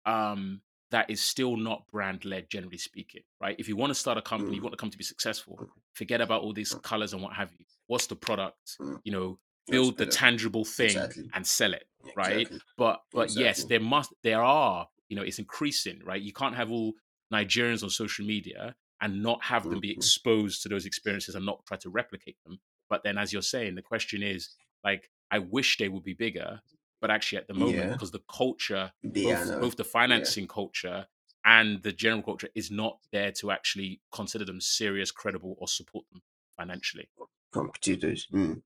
um, 0.07 0.63
that 0.91 1.11
is 1.11 1.21
still 1.21 1.57
not 1.57 1.87
brand 1.89 2.25
led, 2.25 2.49
generally 2.49 2.79
speaking, 2.79 3.23
right? 3.41 3.57
If 3.59 3.69
you 3.69 3.77
want 3.77 3.91
to 3.91 3.95
start 3.95 4.19
a 4.19 4.23
company, 4.23 4.57
you 4.57 4.61
Mm. 4.63 4.65
want 4.65 4.73
the 4.73 4.77
company 4.77 4.93
to 4.93 4.99
be 4.99 5.05
successful, 5.05 5.69
forget 5.95 6.21
about 6.21 6.43
all 6.43 6.53
these 6.53 6.75
colors 6.75 7.13
and 7.13 7.23
what 7.23 7.33
have 7.35 7.53
you. 7.59 7.65
What's 7.89 8.07
the 8.07 8.17
product? 8.17 8.79
Mm. 8.81 9.01
You 9.05 9.13
know, 9.13 9.39
Yes, 9.69 9.73
build 9.73 9.99
the 9.99 10.07
tangible 10.07 10.65
thing 10.65 10.87
Exactly. 10.87 11.29
and 11.35 11.45
sell 11.47 11.75
it, 11.75 11.89
right? 12.17 12.43
Exactly. 12.43 12.61
But 12.77 13.03
but 13.13 13.31
yes, 13.31 13.65
there 13.65 13.81
must 13.81 14.13
there 14.23 14.43
are 14.43 14.89
you 15.09 15.17
know 15.17 15.23
it's 15.23 15.39
increasing, 15.39 16.01
right? 16.05 16.21
You 16.21 16.33
can't 16.33 16.55
have 16.57 16.71
all 16.71 16.93
Nigerians 17.33 17.83
on 17.83 17.91
social 17.91 18.25
media 18.25 18.75
and 19.01 19.23
not 19.23 19.43
have 19.45 19.65
them 19.69 19.81
be 19.81 19.89
Mhm. 19.89 19.97
exposed 19.97 20.63
to 20.63 20.69
those 20.69 20.87
experiences 20.87 21.35
and 21.35 21.45
not 21.45 21.65
try 21.67 21.77
to 21.79 21.91
replicate 21.91 22.37
them. 22.45 22.59
But 22.89 23.03
then, 23.03 23.19
as 23.19 23.33
you're 23.33 23.43
saying, 23.43 23.75
the 23.75 23.83
question 23.83 24.23
is 24.23 24.51
like, 24.85 25.11
I 25.31 25.39
wish 25.41 25.77
they 25.79 25.89
would 25.89 26.05
be 26.05 26.15
bigger, 26.15 26.61
but 27.01 27.11
actually 27.11 27.39
at 27.39 27.49
the 27.49 27.55
moment, 27.55 27.77
Yeah. 27.79 27.93
because 27.93 28.11
the 28.13 28.23
culture, 28.29 28.93
both 29.03 29.61
both 29.61 29.77
the 29.77 29.85
financing 29.85 30.47
culture 30.49 31.07
and 31.45 31.83
the 31.83 31.93
general 31.93 32.23
culture 32.23 32.49
is 32.55 32.71
not 32.71 32.99
there 33.13 33.33
to 33.33 33.51
actually 33.51 34.01
consider 34.13 34.45
them 34.45 34.61
serious, 34.61 35.11
credible, 35.11 35.57
or 35.59 35.69
support 35.69 36.09
them 36.11 36.23
financially. 36.57 37.09
competitors. 37.53 38.27
Mm. 38.33 38.63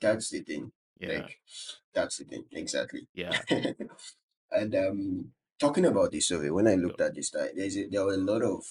That's 0.00 0.30
the 0.30 0.40
thing. 0.40 0.72
Yeah, 0.98 1.08
Like 1.18 1.40
that's 1.92 2.18
the 2.18 2.24
thing. 2.24 2.44
Exactly. 2.52 3.08
yeah, 3.14 3.40
and 4.50 4.74
um 4.74 5.32
talking 5.62 5.86
about 5.86 6.10
this 6.12 6.28
survey, 6.28 6.50
when 6.50 6.66
I 6.68 6.74
looked 6.74 7.00
at 7.00 7.14
this, 7.14 7.30
that 7.30 7.54
there's 7.56 7.76
a, 7.76 7.86
there 7.90 8.04
were 8.04 8.14
a 8.14 8.26
lot 8.32 8.42
of 8.42 8.62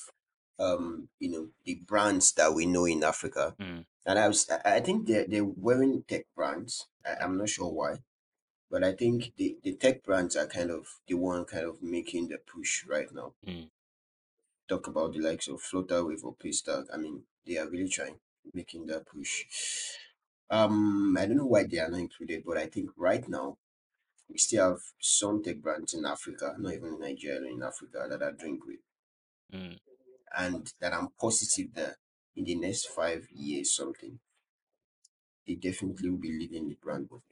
um 0.59 1.07
you 1.19 1.29
know 1.31 1.47
the 1.65 1.75
brands 1.91 2.33
that 2.33 2.53
we 2.53 2.65
know 2.65 2.85
in 2.85 3.03
Africa, 3.03 3.55
Mm. 3.59 3.85
and 4.05 4.19
I 4.19 4.27
was 4.27 4.41
I 4.49 4.75
I 4.77 4.79
think 4.85 5.07
they 5.07 5.25
they 5.33 5.41
weren't 5.41 6.07
tech 6.07 6.25
brands. 6.35 6.87
I, 7.05 7.23
I'm 7.23 7.37
not 7.37 7.49
sure 7.49 7.71
why, 7.79 7.93
but 8.69 8.83
I 8.83 8.91
think 9.01 9.33
the 9.37 9.57
the 9.63 9.73
tech 9.83 10.03
brands 10.03 10.35
are 10.35 10.47
kind 10.57 10.69
of 10.77 10.83
the 11.07 11.15
one 11.15 11.45
kind 11.45 11.65
of 11.65 11.81
making 11.81 12.27
the 12.29 12.37
push 12.53 12.85
right 12.85 13.09
now. 13.19 13.33
Mm. 13.47 13.69
Talk 14.67 14.87
about 14.87 15.13
the 15.13 15.19
likes 15.19 15.47
of 15.49 15.59
Flutterwave 15.61 16.23
or 16.23 16.35
Paystack. 16.35 16.85
I 16.93 16.97
mean, 16.97 17.23
they 17.45 17.57
are 17.57 17.69
really 17.69 17.89
trying 17.89 18.17
making 18.53 18.85
that 18.87 19.05
push. 19.05 19.45
Um, 20.49 21.15
I 21.17 21.25
don't 21.25 21.37
know 21.37 21.45
why 21.45 21.63
they 21.63 21.79
are 21.79 21.89
not 21.89 21.99
included, 21.99 22.43
but 22.45 22.57
I 22.57 22.67
think 22.67 22.89
right 22.97 23.27
now 23.27 23.57
we 24.31 24.37
still 24.37 24.69
have 24.69 24.79
some 24.99 25.43
tech 25.43 25.61
brands 25.61 25.93
in 25.93 26.05
Africa, 26.05 26.55
not 26.57 26.73
even 26.73 26.93
in 26.93 26.99
Nigeria, 26.99 27.51
in 27.51 27.61
Africa, 27.63 28.07
that 28.09 28.21
are 28.21 28.31
doing 28.31 28.57
great. 28.57 28.79
Mm. 29.53 29.77
And 30.37 30.71
that 30.79 30.93
I'm 30.93 31.09
positive 31.19 31.73
that 31.75 31.95
in 32.35 32.45
the 32.45 32.55
next 32.55 32.87
five 32.87 33.27
years, 33.31 33.75
something, 33.75 34.19
they 35.45 35.55
definitely 35.55 36.09
will 36.09 36.17
be 36.17 36.31
leading 36.31 36.69
the 36.69 36.77
brand 36.81 37.03
movement. 37.03 37.25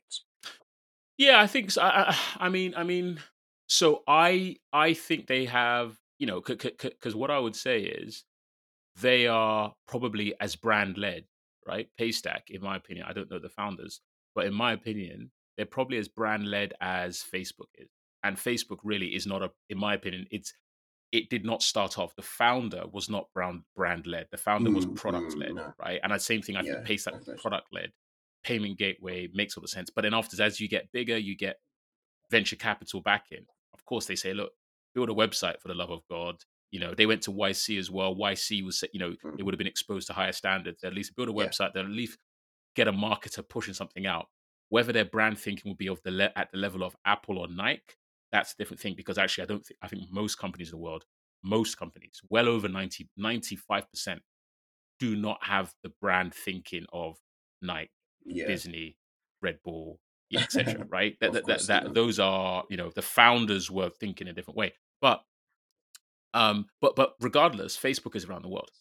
Yeah, 1.17 1.39
I 1.39 1.47
think 1.47 1.71
so. 1.71 1.81
I, 1.81 2.09
I, 2.09 2.17
I 2.38 2.49
mean, 2.49 2.73
I 2.75 2.83
mean, 2.83 3.19
so 3.67 4.03
I 4.07 4.57
I 4.73 4.93
think 4.93 5.27
they 5.27 5.45
have, 5.45 5.97
you 6.17 6.27
know, 6.27 6.41
because 6.41 7.15
what 7.15 7.31
I 7.31 7.39
would 7.39 7.55
say 7.55 7.81
is 7.81 8.25
they 8.99 9.27
are 9.27 9.73
probably 9.88 10.33
as 10.41 10.55
brand 10.55 10.97
led, 10.97 11.25
right? 11.65 11.88
Paystack, 11.99 12.49
in 12.49 12.62
my 12.62 12.75
opinion, 12.75 13.05
I 13.07 13.13
don't 13.13 13.31
know 13.31 13.39
the 13.39 13.49
founders, 13.49 14.01
but 14.35 14.45
in 14.45 14.53
my 14.53 14.73
opinion, 14.73 15.31
they're 15.60 15.65
probably 15.65 15.98
as 15.98 16.08
brand 16.08 16.48
led 16.48 16.74
as 16.80 17.22
Facebook 17.22 17.67
is. 17.76 17.89
And 18.24 18.38
Facebook 18.38 18.78
really 18.82 19.13
is 19.13 19.28
not 19.28 19.43
a, 19.43 19.52
in 19.69 19.78
my 19.78 19.93
opinion, 19.93 20.26
it's 20.32 20.54
it 21.12 21.30
did 21.30 21.43
not 21.43 21.62
start 21.62 21.98
off. 21.98 22.15
The 22.15 22.22
founder 22.22 22.84
was 22.89 23.10
not 23.10 23.26
brand 23.34 23.63
brand 23.76 24.08
led. 24.08 24.28
The 24.32 24.38
founder 24.38 24.72
was 24.72 24.86
Mm, 24.86 24.95
product 24.95 25.36
mm, 25.36 25.39
led, 25.41 25.56
no. 25.56 25.74
right? 25.78 26.00
And 26.02 26.13
the 26.13 26.19
same 26.19 26.41
thing, 26.41 26.56
I 26.56 26.62
Yeah, 26.62 26.76
think 26.76 26.84
was 26.88 26.89
exactly. 26.91 27.36
product 27.41 27.67
led. 27.74 27.91
Payment 28.45 28.78
gateway 28.78 29.28
makes 29.34 29.58
all 29.58 29.62
the 29.62 29.67
sense. 29.67 29.89
But 29.89 30.04
then 30.04 30.13
after, 30.13 30.41
as 30.41 30.62
you 30.62 30.69
get 30.69 30.89
bigger, 30.93 31.17
you 31.17 31.36
get 31.36 31.58
venture 32.32 32.56
capital 32.56 33.02
backing. 33.02 33.45
Of 33.74 33.84
course, 33.86 34.06
they 34.06 34.15
say, 34.15 34.34
look, 34.34 34.54
build 34.95 35.10
a 35.10 35.13
website 35.13 35.60
for 35.60 35.67
the 35.67 35.74
love 35.74 35.89
of 35.89 36.02
God. 36.10 36.36
You 36.72 36.80
know, 36.80 36.93
they 36.93 37.06
went 37.06 37.24
to 37.24 37.32
YC 37.32 37.78
as 37.80 37.91
well. 37.91 38.15
YC 38.15 38.63
was, 38.63 38.84
you 38.93 39.00
know, 39.00 39.10
they 39.12 39.41
Mm. 39.41 39.45
would 39.45 39.54
have 39.54 39.58
been 39.60 39.67
exposed 39.67 40.08
to 40.08 40.13
higher 40.13 40.32
standards. 40.32 40.84
At 40.84 40.93
least 40.93 41.15
build 41.15 41.30
a 41.30 41.34
Yeah. 41.34 41.48
website. 41.48 41.74
They'll 41.74 41.86
at 41.86 41.89
least 41.91 42.17
get 42.76 42.88
a 42.88 42.93
marketer 42.93 43.48
pushing 43.48 43.74
something 43.74 44.06
out. 44.06 44.28
Whether 44.69 44.93
their 44.93 45.05
brand 45.05 45.39
thinking 45.39 45.69
will 45.69 45.75
be 45.75 45.89
of 45.89 46.01
the 46.03 46.12
le- 46.12 46.32
at 46.36 46.51
the 46.51 46.58
level 46.58 46.84
of 46.84 46.95
Apple 47.05 47.39
or 47.39 47.47
Nike, 47.47 47.82
that's 48.32 48.53
a 48.53 48.58
different 48.58 48.79
thing. 48.79 48.93
Because 48.95 49.17
actually, 49.17 49.43
I 49.43 49.47
don't 49.47 49.65
think 49.65 49.79
I 49.82 49.88
think 49.88 50.03
most 50.12 50.36
companies 50.38 50.69
in 50.69 50.77
the 50.77 50.84
world, 50.84 51.05
most 51.43 51.77
companies, 51.77 52.21
well 52.29 52.47
over 52.47 52.67
90, 52.67 53.10
95 53.17 53.89
percent, 53.89 54.21
do 55.00 55.15
not 55.15 55.39
have 55.44 55.73
the 55.83 55.91
brand 56.02 56.33
thinking 56.33 56.85
of 56.94 57.17
Nike, 57.62 57.91
Yeah. 58.25 58.48
Disney, 58.48 58.98
Red 59.41 59.60
Bull, 59.63 60.00
etc. 60.33 60.85
Right? 60.87 61.17
That, 61.21 61.33
that, 61.33 61.46
course 61.46 61.67
that, 61.67 61.83
they 61.83 61.87
that 61.89 61.94
those 61.96 62.19
are 62.19 62.63
you 62.69 62.77
know 62.77 62.91
the 62.94 63.02
founders 63.02 63.71
were 63.71 63.89
thinking 63.89 64.27
a 64.27 64.33
different 64.33 64.58
way. 64.58 64.73
But 65.02 65.23
um, 66.33 66.67
but 66.79 66.96
but 66.96 67.15
regardless, 67.21 67.77
Facebook 67.77 68.15
is 68.15 68.25
around 68.25 68.44
the 68.44 68.50
world. 68.50 68.71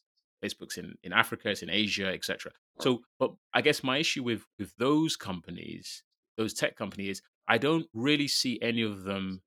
Facebook's 0.44 0.76
in 0.78 0.94
in 1.02 1.12
Africa, 1.12 1.50
it's 1.50 1.62
in 1.62 1.70
Asia, 1.70 2.06
etc. 2.08 2.52
So, 2.80 3.02
but 3.18 3.32
I 3.54 3.60
guess 3.62 3.82
my 3.82 3.98
issue 3.98 4.22
with 4.22 4.46
with 4.58 4.74
those 4.76 5.16
companies, 5.16 6.02
those 6.36 6.54
tech 6.54 6.76
companies, 6.76 7.22
I 7.48 7.58
don't 7.58 7.86
really 7.92 8.28
see 8.28 8.58
any 8.62 8.82
of 8.82 9.04
them 9.04 9.42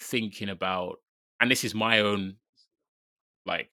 thinking 0.00 0.48
about. 0.48 0.98
And 1.40 1.50
this 1.50 1.64
is 1.64 1.74
my 1.74 2.00
own 2.00 2.38
like 3.46 3.70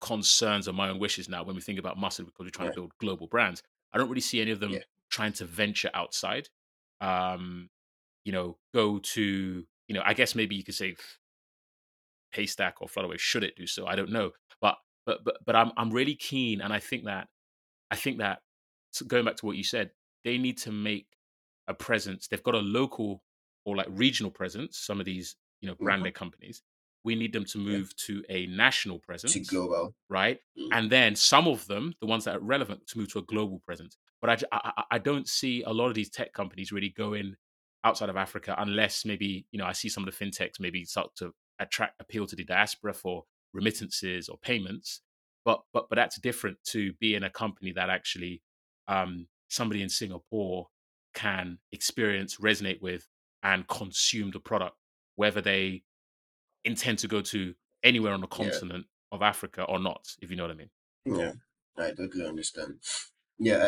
concerns 0.00 0.66
and 0.66 0.76
my 0.76 0.88
own 0.88 0.98
wishes 0.98 1.28
now 1.28 1.44
when 1.44 1.54
we 1.54 1.62
think 1.62 1.78
about 1.78 1.96
Mustard 1.96 2.26
because 2.26 2.44
we're 2.44 2.50
trying 2.50 2.66
Yeah. 2.66 2.72
to 2.72 2.80
build 2.80 2.92
global 2.98 3.26
brands. 3.28 3.62
I 3.92 3.98
don't 3.98 4.08
really 4.08 4.20
see 4.20 4.40
any 4.40 4.50
of 4.50 4.60
them 4.60 4.72
Yeah. 4.72 4.82
trying 5.10 5.32
to 5.34 5.44
venture 5.44 5.90
outside. 5.94 6.48
Um, 7.00 7.70
you 8.24 8.32
know, 8.32 8.58
go 8.74 8.98
to 8.98 9.66
you 9.88 9.94
know, 9.94 10.02
I 10.04 10.14
guess 10.14 10.34
maybe 10.34 10.56
you 10.56 10.64
could 10.64 10.74
say 10.76 10.96
Paystack 12.34 12.74
or 12.80 12.88
Flutterwave 12.88 13.18
should 13.18 13.44
it 13.44 13.56
do 13.56 13.66
so? 13.66 13.86
I 13.86 13.94
don't 13.94 14.10
know, 14.10 14.32
but 14.60 14.78
but 15.06 15.24
but 15.24 15.38
but 15.44 15.56
I'm 15.56 15.72
I'm 15.76 15.90
really 15.90 16.14
keen, 16.16 16.60
and 16.60 16.72
I 16.72 16.78
think 16.78 17.04
that 17.06 17.28
I 17.90 17.96
think 17.96 18.18
that 18.18 18.42
going 19.06 19.24
back 19.24 19.36
to 19.36 19.46
what 19.46 19.56
you 19.56 19.64
said, 19.64 19.92
they 20.24 20.38
need 20.38 20.58
to 20.58 20.72
make 20.72 21.06
a 21.68 21.74
presence. 21.74 22.28
They've 22.28 22.42
got 22.42 22.54
a 22.54 22.58
local 22.60 23.24
or 23.64 23.76
like 23.76 23.86
regional 23.90 24.30
presence. 24.30 24.78
Some 24.78 25.00
of 25.00 25.06
these, 25.06 25.36
you 25.60 25.68
know, 25.68 25.76
hmm 25.78 25.84
branded 25.84 26.14
companies. 26.14 26.62
We 27.04 27.14
need 27.16 27.32
them 27.32 27.44
to 27.46 27.58
Yeah. 27.66 27.78
move 27.78 27.96
to 27.96 28.24
a 28.28 28.46
national 28.46 29.00
presence, 29.00 29.32
To 29.32 29.40
global. 29.40 29.94
right? 30.08 30.38
Mm. 30.56 30.68
And 30.72 30.90
then 30.90 31.16
some 31.16 31.48
of 31.48 31.66
them, 31.66 31.94
the 32.00 32.06
ones 32.06 32.24
that 32.24 32.36
are 32.36 32.40
relevant, 32.40 32.86
to 32.88 32.98
move 32.98 33.12
to 33.12 33.18
a 33.18 33.22
global 33.22 33.60
presence. 33.60 33.96
But 34.20 34.44
I 34.52 34.72
I 34.92 34.98
don't 34.98 35.28
see 35.28 35.62
a 35.62 35.70
lot 35.72 35.88
of 35.88 35.94
these 35.94 36.10
tech 36.10 36.32
companies 36.32 36.70
really 36.72 36.90
going 36.90 37.36
outside 37.84 38.08
of 38.08 38.16
Africa 38.16 38.54
unless 38.58 39.04
maybe 39.04 39.46
you 39.50 39.58
know 39.58 39.66
I 39.66 39.72
see 39.72 39.88
some 39.88 40.06
of 40.06 40.16
the 40.16 40.24
fintechs 40.24 40.60
maybe 40.60 40.84
start 40.84 41.14
to 41.16 41.34
attract 41.58 42.00
appeal 42.00 42.26
to 42.28 42.36
the 42.36 42.44
diaspora 42.44 42.94
for 42.94 43.24
remittances 43.52 44.28
or 44.28 44.38
payments. 44.38 45.02
But 45.44 45.62
but 45.72 45.88
but 45.88 45.96
that's 45.96 46.20
different 46.20 46.58
to 46.68 46.92
being 46.94 47.16
in 47.16 47.24
a 47.24 47.30
company 47.30 47.72
that 47.72 47.90
actually 47.90 48.42
um, 48.88 49.28
somebody 49.48 49.82
in 49.82 49.88
Singapore 49.88 50.68
can 51.14 51.58
experience, 51.72 52.38
resonate 52.38 52.80
with, 52.80 53.08
and 53.42 53.66
consume 53.68 54.30
the 54.30 54.40
product, 54.40 54.76
whether 55.16 55.40
they 55.40 55.84
intend 56.64 56.98
to 57.00 57.08
go 57.08 57.20
to 57.22 57.54
anywhere 57.84 58.12
on 58.14 58.20
the 58.20 58.26
Yeah. 58.38 58.60
continent 58.60 58.86
of 59.12 59.22
Africa 59.22 59.64
or 59.64 59.78
not, 59.78 60.16
if 60.22 60.30
you 60.30 60.36
know 60.36 60.44
what 60.44 60.52
I 60.52 60.54
mean. 60.54 60.70
Yeah. 61.04 61.32
I 61.76 61.92
totally 61.92 62.26
understand. 62.26 62.80
Yeah, 63.38 63.58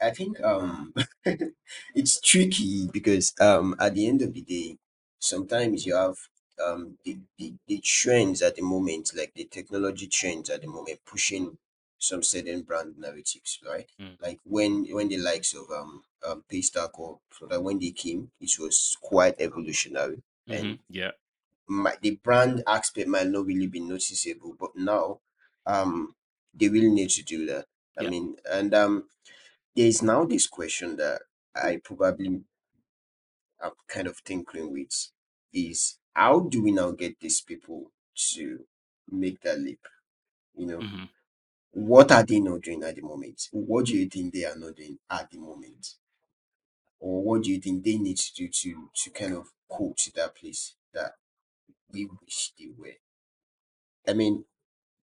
I, 0.00 0.06
I, 0.06 0.08
I 0.08 0.10
think 0.12 0.40
um 0.40 0.94
it's 1.94 2.20
tricky 2.20 2.88
because 2.92 3.34
um 3.40 3.74
at 3.80 3.94
the 3.94 4.06
end 4.06 4.22
of 4.22 4.32
the 4.32 4.42
day, 4.42 4.78
sometimes 5.18 5.86
you 5.86 5.94
have 5.96 6.16
um 6.64 6.98
the, 7.04 7.18
the, 7.38 7.54
the 7.66 7.78
trends 7.80 8.42
at 8.42 8.56
the 8.56 8.62
moment, 8.62 9.12
like 9.16 9.34
the 9.34 9.44
technology 9.44 10.06
trends 10.06 10.50
at 10.50 10.60
the 10.62 10.66
moment, 10.66 11.00
pushing 11.04 11.58
some 11.98 12.22
certain 12.22 12.62
brand 12.62 12.98
narratives, 12.98 13.58
right? 13.66 13.88
Mm. 13.98 14.16
Like 14.20 14.40
when 14.44 14.84
when 14.94 15.08
the 15.08 15.18
likes 15.18 15.54
of 15.54 15.70
um 15.70 16.04
um 16.26 16.44
Paystack 16.50 16.98
or 16.98 17.20
so 17.32 17.46
that 17.46 17.62
when 17.62 17.78
they 17.78 17.90
came, 17.90 18.30
it 18.40 18.52
was 18.58 18.96
quite 19.00 19.40
evolutionary 19.40 20.22
hmm 20.46 20.74
and 20.74 20.78
Yeah. 20.88 21.12
my, 21.68 21.96
the 22.00 22.16
brand 22.16 22.62
aspect 22.66 23.08
might 23.08 23.26
not 23.28 23.46
really 23.46 23.66
be 23.66 23.80
noticeable, 23.80 24.54
but 24.58 24.76
now 24.76 25.20
um 25.66 26.14
they 26.54 26.68
really 26.68 26.90
need 26.90 27.10
to 27.10 27.22
do 27.22 27.46
that. 27.46 27.66
I 27.98 28.02
Yeah. 28.02 28.10
mean, 28.10 28.36
and 28.50 28.74
um 28.74 29.08
there 29.76 29.86
is 29.88 30.02
now 30.02 30.24
this 30.24 30.46
question 30.48 30.96
that 30.98 31.22
I 31.54 31.78
probably 31.84 32.44
am 33.60 33.72
kind 33.88 34.06
of 34.06 34.22
tinkering 34.24 34.72
with 34.72 35.10
is 35.52 35.98
how 36.20 36.40
do 36.40 36.62
we 36.64 36.72
now 36.72 36.90
get 36.92 37.20
these 37.20 37.40
people 37.50 37.80
to 38.32 38.66
make 39.10 39.40
that 39.42 39.58
leap? 39.60 39.84
You 40.56 40.66
know, 40.68 40.86
hmm 40.86 41.06
what 41.72 42.12
are 42.12 42.24
they 42.24 42.40
not 42.40 42.62
doing 42.62 42.82
at 42.84 42.96
the 42.96 43.02
moment? 43.02 43.48
What 43.52 43.86
do 43.86 43.96
you 43.98 44.08
think 44.08 44.34
they 44.34 44.44
are 44.46 44.56
not 44.56 44.76
doing 44.76 44.98
at 45.10 45.30
the 45.30 45.38
moment? 45.38 45.96
Or 47.00 47.22
what 47.22 47.42
do 47.44 47.50
you 47.50 47.58
think 47.58 47.84
they 47.84 47.96
need 47.96 48.18
to 48.18 48.34
do 48.34 48.48
to 48.48 48.90
to 48.94 49.10
kind 49.10 49.32
of 49.32 49.50
go 49.66 49.94
to 49.96 50.12
that 50.12 50.34
place 50.34 50.74
that 50.92 51.14
we 51.92 52.06
wish 52.06 52.52
they 52.58 52.68
were? 52.76 52.96
I 54.08 54.14
mean, 54.14 54.46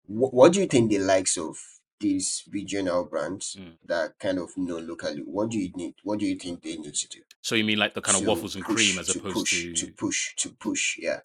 What, 0.07 0.33
what 0.33 0.53
do 0.53 0.61
you 0.61 0.67
think 0.67 0.89
the 0.91 0.99
likes 0.99 1.37
of 1.37 1.57
these 1.99 2.43
regional 2.51 3.05
brands 3.05 3.55
Mm. 3.59 3.77
that 3.85 4.19
kind 4.19 4.37
of 4.39 4.55
know 4.57 4.77
locally? 4.79 5.21
What 5.21 5.49
do 5.51 5.57
you 5.59 5.71
need? 5.75 5.95
What 6.03 6.19
do 6.19 6.25
you 6.25 6.35
think 6.35 6.61
they 6.63 6.75
need 6.77 6.93
to 6.93 7.07
do 7.07 7.19
So 7.41 7.55
you 7.55 7.63
mean 7.63 7.77
like 7.79 7.93
the 7.93 8.01
kind 8.01 8.17
of 8.19 8.27
waffles 8.27 8.55
and 8.55 8.63
cream 8.63 8.95
push, 8.95 8.99
as 8.99 9.07
to 9.07 9.19
opposed 9.19 9.35
push, 9.35 9.51
to 9.51 9.73
to 9.73 9.91
push, 9.93 10.35
to 10.35 10.49
push? 10.51 10.97
Yeah. 10.99 11.19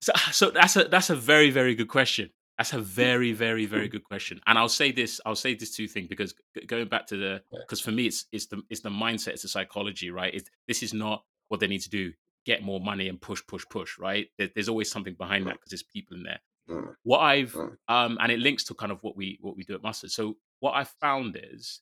So, 0.00 0.12
so 0.32 0.50
that's 0.50 0.76
a 0.76 0.84
that's 0.84 1.10
a 1.10 1.16
very 1.16 1.50
very 1.50 1.74
good 1.74 1.88
question. 1.88 2.30
That's 2.58 2.72
a 2.72 2.80
very 2.80 3.32
very 3.32 3.66
very 3.66 3.88
good 3.88 4.04
question. 4.04 4.40
And 4.46 4.58
I'll 4.58 4.68
say 4.68 4.90
this. 4.92 5.20
I'll 5.26 5.36
say 5.36 5.54
this 5.54 5.74
two 5.76 5.88
thing 5.88 6.06
because 6.08 6.34
going 6.66 6.88
back 6.88 7.06
to 7.08 7.16
the 7.16 7.42
because 7.50 7.80
for 7.80 7.92
me 7.92 8.06
it's 8.06 8.26
it's 8.32 8.46
the 8.46 8.62
it's 8.70 8.80
the 8.80 8.90
mindset. 8.90 9.28
It's 9.34 9.42
the 9.42 9.48
psychology, 9.48 10.10
right? 10.10 10.34
It's, 10.34 10.48
this 10.66 10.82
is 10.82 10.94
not 10.94 11.24
what 11.48 11.60
they 11.60 11.66
need 11.66 11.82
to 11.82 11.90
do. 11.90 12.12
Get 12.46 12.62
more 12.62 12.80
money 12.80 13.08
and 13.08 13.20
push 13.20 13.42
push 13.46 13.64
push, 13.68 13.98
right? 13.98 14.28
There, 14.38 14.48
there's 14.54 14.68
always 14.68 14.90
something 14.90 15.14
behind 15.14 15.46
that 15.46 15.54
because 15.54 15.70
there's 15.70 15.82
people 15.82 16.16
in 16.16 16.22
there. 16.22 16.40
Mm, 16.68 16.94
What 17.02 17.20
I've 17.20 17.54
mm, 17.54 17.76
um 17.88 18.18
and 18.20 18.32
it 18.32 18.40
links 18.40 18.64
to 18.64 18.74
kind 18.74 18.92
of 18.92 19.02
what 19.02 19.16
we 19.16 19.38
what 19.40 19.56
we 19.56 19.64
do 19.64 19.74
at 19.74 19.82
Mustard. 19.82 20.10
So 20.10 20.36
what 20.60 20.72
I 20.72 20.84
found 20.84 21.38
is 21.40 21.80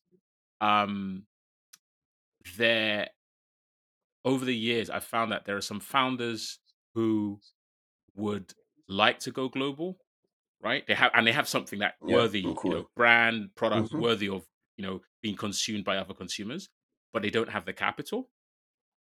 um 0.60 1.26
there 2.56 3.08
over 4.24 4.44
the 4.44 4.56
years 4.56 4.90
I 4.90 5.00
found 5.00 5.32
that 5.32 5.44
there 5.44 5.56
are 5.56 5.60
some 5.60 5.80
founders 5.80 6.58
who 6.94 7.40
would 8.14 8.54
like 8.88 9.18
to 9.20 9.30
go 9.32 9.48
global 9.48 9.98
right? 10.62 10.86
They 10.86 10.94
have 10.94 11.12
and 11.14 11.26
they 11.26 11.32
have 11.32 11.48
something 11.48 11.80
that 11.80 11.94
yeah. 12.06 12.16
worthy, 12.16 12.42
mm, 12.42 12.64
you 12.64 12.70
know, 12.70 12.88
brand 12.96 13.50
product 13.56 13.90
hmm 13.90 14.00
worthy 14.00 14.28
of 14.28 14.44
you 14.76 14.84
know 14.86 15.00
being 15.22 15.36
consumed 15.36 15.84
by 15.84 15.98
other 15.98 16.14
consumers, 16.14 16.70
but 17.12 17.22
they 17.22 17.30
don't 17.30 17.50
have 17.50 17.66
the 17.66 17.72
capital. 17.74 18.30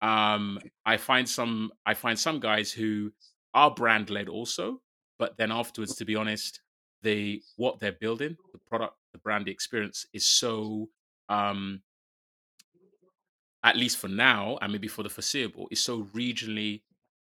Um, 0.01 0.59
I 0.86 0.97
find 0.97 1.30
some 1.30 1.71
I 1.86 1.93
find 1.95 2.19
some 2.19 2.39
guys 2.39 2.71
who 2.71 3.11
are 3.53 3.73
brand 3.73 4.09
led 4.09 4.30
also, 4.30 4.82
but 5.20 5.38
then 5.38 5.51
afterwards, 5.51 5.95
to 5.97 6.05
be 6.05 6.15
honest, 6.15 6.61
they 7.03 7.41
what 7.57 7.80
they're 7.80 7.91
building, 7.91 8.38
the 8.53 8.59
product, 8.59 8.95
the 9.13 9.20
brand, 9.20 9.45
the 9.45 9.51
experience 9.51 10.05
is 10.13 10.28
so 10.28 10.89
um 11.30 11.82
at 13.63 13.76
least 13.76 13.97
for 13.97 14.07
now 14.07 14.57
and 14.61 14.72
maybe 14.72 14.88
for 14.88 15.03
the 15.03 15.09
foreseeable, 15.09 15.67
is 15.70 15.84
so 15.84 16.03
regionally 16.15 16.82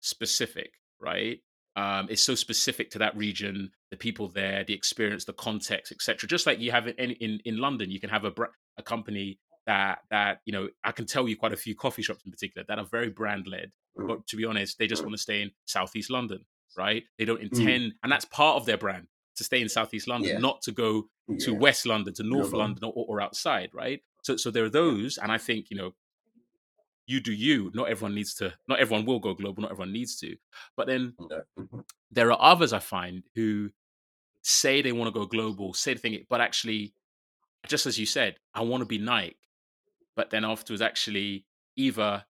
specific, 0.02 0.74
right? 1.00 1.40
Um, 1.76 2.08
it's 2.10 2.22
so 2.24 2.36
specific 2.36 2.90
to 2.92 3.00
that 3.00 3.16
region, 3.16 3.70
the 3.92 3.98
people 3.98 4.30
there, 4.30 4.64
the 4.64 4.74
experience, 4.74 5.26
the 5.26 5.34
context, 5.34 5.92
etc. 5.92 6.28
Just 6.28 6.48
like 6.48 6.60
you 6.60 6.72
have 6.72 6.88
it 6.88 6.98
in, 6.98 7.12
in 7.12 7.40
in 7.46 7.58
London, 7.58 7.92
you 7.92 8.00
can 8.00 8.10
have 8.10 8.26
a 8.26 8.34
a 8.78 8.84
company 8.84 9.40
that 9.68 10.00
that 10.10 10.40
you 10.46 10.54
know 10.54 10.70
I 10.84 10.92
can 10.92 11.06
tell 11.06 11.28
you 11.28 11.38
quite 11.38 11.54
a 11.54 11.58
few 11.58 11.76
coffee 11.76 12.02
shops 12.02 12.24
in 12.26 12.32
particular 12.32 12.66
that 12.68 12.80
are 12.80 12.86
very 12.86 13.10
brand 13.10 13.48
led, 13.48 13.72
Mm, 13.98 14.08
but 14.08 14.28
to 14.28 14.36
be 14.38 14.46
honest, 14.46 14.78
they 14.78 14.88
just 14.88 15.04
want 15.04 15.14
to 15.16 15.22
stay 15.22 15.42
in 15.42 15.52
Southeast 15.66 16.10
London, 16.10 16.46
right? 16.78 17.04
They 17.18 17.26
don't 17.26 17.42
mm. 17.42 17.52
intend, 17.52 17.94
and 18.04 18.12
that's 18.12 18.26
part 18.26 18.58
of 18.58 18.66
their 18.66 18.78
brand 18.78 19.08
to 19.38 19.44
stay 19.44 19.62
in 19.62 19.70
Southeast 19.70 20.08
London, 20.08 20.32
Yeah. 20.32 20.38
not 20.40 20.62
to 20.64 20.72
go 20.72 21.10
to 21.40 21.52
Yeah. 21.52 21.58
West 21.58 21.86
London, 21.86 22.14
to 22.16 22.24
North 22.24 22.52
Global. 22.52 22.60
London, 22.60 22.84
or, 22.86 23.06
or 23.08 23.22
outside, 23.22 23.72
right? 23.74 24.02
So 24.24 24.38
so 24.38 24.52
there 24.52 24.64
are 24.66 24.70
those, 24.70 25.18
and 25.18 25.32
I 25.32 25.38
think 25.38 25.70
you 25.70 25.78
know 25.78 25.94
you 27.08 27.20
do 27.20 27.34
you. 27.34 27.72
Not 27.74 27.90
everyone 27.90 28.16
needs 28.16 28.34
to. 28.36 28.54
Not 28.68 28.80
everyone 28.80 29.06
will 29.06 29.20
go 29.20 29.34
global. 29.34 29.62
Not 29.62 29.72
everyone 29.72 29.94
needs 29.94 30.16
to. 30.22 30.38
But 30.76 30.88
then 30.88 31.16
Yeah. 31.30 31.42
mhm, 31.60 31.86
there 32.12 32.32
are 32.32 32.42
others 32.42 32.74
I 32.74 32.80
find 32.80 33.24
who 33.36 33.72
say 34.42 34.82
they 34.82 34.92
want 34.92 35.14
to 35.14 35.20
go 35.20 35.26
global, 35.26 35.74
say 35.74 35.94
the 35.94 36.00
thing, 36.00 36.26
but 36.30 36.42
actually, 36.42 36.94
just 37.68 37.86
as 37.86 38.00
you 38.00 38.06
said, 38.06 38.38
I 38.54 38.62
want 38.62 38.82
to 38.82 38.86
be 38.86 38.98
Nike. 38.98 39.38
But 40.16 40.30
then 40.30 40.46
afterwards, 40.46 40.82
actually, 40.82 41.46
either 41.76 42.26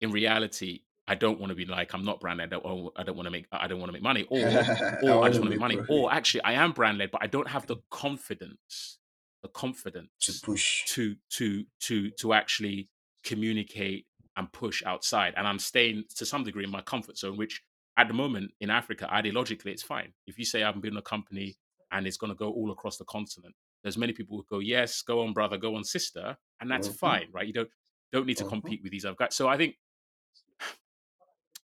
in 0.00 0.10
reality, 0.10 0.80
I 1.06 1.14
don't 1.14 1.40
want 1.40 1.50
to 1.50 1.54
be 1.56 1.64
like 1.64 1.94
I'm 1.94 2.04
not 2.04 2.20
brand 2.20 2.38
led. 2.38 2.52
I 2.52 2.58
don't, 2.58 2.92
I 2.96 3.02
don't 3.02 3.16
want 3.16 3.26
to 3.26 3.30
make. 3.30 3.46
I 3.52 3.66
don't 3.66 3.78
want 3.80 3.88
to 3.88 3.92
make 3.92 4.02
money, 4.02 4.26
or 4.30 4.68
or 5.00 5.24
I 5.24 5.28
want 5.28 5.30
just 5.30 5.40
want 5.40 5.46
to 5.46 5.50
make 5.50 5.60
money, 5.60 5.82
or 5.88 6.12
actually 6.12 6.42
I 6.44 6.52
am 6.52 6.72
brand 6.72 6.98
led, 6.98 7.10
but 7.10 7.22
I 7.22 7.26
don't 7.26 7.48
have 7.48 7.66
the 7.66 7.76
confidence, 7.90 8.98
the 9.42 9.48
confidence 9.48 10.10
to 10.20 10.32
push. 10.34 10.84
to 10.86 11.16
to 11.30 11.64
to 11.80 12.10
to 12.12 12.32
actually 12.32 12.88
communicate 13.24 14.06
and 14.36 14.50
push 14.52 14.82
outside 14.86 15.34
and 15.36 15.46
i'm 15.46 15.58
staying 15.58 16.04
to 16.16 16.24
some 16.24 16.42
degree 16.42 16.64
in 16.64 16.70
my 16.70 16.80
comfort 16.80 17.16
zone 17.18 17.36
which 17.36 17.62
at 17.96 18.08
the 18.08 18.14
moment 18.14 18.50
in 18.60 18.70
africa 18.70 19.08
ideologically 19.12 19.66
it's 19.66 19.82
fine 19.82 20.12
if 20.26 20.38
you 20.38 20.44
say 20.44 20.64
i'm 20.64 20.80
building 20.80 20.98
a 20.98 21.02
company 21.02 21.54
and 21.92 22.06
it's 22.06 22.16
going 22.16 22.32
to 22.32 22.36
go 22.36 22.50
all 22.50 22.70
across 22.72 22.96
the 22.96 23.04
continent 23.04 23.54
there's 23.82 23.98
many 23.98 24.12
people 24.12 24.36
who 24.36 24.44
go 24.50 24.58
yes 24.58 25.02
go 25.02 25.20
on 25.22 25.32
brother 25.32 25.56
go 25.58 25.76
on 25.76 25.84
sister 25.84 26.36
and 26.60 26.70
that's 26.70 26.88
hmm 26.88 26.92
fine 26.98 27.26
right 27.32 27.46
you 27.46 27.52
don't 27.52 27.68
don't 28.10 28.26
need 28.26 28.36
to 28.38 28.44
hmm 28.44 28.48
compete 28.48 28.80
with 28.82 28.90
these 28.92 29.04
other 29.04 29.16
guys 29.18 29.34
so 29.36 29.48
i 29.48 29.56
think 29.56 29.76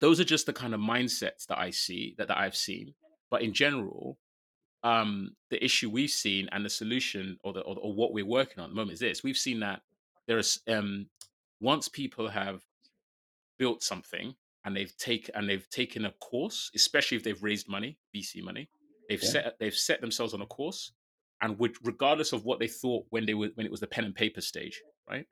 those 0.00 0.20
are 0.20 0.24
just 0.24 0.46
the 0.46 0.52
kind 0.52 0.74
of 0.74 0.80
mindsets 0.80 1.46
that 1.46 1.58
i 1.58 1.70
see 1.70 2.14
that, 2.18 2.28
that 2.28 2.38
i've 2.38 2.56
seen 2.56 2.94
but 3.30 3.42
in 3.42 3.52
general 3.52 4.18
um, 4.84 5.34
the 5.50 5.62
issue 5.62 5.90
we've 5.90 6.08
seen 6.08 6.48
and 6.52 6.64
the 6.64 6.70
solution 6.70 7.36
or 7.42 7.52
the 7.52 7.60
or, 7.62 7.76
or 7.78 7.92
what 7.92 8.12
we're 8.12 8.24
working 8.24 8.60
on 8.60 8.66
at 8.66 8.70
the 8.70 8.76
moment 8.76 8.92
is 8.94 9.00
this: 9.00 9.24
we've 9.24 9.36
seen 9.36 9.58
that 9.60 9.82
there 10.28 10.38
is 10.38 10.60
um, 10.68 11.06
once 11.60 11.88
people 11.88 12.28
have 12.28 12.62
built 13.58 13.82
something 13.82 14.34
and 14.64 14.76
they've 14.76 14.96
taken 14.96 15.34
and 15.34 15.48
they've 15.48 15.68
taken 15.70 16.04
a 16.04 16.12
course, 16.20 16.70
especially 16.76 17.16
if 17.16 17.24
they've 17.24 17.42
raised 17.42 17.68
money, 17.68 17.98
VC 18.14 18.40
money, 18.42 18.68
they've 19.08 19.22
Yeah. 19.22 19.28
set 19.30 19.58
they've 19.58 19.74
set 19.74 20.00
themselves 20.00 20.32
on 20.32 20.42
a 20.42 20.46
course, 20.46 20.92
and 21.40 21.58
would 21.58 21.74
regardless 21.84 22.32
of 22.32 22.44
what 22.44 22.60
they 22.60 22.68
thought 22.68 23.04
when 23.10 23.26
they 23.26 23.34
were 23.34 23.48
when 23.56 23.66
it 23.66 23.72
was 23.72 23.80
the 23.80 23.86
pen 23.88 24.04
and 24.04 24.14
paper 24.14 24.40
stage, 24.40 24.80
right? 25.10 25.26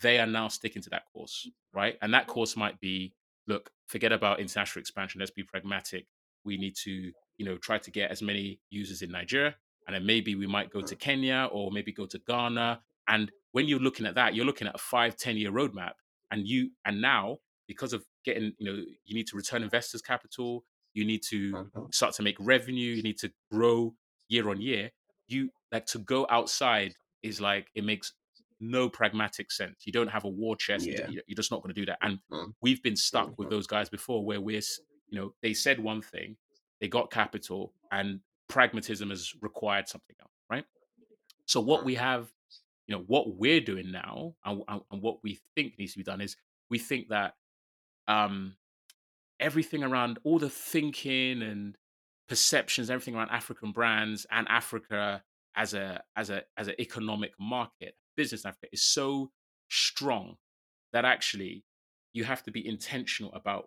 They 0.00 0.18
are 0.18 0.26
now 0.26 0.48
sticking 0.48 0.82
to 0.82 0.90
that 0.90 1.04
course, 1.12 1.48
right? 1.72 1.96
And 2.02 2.12
that 2.14 2.26
course 2.26 2.56
might 2.56 2.80
be, 2.80 3.14
look, 3.46 3.70
forget 3.86 4.12
about 4.12 4.40
international 4.40 4.80
expansion. 4.80 5.18
Let's 5.20 5.30
be 5.30 5.42
pragmatic. 5.42 6.06
We 6.44 6.56
need 6.56 6.74
to, 6.84 6.90
you 7.36 7.44
know, 7.44 7.56
try 7.56 7.78
to 7.78 7.90
get 7.90 8.10
as 8.10 8.22
many 8.22 8.60
users 8.70 9.02
in 9.02 9.10
Nigeria, 9.10 9.56
and 9.86 9.94
then 9.94 10.06
maybe 10.06 10.34
we 10.34 10.46
might 10.46 10.70
go 10.70 10.80
to 10.80 10.96
Kenya 10.96 11.48
or 11.52 11.70
maybe 11.70 11.92
go 11.92 12.06
to 12.06 12.18
Ghana. 12.18 12.80
And 13.08 13.30
when 13.52 13.66
you're 13.66 13.80
looking 13.80 14.06
at 14.06 14.14
that, 14.14 14.34
you're 14.34 14.44
looking 14.46 14.68
at 14.68 14.74
a 14.74 14.78
five, 14.78 15.16
10 15.16 15.36
year 15.36 15.50
roadmap. 15.50 15.92
And 16.30 16.46
you 16.46 16.70
and 16.84 17.00
now, 17.00 17.38
because 17.66 17.92
of 17.92 18.04
getting, 18.24 18.52
you 18.58 18.66
know, 18.66 18.82
you 19.04 19.14
need 19.14 19.26
to 19.28 19.36
return 19.36 19.62
investors' 19.62 20.02
capital, 20.02 20.64
you 20.94 21.04
need 21.04 21.22
to 21.30 21.52
mhm, 21.52 21.94
start 21.94 22.14
to 22.14 22.22
make 22.22 22.36
revenue, 22.38 22.94
you 22.94 23.02
need 23.02 23.18
to 23.18 23.32
grow 23.50 23.94
year 24.28 24.48
on 24.48 24.60
year. 24.60 24.90
You 25.26 25.50
like 25.72 25.86
to 25.86 25.98
go 25.98 26.26
outside 26.30 26.94
is 27.22 27.40
like 27.40 27.68
it 27.74 27.84
makes 27.84 28.12
no 28.60 28.88
pragmatic 28.88 29.50
sense. 29.50 29.82
You 29.86 29.92
don't 29.92 30.08
have 30.10 30.24
a 30.24 30.28
war 30.28 30.54
chest. 30.56 30.86
Yeah. 30.86 31.08
You're 31.08 31.22
just 31.36 31.50
not 31.50 31.62
going 31.62 31.74
to 31.74 31.80
do 31.80 31.86
that. 31.86 31.98
And 32.02 32.18
Mm. 32.30 32.54
we've 32.60 32.82
been 32.82 32.96
stuck 32.96 33.38
with 33.38 33.48
Mhm. 33.48 33.50
those 33.52 33.66
guys 33.66 33.88
before, 33.88 34.24
where 34.24 34.40
we're, 34.40 34.60
you 35.08 35.18
know, 35.18 35.34
they 35.42 35.54
said 35.54 35.78
one 35.80 36.02
thing, 36.02 36.36
they 36.80 36.88
got 36.88 37.10
capital, 37.10 37.74
and 37.90 38.20
pragmatism 38.48 39.10
has 39.10 39.34
required 39.40 39.88
something 39.88 40.16
else, 40.20 40.32
right? 40.50 40.64
So 41.46 41.60
what 41.60 41.84
we 41.84 41.94
have, 41.96 42.32
you 42.86 42.94
know, 42.96 43.02
what 43.04 43.36
we're 43.36 43.60
doing 43.60 43.90
now, 43.90 44.34
and, 44.44 44.62
and, 44.68 44.82
and 44.90 45.02
what 45.02 45.22
we 45.22 45.40
think 45.54 45.78
needs 45.78 45.92
to 45.92 45.98
be 45.98 46.04
done 46.04 46.20
is 46.20 46.36
we 46.68 46.78
think 46.78 47.08
that 47.08 47.36
um, 48.08 48.56
everything 49.38 49.82
around 49.82 50.18
all 50.24 50.38
the 50.38 50.50
thinking 50.50 51.42
and 51.42 51.76
perceptions, 52.28 52.90
everything 52.90 53.14
around 53.14 53.30
African 53.30 53.72
brands 53.72 54.26
and 54.30 54.46
Africa 54.48 55.22
as 55.56 55.74
a 55.74 56.02
as 56.16 56.30
a 56.30 56.44
as 56.56 56.68
an 56.68 56.74
economic 56.80 57.32
market, 57.38 57.96
business 58.20 58.44
in 58.44 58.48
Africa 58.50 58.68
is 58.72 58.84
so 58.84 59.30
strong 59.68 60.36
that 60.92 61.04
actually 61.04 61.64
you 62.12 62.24
have 62.24 62.42
to 62.42 62.50
be 62.50 62.62
intentional 62.74 63.32
about 63.32 63.64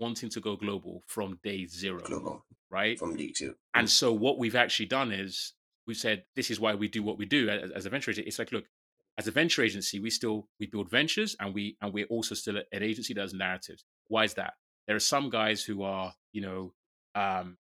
wanting 0.00 0.30
to 0.30 0.40
go 0.40 0.56
global 0.56 1.02
from 1.06 1.38
day 1.42 1.66
zero, 1.66 2.00
Global 2.00 2.44
right? 2.70 2.98
from 2.98 3.16
the 3.16 3.28
two. 3.30 3.54
And 3.74 3.88
so 3.88 4.12
what 4.12 4.38
we've 4.38 4.56
actually 4.64 4.86
done 4.86 5.12
is 5.12 5.52
we've 5.86 5.96
said 5.96 6.24
this 6.34 6.50
is 6.50 6.58
why 6.58 6.74
we 6.74 6.88
do 6.88 7.02
what 7.02 7.18
we 7.18 7.26
do 7.26 7.48
as, 7.48 7.70
as 7.70 7.86
a 7.86 7.90
venture 7.90 8.10
agency. 8.10 8.28
It's 8.28 8.38
like, 8.38 8.52
look, 8.52 8.64
as 9.18 9.28
a 9.28 9.30
venture 9.30 9.62
agency, 9.62 10.00
we 10.00 10.10
still 10.10 10.48
we 10.60 10.66
build 10.66 10.90
ventures 10.90 11.36
and 11.40 11.54
we 11.54 11.76
and 11.80 11.92
we're 11.92 12.06
also 12.06 12.34
still 12.34 12.56
an 12.56 12.82
agency 12.82 13.14
that 13.14 13.20
does 13.20 13.34
narratives. 13.34 13.84
Why 14.08 14.24
is 14.24 14.34
that? 14.34 14.54
There 14.86 14.96
are 14.96 15.00
some 15.14 15.30
guys 15.30 15.62
who 15.62 15.82
are, 15.82 16.14
you 16.32 16.42
know, 16.42 16.72
um, 17.14 17.56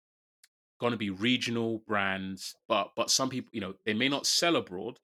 going 0.79 0.91
to 0.91 0.97
be 0.97 1.09
regional 1.09 1.81
brands, 1.87 2.55
but 2.67 2.91
but 2.95 3.09
some 3.09 3.29
people, 3.29 3.49
you 3.53 3.61
know, 3.61 3.73
they 3.85 3.93
may 3.93 4.09
not 4.09 4.25
sell 4.25 4.55
abroad, 4.55 4.99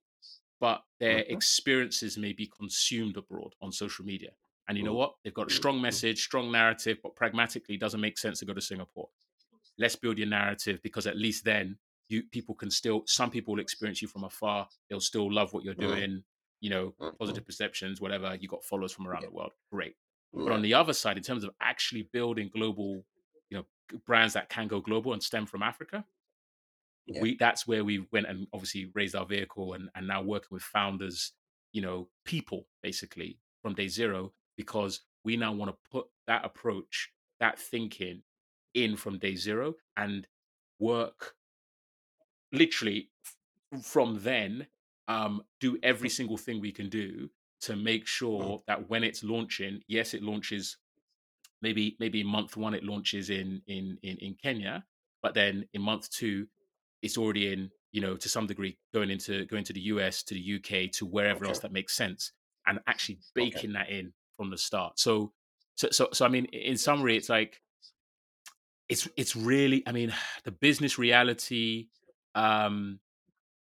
but 0.60 0.84
their 1.00 1.20
Mhm. 1.20 1.32
experiences 1.32 2.18
may 2.18 2.34
be 2.34 2.48
consumed 2.48 3.18
abroad 3.18 3.56
on 3.62 3.72
social 3.72 4.06
media. 4.06 4.36
And 4.68 4.78
you 4.78 4.84
know 4.84 4.94
Mm. 4.94 4.98
what? 4.98 5.16
They've 5.24 5.34
got 5.34 5.48
a 5.48 5.54
strong 5.54 5.82
message, 5.82 6.24
strong 6.24 6.52
narrative, 6.52 6.98
but 7.04 7.16
pragmatically 7.16 7.78
doesn't 7.78 8.02
make 8.02 8.18
sense 8.18 8.40
to 8.40 8.46
go 8.46 8.54
to 8.54 8.62
Singapore. 8.62 9.10
Let's 9.78 9.96
build 9.96 10.18
your 10.18 10.28
narrative 10.28 10.82
because 10.82 11.08
at 11.08 11.18
least 11.18 11.44
then 11.46 11.78
you 12.10 12.24
people 12.24 12.56
can 12.56 12.72
still 12.72 13.04
some 13.06 13.30
people 13.32 13.54
will 13.54 13.62
experience 13.62 14.02
you 14.02 14.08
from 14.08 14.24
afar. 14.24 14.68
They'll 14.90 15.00
still 15.00 15.32
love 15.32 15.54
what 15.54 15.64
you're 15.64 15.76
doing, 15.76 16.24
you 16.62 16.70
know, 16.70 16.96
positive 17.20 17.46
perceptions, 17.46 18.02
whatever. 18.02 18.36
You 18.36 18.48
got 18.48 18.64
followers 18.64 18.92
from 18.94 19.08
around 19.08 19.24
Yeah. 19.24 19.28
the 19.28 19.34
world. 19.34 19.54
Great. 19.72 19.96
But 20.34 20.54
on 20.54 20.62
the 20.62 20.74
other 20.74 20.94
side, 20.94 21.18
in 21.18 21.24
terms 21.24 21.44
of 21.44 21.56
actually 21.62 22.04
building 22.04 22.50
global, 22.50 23.06
you 23.50 23.58
know, 23.58 23.66
brands 24.06 24.34
that 24.34 24.50
can 24.50 24.68
go 24.68 24.82
global 24.82 25.14
and 25.14 25.22
stem 25.22 25.46
from 25.46 25.62
Africa, 25.64 26.06
Yeah. 27.08 27.22
we 27.22 27.36
that's 27.38 27.68
where 27.68 27.84
we 27.86 28.08
went 28.12 28.28
and 28.28 28.48
obviously 28.54 28.92
raised 28.94 29.16
our 29.16 29.26
vehicle 29.26 29.74
and, 29.74 29.90
and 29.96 30.08
now 30.08 30.22
working 30.22 30.50
with 30.52 30.64
founders, 30.64 31.34
you 31.74 31.82
know, 31.82 32.10
people 32.26 32.68
basically 32.84 33.40
from 33.62 33.74
day 33.74 33.88
zero, 33.88 34.34
because 34.58 35.02
we 35.24 35.38
now 35.38 35.52
want 35.54 35.72
to 35.72 35.78
put 35.92 36.08
that 36.28 36.46
approach, 36.46 37.12
that 37.40 37.60
thinking 37.60 38.24
in 38.74 38.96
from 38.98 39.18
day 39.18 39.36
zero 39.36 39.76
and 39.96 40.28
work 40.80 41.36
literally 42.52 43.10
from 43.84 44.20
then 44.22 44.68
um 45.08 45.42
do 45.60 45.78
every 45.84 46.10
single 46.10 46.38
thing 46.38 46.62
we 46.62 46.72
can 46.72 46.90
do 46.90 47.30
to 47.62 47.76
make 47.76 48.04
Mm. 48.04 48.08
sure 48.08 48.62
that 48.68 48.90
when 48.90 49.04
it's 49.04 49.24
launching 49.24 49.82
yes 49.88 50.14
it 50.14 50.22
launches 50.24 50.78
maybe 51.62 51.96
maybe 52.00 52.22
in 52.22 52.28
month 52.28 52.56
one 52.58 52.74
it 52.74 52.84
launches 52.84 53.30
in 53.30 53.62
in 53.68 53.98
in, 54.04 54.18
in 54.18 54.36
kenya 54.36 54.86
but 55.22 55.34
then 55.34 55.68
in 55.74 55.82
month 55.82 56.10
two 56.12 56.48
it's 57.02 57.18
already 57.18 57.52
in 57.54 57.70
you 57.92 58.02
know 58.02 58.16
to 58.16 58.28
some 58.30 58.48
degree 58.48 58.78
going 58.94 59.10
into 59.10 59.46
going 59.46 59.64
to 59.64 59.74
the 59.74 59.82
us 59.82 60.24
to 60.24 60.34
the 60.34 60.56
uk 60.56 60.92
to 60.92 61.06
wherever 61.06 61.46
else 61.46 61.60
that 61.60 61.72
makes 61.72 61.94
sense 61.96 62.32
and 62.66 62.80
actually 62.88 63.16
Okay. 63.38 63.46
baking 63.50 63.74
that 63.74 63.90
in 63.90 64.14
from 64.36 64.50
the 64.50 64.58
start 64.58 65.00
so 65.00 65.32
so 65.76 65.90
so, 65.92 66.10
so 66.12 66.26
i 66.26 66.30
mean 66.30 66.46
in 66.46 66.78
summary 66.78 67.16
it's 67.18 67.30
like 67.30 67.62
it's 68.90 69.08
it's 69.18 69.36
really 69.36 69.84
i 69.88 69.92
mean 69.92 70.14
the 70.44 70.52
business 70.52 70.98
reality 70.98 71.88
um 72.36 73.00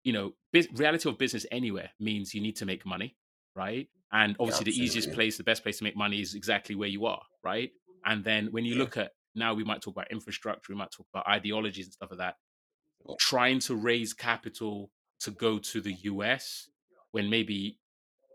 you 0.04 0.14
know 0.14 0.34
bus- 0.54 0.68
reality 0.74 1.10
of 1.10 1.18
business 1.18 1.46
anywhere 1.52 1.90
means 2.00 2.34
you 2.34 2.42
need 2.42 2.56
to 2.56 2.66
make 2.66 2.86
money 2.86 3.16
right 3.56 3.88
and 4.12 4.36
obviously 4.40 4.66
the 4.66 4.80
easiest 4.84 5.12
place 5.14 5.38
the 5.38 5.44
best 5.44 5.64
place 5.64 5.78
to 5.80 5.84
make 5.84 5.96
money 5.96 6.22
is 6.22 6.36
exactly 6.36 6.76
where 6.76 6.90
you 6.90 7.06
are 7.06 7.22
right 7.44 7.72
and 8.06 8.24
then 8.24 8.48
when 8.52 8.66
you 8.66 8.74
Yeah. 8.76 8.80
look 8.80 8.98
at 8.98 9.12
now 9.34 9.54
we 9.54 9.64
might 9.64 9.82
talk 9.82 9.94
about 9.96 10.12
infrastructure 10.12 10.72
we 10.72 10.78
might 10.78 10.92
talk 10.92 11.08
about 11.14 11.28
ideologies 11.28 11.86
and 11.88 11.94
stuff 11.94 12.10
like 12.12 12.20
that 12.20 12.36
Yeah. 12.36 12.45
Trying 13.20 13.60
to 13.60 13.76
raise 13.76 14.14
capital 14.14 14.92
to 15.20 15.32
go 15.32 15.58
to 15.60 15.82
the 15.82 15.94
us 15.94 16.70
when 17.12 17.30
maybe 17.30 17.78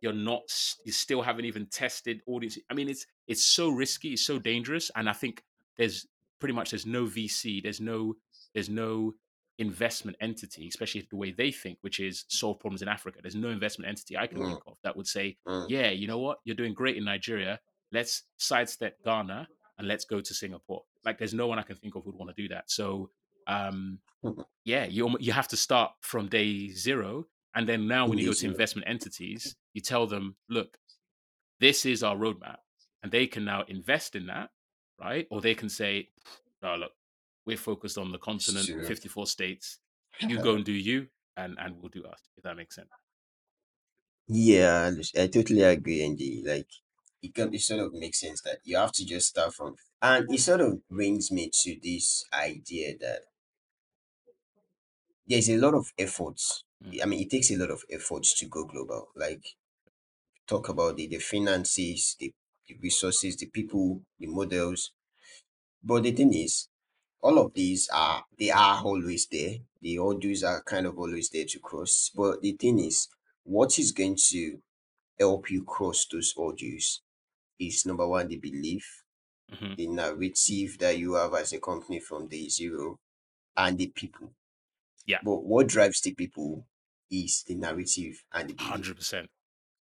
you're 0.02 0.12
not 0.12 0.42
you 0.84 0.92
still 0.92 1.20
haven't 1.22 1.44
even 1.44 1.66
tested 1.66 2.20
audience 2.26 2.58
i 2.70 2.74
mean 2.74 2.88
it's 2.88 3.06
it's 3.26 3.44
so 3.44 3.68
risky 3.68 4.12
it's 4.14 4.24
so 4.24 4.38
dangerous 4.38 4.90
and 4.96 5.08
i 5.08 5.12
think 5.12 5.42
there's 5.76 6.06
pretty 6.38 6.54
much 6.54 6.70
there's 6.70 6.86
no 6.86 7.04
vc 7.04 7.62
there's 7.62 7.80
no 7.80 8.14
there's 8.54 8.70
no 8.70 9.12
investment 9.58 10.16
entity 10.22 10.68
especially 10.68 11.06
the 11.10 11.16
way 11.16 11.30
they 11.32 11.50
think 11.52 11.76
which 11.82 12.00
is 12.00 12.24
solve 12.28 12.58
problems 12.58 12.80
in 12.80 12.88
africa 12.88 13.18
there's 13.20 13.34
no 13.34 13.50
investment 13.50 13.86
entity 13.88 14.16
i 14.16 14.26
can 14.26 14.38
Mm. 14.38 14.46
think 14.46 14.62
of 14.66 14.76
that 14.82 14.96
would 14.96 15.06
say 15.06 15.36
Mm. 15.46 15.66
yeah 15.68 15.90
you 15.90 16.06
know 16.06 16.18
what 16.18 16.38
you're 16.44 16.56
doing 16.56 16.72
great 16.72 16.96
in 16.96 17.04
nigeria 17.04 17.60
let's 17.92 18.22
sidestep 18.38 18.96
ghana 19.04 19.46
and 19.78 19.86
let's 19.86 20.06
go 20.06 20.20
to 20.22 20.32
singapore 20.32 20.82
like 21.04 21.18
there's 21.18 21.34
no 21.34 21.46
one 21.46 21.58
i 21.58 21.62
can 21.62 21.76
think 21.76 21.94
of 21.94 22.04
who'd 22.04 22.14
want 22.16 22.34
to 22.34 22.42
do 22.42 22.48
that 22.48 22.70
so 22.70 23.10
um 23.46 24.00
Mhm. 24.22 24.44
yeah 24.64 24.84
you 24.86 25.16
you 25.20 25.32
have 25.32 25.48
to 25.48 25.56
start 25.56 25.92
from 26.02 26.28
day 26.28 26.68
zero 26.70 27.26
and 27.54 27.68
then 27.68 27.88
now 27.88 28.06
when 28.06 28.18
you 28.18 28.24
go 28.24 28.32
to 28.34 28.46
investment 28.46 28.88
entities 28.88 29.56
you 29.74 29.80
tell 29.80 30.06
them 30.06 30.36
look 30.48 30.78
this 31.60 31.86
is 31.86 32.02
our 32.02 32.16
roadmap 32.16 32.58
and 33.02 33.12
they 33.12 33.26
can 33.26 33.44
now 33.44 33.62
invest 33.68 34.16
in 34.16 34.26
that 34.26 34.50
right 35.00 35.26
or 35.30 35.40
they 35.40 35.54
can 35.54 35.68
say 35.68 36.10
no 36.62 36.76
look 36.76 36.92
we're 37.46 37.56
focused 37.56 37.98
on 37.98 38.12
the 38.12 38.18
continent 38.18 38.66
Sure. 38.66 38.82
54 38.82 39.26
states 39.26 39.80
you 40.26 40.38
go 40.38 40.54
and 40.56 40.64
do 40.64 40.72
you 40.72 41.08
and 41.36 41.56
and 41.58 41.76
we'll 41.80 41.88
do 41.90 42.04
us 42.04 42.30
if 42.36 42.42
that 42.44 42.56
makes 42.56 42.76
sense 42.76 42.90
Yeah, 44.28 44.90
I 45.16 45.22
I 45.22 45.26
totally 45.26 45.62
agree, 45.62 46.02
Andy. 46.02 46.42
Like 46.42 46.68
it 47.22 47.34
can 47.34 47.52
it 47.52 47.60
sort 47.60 47.80
of 47.80 47.92
makes 47.92 48.20
sense 48.20 48.40
that 48.42 48.60
you 48.64 48.76
have 48.78 48.92
to 48.92 49.04
just 49.04 49.28
start 49.28 49.54
from 49.54 49.76
and 50.00 50.32
it 50.32 50.38
sort 50.38 50.62
of 50.62 50.86
brings 50.88 51.30
me 51.30 51.50
to 51.62 51.78
this 51.82 52.24
idea 52.32 52.96
that 52.98 53.24
there's 55.30 55.50
a 55.50 55.58
lot 55.58 55.74
of 55.74 55.86
efforts. 55.98 56.64
Mm. 56.84 57.02
I 57.02 57.06
mean, 57.06 57.20
it 57.22 57.30
takes 57.30 57.50
a 57.52 57.56
lot 57.56 57.70
of 57.70 57.84
efforts 57.90 58.34
to 58.40 58.46
go 58.48 58.64
global. 58.66 59.08
Like 59.16 59.44
talk 60.46 60.68
about 60.68 60.96
the, 60.96 61.06
the 61.06 61.18
finances, 61.18 62.16
the, 62.18 62.32
the 62.68 62.76
resources, 62.82 63.36
the 63.36 63.46
people, 63.46 64.02
the 64.18 64.26
models. 64.26 64.92
But 65.82 66.04
the 66.04 66.12
thing 66.12 66.34
is, 66.34 66.68
all 67.22 67.38
of 67.38 67.54
these 67.54 67.88
are 67.90 68.24
they 68.38 68.50
are 68.50 68.82
always 68.84 69.26
there. 69.28 69.56
The 69.82 69.98
odds 69.98 70.44
are 70.44 70.62
kind 70.64 70.86
of 70.86 70.98
always 70.98 71.30
there 71.30 71.46
to 71.46 71.60
cross. 71.60 72.10
But 72.14 72.42
the 72.42 72.52
thing 72.54 72.78
is, 72.80 73.08
what 73.44 73.78
is 73.78 73.92
going 73.92 74.16
to 74.30 74.60
help 75.18 75.50
you 75.50 75.64
cross 75.64 76.06
those 76.12 76.34
odds 76.38 77.02
is 77.60 77.86
number 77.86 78.08
one 78.08 78.28
the 78.28 78.38
belief, 78.38 79.04
Mhm. 79.50 79.76
the 79.76 79.88
narrative 79.88 80.78
that 80.80 80.98
you 80.98 81.14
have 81.14 81.34
as 81.34 81.52
a 81.54 81.60
company 81.60 82.00
from 82.00 82.28
day 82.28 82.48
zero, 82.48 82.98
and 83.56 83.78
the 83.78 83.88
people. 83.88 84.34
Yeah. 85.06 85.18
But 85.22 85.44
what 85.44 85.68
drives 85.68 86.00
the 86.00 86.14
people 86.14 86.66
is 87.10 87.44
the 87.46 87.54
narrative 87.56 88.24
and 88.32 88.50
the 88.50 88.54
100% 88.54 89.30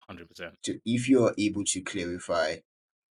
100% 0.08 0.58
So 0.62 0.74
if 0.84 1.08
you're 1.08 1.34
able 1.38 1.64
to 1.64 1.80
clarify 1.82 2.56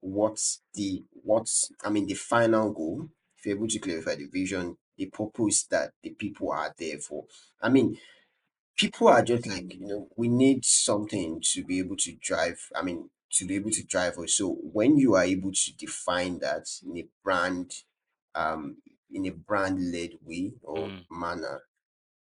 what's 0.01 0.61
the 0.75 1.03
what's 1.11 1.71
I 1.83 1.89
mean 1.89 2.07
the 2.07 2.13
final 2.15 2.71
goal, 2.73 3.09
if 3.37 3.45
you're 3.45 3.57
able 3.57 3.67
to 3.67 3.79
clarify 3.79 4.15
the 4.15 4.27
vision, 4.27 4.77
the 4.97 5.07
purpose 5.07 5.65
that 5.67 5.93
the 6.03 6.11
people 6.11 6.51
are 6.51 6.73
there 6.77 6.99
for. 6.99 7.25
I 7.61 7.69
mean, 7.69 7.97
people 8.77 9.07
are 9.09 9.23
just 9.23 9.47
like, 9.47 9.73
you 9.73 9.87
know, 9.87 10.09
we 10.17 10.27
need 10.27 10.65
something 10.65 11.41
to 11.53 11.63
be 11.65 11.79
able 11.79 11.97
to 11.97 12.15
drive. 12.21 12.59
I 12.75 12.81
mean, 12.83 13.09
to 13.33 13.45
be 13.47 13.55
able 13.55 13.71
to 13.71 13.83
drive 13.85 14.17
us. 14.17 14.37
So 14.37 14.53
when 14.63 14.97
you 14.97 15.15
are 15.15 15.23
able 15.23 15.51
to 15.51 15.77
define 15.77 16.39
that 16.39 16.67
in 16.85 16.97
a 16.97 17.07
brand, 17.23 17.71
um, 18.35 18.77
in 19.11 19.25
a 19.25 19.31
brand 19.31 19.91
led 19.91 20.11
way 20.23 20.53
or 20.63 20.87
Mm. 20.89 21.05
manner, 21.11 21.63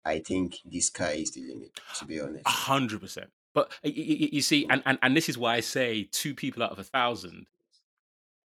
I 0.04 0.20
think 0.20 0.56
the 0.64 0.80
sky 0.80 1.12
is 1.12 1.32
the 1.32 1.42
limit, 1.42 1.78
to 1.98 2.04
be 2.04 2.20
honest. 2.20 2.46
A 2.46 2.50
hundred 2.50 3.00
percent. 3.00 3.30
But 3.54 3.72
you 3.82 4.40
see, 4.42 4.66
and, 4.70 4.82
and 4.86 4.98
and 5.02 5.16
this 5.16 5.28
is 5.28 5.36
why 5.36 5.54
I 5.56 5.60
say 5.60 6.08
two 6.12 6.34
people 6.34 6.62
out 6.62 6.70
of 6.70 6.78
a 6.78 6.84
thousand 6.84 7.46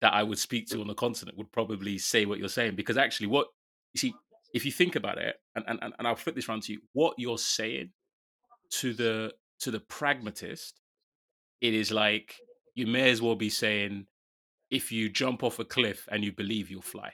that 0.01 0.13
I 0.13 0.23
would 0.23 0.39
speak 0.39 0.69
to 0.69 0.81
on 0.81 0.87
the 0.87 0.95
continent 0.95 1.37
would 1.39 1.51
probably 1.51 1.99
say 1.99 2.25
what 2.27 2.39
you're 2.39 2.49
saying 2.49 2.77
because 2.77 2.97
actually, 2.97 3.27
what 3.29 3.49
you 3.95 3.99
see, 3.99 4.15
if 4.55 4.65
you 4.65 4.73
think 4.73 4.97
about 4.97 5.19
it, 5.19 5.37
and 5.57 5.65
and, 5.67 5.79
and- 5.83 5.95
and 5.99 6.07
I'll 6.07 6.17
flip 6.17 6.35
this 6.35 6.49
around 6.49 6.63
to 6.65 6.73
you, 6.73 6.81
what 6.93 7.15
you're 7.19 7.39
saying 7.39 7.91
to 8.71 8.93
the 8.93 9.33
to 9.61 9.71
the 9.71 9.81
pragmatist, 9.81 10.81
it 11.61 11.75
is 11.75 11.91
like 11.91 12.37
you 12.75 12.87
may 12.87 13.11
as 13.11 13.21
well 13.23 13.35
be 13.35 13.49
saying, 13.51 14.07
if 14.71 14.93
you 14.93 15.09
jump 15.09 15.43
off 15.43 15.59
a 15.59 15.65
cliff 15.65 16.07
and 16.13 16.23
you 16.23 16.33
believe 16.33 16.71
you'll 16.71 16.83
fly, 16.83 17.13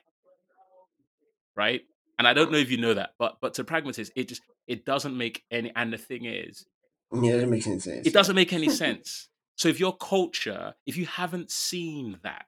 right? 1.57 1.83
And 2.19 2.29
I 2.29 2.33
don't 2.33 2.53
know 2.53 2.59
if 2.59 2.71
you 2.71 2.77
know 2.77 2.95
that, 2.95 3.11
but 3.19 3.39
but 3.41 3.55
to 3.55 3.65
pragmatists, 3.65 4.13
it 4.17 4.29
just 4.29 4.43
it 4.67 4.85
doesn't 4.85 5.17
make 5.17 5.43
any. 5.51 5.73
And 5.75 5.93
the 5.93 5.99
thing 5.99 6.25
is, 6.27 6.65
Yeah, 7.13 7.37
that 7.39 7.49
makes 7.49 7.67
any 7.67 7.79
sense. 7.81 8.07
It 8.07 8.13
doesn't 8.13 8.37
make 8.37 8.53
any 8.53 8.69
sense. 8.85 9.29
So 9.57 9.69
if 9.69 9.79
your 9.81 9.97
culture, 9.97 10.75
if 10.87 10.97
you 10.97 11.07
haven't 11.07 11.51
seen 11.51 12.19
that, 12.23 12.47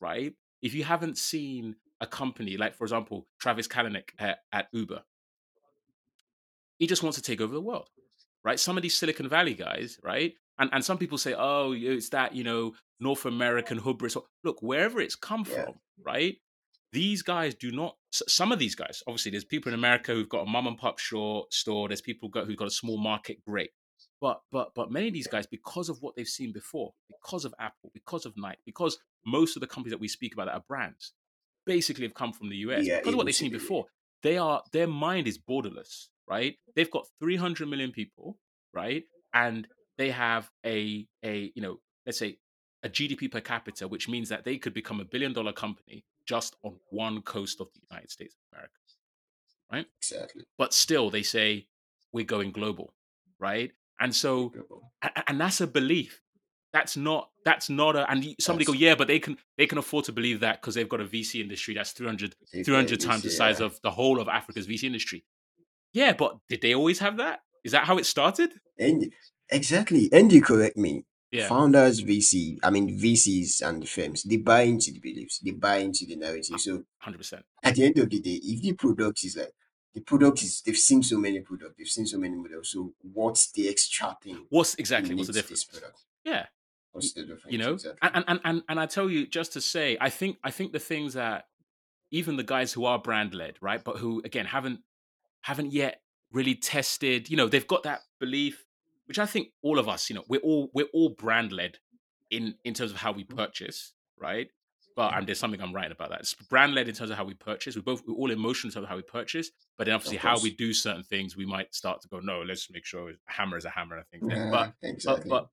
right? 0.00 0.34
If 0.62 0.74
you 0.74 0.84
haven't 0.84 1.16
seen 1.18 1.76
a 2.00 2.06
company 2.06 2.56
like, 2.56 2.74
for 2.74 2.84
example, 2.84 3.26
Travis 3.40 3.68
Kalanick 3.68 4.10
at, 4.18 4.38
at 4.52 4.68
Uber, 4.72 5.02
he 6.78 6.86
just 6.86 7.02
wants 7.02 7.16
to 7.18 7.22
take 7.22 7.40
over 7.40 7.52
the 7.52 7.60
world, 7.60 7.88
right? 8.44 8.58
Some 8.58 8.76
of 8.76 8.82
these 8.82 8.96
Silicon 8.96 9.28
Valley 9.28 9.54
guys, 9.54 9.98
right? 10.02 10.34
And 10.58 10.70
and 10.72 10.84
some 10.84 10.98
people 10.98 11.18
say, 11.18 11.34
oh, 11.36 11.72
it's 11.72 12.10
that 12.10 12.34
you 12.34 12.44
know 12.44 12.74
North 13.00 13.24
American 13.26 13.78
hubris. 13.78 14.16
Look, 14.44 14.62
wherever 14.62 15.00
it's 15.00 15.16
come 15.16 15.44
Yeah. 15.48 15.64
from, 15.64 15.74
right? 16.04 16.36
These 16.92 17.22
guys 17.22 17.54
do 17.54 17.70
not. 17.70 17.96
Some 18.10 18.50
of 18.50 18.58
these 18.58 18.74
guys, 18.74 19.02
obviously, 19.06 19.30
there's 19.30 19.44
people 19.44 19.70
in 19.70 19.78
America 19.78 20.12
who've 20.12 20.28
got 20.28 20.42
a 20.42 20.46
mom 20.46 20.66
and 20.66 20.76
pop 20.76 20.98
store. 20.98 21.46
Store. 21.50 21.88
There's 21.88 22.00
people 22.00 22.28
got, 22.28 22.46
who've 22.46 22.56
got 22.56 22.66
a 22.68 22.72
small 22.72 22.98
market. 22.98 23.44
Great, 23.46 23.70
but 24.20 24.40
but 24.50 24.74
but 24.74 24.90
many 24.90 25.08
of 25.08 25.14
these 25.14 25.28
guys, 25.28 25.46
because 25.46 25.88
of 25.88 25.98
what 26.00 26.16
they've 26.16 26.26
seen 26.26 26.52
before, 26.52 26.92
because 27.08 27.44
of 27.44 27.54
Apple, 27.60 27.90
because 27.94 28.26
of 28.26 28.34
Nike, 28.36 28.60
because 28.66 28.98
most 29.24 29.56
of 29.56 29.60
the 29.60 29.66
companies 29.66 29.92
that 29.92 30.00
we 30.00 30.08
speak 30.08 30.34
about 30.34 30.46
that 30.46 30.54
are 30.54 30.64
brands, 30.66 31.12
basically 31.64 32.04
have 32.04 32.14
come 32.14 32.32
from 32.32 32.48
the 32.48 32.56
US. 32.56 32.84
Yeah, 32.84 32.98
because 32.98 33.14
of 33.14 33.18
what 33.18 33.26
they've 33.26 33.34
seen 33.34 33.52
before, 33.52 33.86
they 34.22 34.36
are 34.36 34.62
their 34.72 34.88
mind 34.88 35.28
is 35.28 35.38
borderless, 35.38 36.08
right? 36.28 36.56
They've 36.74 36.90
got 36.90 37.06
300 37.20 37.68
million 37.68 37.92
people, 37.92 38.38
right? 38.74 39.04
And 39.32 39.68
they 39.96 40.10
have 40.10 40.50
a 40.66 41.06
a 41.24 41.52
you 41.54 41.62
know 41.62 41.78
let's 42.04 42.18
say 42.18 42.38
a 42.82 42.88
GDP 42.88 43.30
per 43.30 43.40
capita, 43.40 43.86
which 43.86 44.08
means 44.08 44.28
that 44.30 44.44
they 44.44 44.56
could 44.56 44.74
become 44.74 45.00
a 45.00 45.04
billion 45.04 45.32
dollar 45.32 45.52
company 45.52 46.04
just 46.26 46.56
on 46.62 46.76
one 46.90 47.22
coast 47.22 47.60
of 47.60 47.68
the 47.74 47.80
United 47.90 48.10
States 48.10 48.34
of 48.34 48.56
America, 48.56 48.74
right? 49.72 49.86
Exactly. 49.98 50.44
But 50.58 50.74
still, 50.74 51.10
they 51.10 51.22
say 51.22 51.66
we're 52.12 52.24
going 52.24 52.52
global, 52.52 52.94
right? 53.38 53.72
And 53.98 54.14
so 54.14 54.52
a- 55.02 55.28
and 55.28 55.40
that's 55.40 55.60
a 55.60 55.66
belief 55.66 56.22
that's 56.72 56.96
not 56.96 57.30
that's 57.44 57.68
not 57.68 57.96
a 57.96 58.08
and 58.10 58.34
somebody 58.38 58.64
go 58.64 58.72
yeah 58.72 58.94
but 58.94 59.08
they 59.08 59.18
can 59.18 59.36
they 59.58 59.66
can 59.66 59.76
afford 59.78 60.04
to 60.04 60.12
believe 60.12 60.40
that 60.40 60.60
because 60.60 60.74
they've 60.74 60.88
got 60.88 61.00
a 61.00 61.04
vc 61.04 61.34
industry 61.34 61.74
that's 61.74 61.90
300 61.92 62.34
300 62.64 63.00
got 63.00 63.06
times 63.06 63.22
the 63.22 63.30
size 63.30 63.58
yeah. 63.58 63.66
of 63.66 63.80
the 63.82 63.90
whole 63.90 64.20
of 64.20 64.28
africa's 64.28 64.68
vc 64.68 64.84
industry 64.84 65.24
yeah 65.92 66.12
but 66.12 66.36
did 66.48 66.60
they 66.60 66.74
always 66.74 67.00
have 67.00 67.16
that 67.16 67.40
is 67.64 67.72
that 67.72 67.84
how 67.84 67.98
it 67.98 68.06
started 68.06 68.52
And 68.78 69.12
exactly, 69.50 70.08
and 70.12 70.32
you 70.32 70.42
correct 70.42 70.76
me. 70.76 71.04
Yeah 71.30 71.48
Founders, 71.48 72.02
VC, 72.02 72.58
I 72.62 72.70
mean 72.70 72.98
VCs 72.98 73.62
and 73.66 73.82
the 73.82 73.86
firms, 73.86 74.24
they 74.24 74.36
buy 74.36 74.62
into 74.62 74.92
the 74.92 74.98
beliefs, 75.00 75.38
they 75.38 75.52
buy 75.52 75.76
into 75.78 76.06
the 76.06 76.16
narrative. 76.16 76.60
So 76.60 76.82
100% 77.06 77.42
at 77.62 77.74
the 77.74 77.84
end 77.84 77.98
of 77.98 78.10
the 78.10 78.20
day, 78.20 78.40
if 78.42 78.62
the 78.62 78.72
product 78.72 79.24
is 79.24 79.36
like 79.36 79.52
the 79.94 80.00
product 80.00 80.42
is 80.42 80.62
they've 80.64 80.76
seen 80.76 81.02
so 81.02 81.18
many 81.18 81.40
products, 81.40 81.74
they've 81.76 81.86
seen 81.88 82.06
so 82.06 82.18
many 82.18 82.36
models. 82.36 82.70
So 82.70 82.92
what's 83.02 83.50
the 83.52 83.68
extra 83.68 84.16
thing? 84.22 84.46
what's 84.50 84.74
exactly 84.76 85.14
what's 85.14 85.26
the 85.28 85.32
difference 85.34 85.64
product? 85.64 86.00
yeah 86.24 86.46
What's 86.92 87.12
the 87.12 87.22
difference? 87.22 87.46
you 87.52 87.58
know 87.58 87.74
exactly. 87.74 88.10
and, 88.14 88.24
and 88.26 88.40
and 88.44 88.62
and 88.68 88.80
i 88.80 88.86
tell 88.86 89.08
you 89.08 89.26
just 89.26 89.52
to 89.52 89.60
say 89.60 89.96
i 90.00 90.10
think 90.10 90.38
i 90.42 90.50
think 90.50 90.72
the 90.72 90.78
things 90.80 91.14
that 91.14 91.44
even 92.10 92.36
the 92.36 92.42
guys 92.42 92.72
who 92.72 92.84
are 92.84 92.98
brand 92.98 93.32
led 93.34 93.56
right 93.60 93.82
but 93.84 93.98
who 93.98 94.20
again 94.24 94.46
haven't 94.46 94.80
haven't 95.42 95.72
yet 95.72 96.00
really 96.32 96.54
tested 96.56 97.30
you 97.30 97.36
know 97.36 97.48
they've 97.48 97.66
got 97.68 97.84
that 97.84 98.00
belief 98.18 98.66
which 99.10 99.18
i 99.18 99.26
think 99.26 99.48
all 99.60 99.78
of 99.78 99.88
us 99.88 100.08
you 100.08 100.14
know 100.14 100.24
we're 100.28 100.40
all 100.40 100.70
we're 100.72 100.92
all 100.94 101.08
brand 101.10 101.50
led 101.50 101.78
in 102.30 102.54
in 102.64 102.74
terms 102.74 102.92
of 102.92 102.96
how 102.96 103.10
we 103.12 103.24
purchase 103.24 103.92
right? 104.20 104.48
But 104.96 105.14
and 105.14 105.26
there's 105.26 105.38
something 105.38 105.60
i'm 105.60 105.72
writing 105.72 105.92
about 105.92 106.10
that. 106.10 106.20
It's 106.20 106.34
brand 106.34 106.74
led 106.74 106.88
in 106.88 106.94
terms 106.94 107.10
of 107.10 107.16
how 107.16 107.24
we 107.24 107.34
purchase. 107.34 107.74
We 107.74 107.80
both 107.82 108.02
we're 108.06 108.14
all 108.14 108.30
emotional 108.30 108.68
in 108.68 108.74
terms 108.74 108.84
of 108.84 108.88
how 108.88 108.96
we 108.96 109.02
purchase 109.02 109.50
but 109.78 109.86
then 109.86 109.94
obviously 109.94 110.18
how 110.18 110.38
we 110.40 110.54
do 110.54 110.72
certain 110.72 111.02
things 111.02 111.36
we 111.36 111.46
might 111.46 111.74
start 111.74 112.02
to 112.02 112.08
go 112.08 112.20
no 112.20 112.42
let's 112.42 112.70
make 112.70 112.84
sure 112.84 113.10
a 113.10 113.14
hammer 113.26 113.56
is 113.56 113.64
a 113.64 113.70
hammer 113.70 113.98
I 113.98 114.02
think, 114.10 114.30
Yeah, 114.30 114.50
but 114.50 114.74
exactly. 114.82 115.28
but 115.28 115.48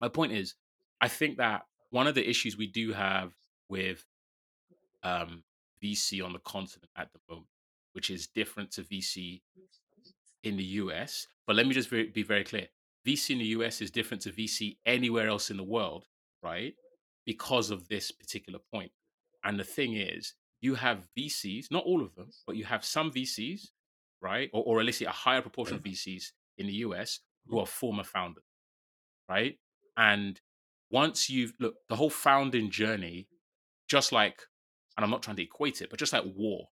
but 0.00 0.06
my 0.06 0.08
point 0.08 0.32
is, 0.32 0.54
I 1.00 1.08
think 1.08 1.38
that 1.38 1.62
one 1.90 2.06
of 2.06 2.14
the 2.14 2.28
issues 2.28 2.56
we 2.56 2.66
do 2.68 2.92
have 2.92 3.32
with 3.68 4.04
um, 5.02 5.42
VC 5.82 6.24
on 6.24 6.32
the 6.32 6.38
continent 6.40 6.90
at 6.96 7.08
the 7.12 7.18
moment, 7.28 7.48
which 7.92 8.10
is 8.10 8.26
different 8.26 8.70
to 8.72 8.82
VC 8.82 9.40
in 10.42 10.56
the 10.56 10.64
US. 10.64 11.26
But 11.48 11.56
let 11.56 11.66
me 11.66 11.74
just 11.74 11.90
be 11.90 12.22
very 12.22 12.44
clear: 12.44 12.68
VC 13.06 13.30
in 13.30 13.38
the 13.38 13.46
US 13.46 13.80
is 13.80 13.90
different 13.90 14.22
to 14.22 14.30
VC 14.30 14.76
anywhere 14.86 15.28
else 15.28 15.50
in 15.50 15.56
the 15.56 15.64
world, 15.64 16.06
right? 16.44 16.74
Because 17.26 17.72
of 17.72 17.88
this 17.88 18.12
particular 18.12 18.60
point. 18.72 18.92
And 19.44 19.58
the 19.58 19.64
thing 19.64 19.94
is, 19.96 20.34
you 20.60 20.76
have 20.76 21.08
VCs, 21.18 21.72
not 21.72 21.84
all 21.84 22.02
of 22.02 22.14
them, 22.14 22.30
but 22.46 22.56
you 22.56 22.64
have 22.66 22.84
some 22.84 23.10
VCs, 23.10 23.68
right, 24.22 24.50
or, 24.52 24.62
or 24.64 24.80
at 24.80 24.86
least 24.86 25.02
a 25.02 25.10
higher 25.10 25.42
proportion 25.42 25.76
of 25.76 25.82
VCs 25.82 26.26
in 26.58 26.68
the 26.68 26.74
US 26.74 27.20
who 27.48 27.58
are 27.58 27.66
former 27.66 28.04
founders 28.04 28.44
right? 29.28 29.56
And 29.96 30.40
once 30.90 31.28
you've 31.28 31.52
look 31.60 31.74
the 31.88 31.96
whole 31.96 32.10
founding 32.10 32.70
journey, 32.70 33.28
just 33.88 34.12
like, 34.12 34.40
and 34.96 35.04
I'm 35.04 35.10
not 35.10 35.22
trying 35.22 35.36
to 35.36 35.42
equate 35.42 35.82
it, 35.82 35.90
but 35.90 35.98
just 35.98 36.12
like 36.12 36.24
war. 36.34 36.68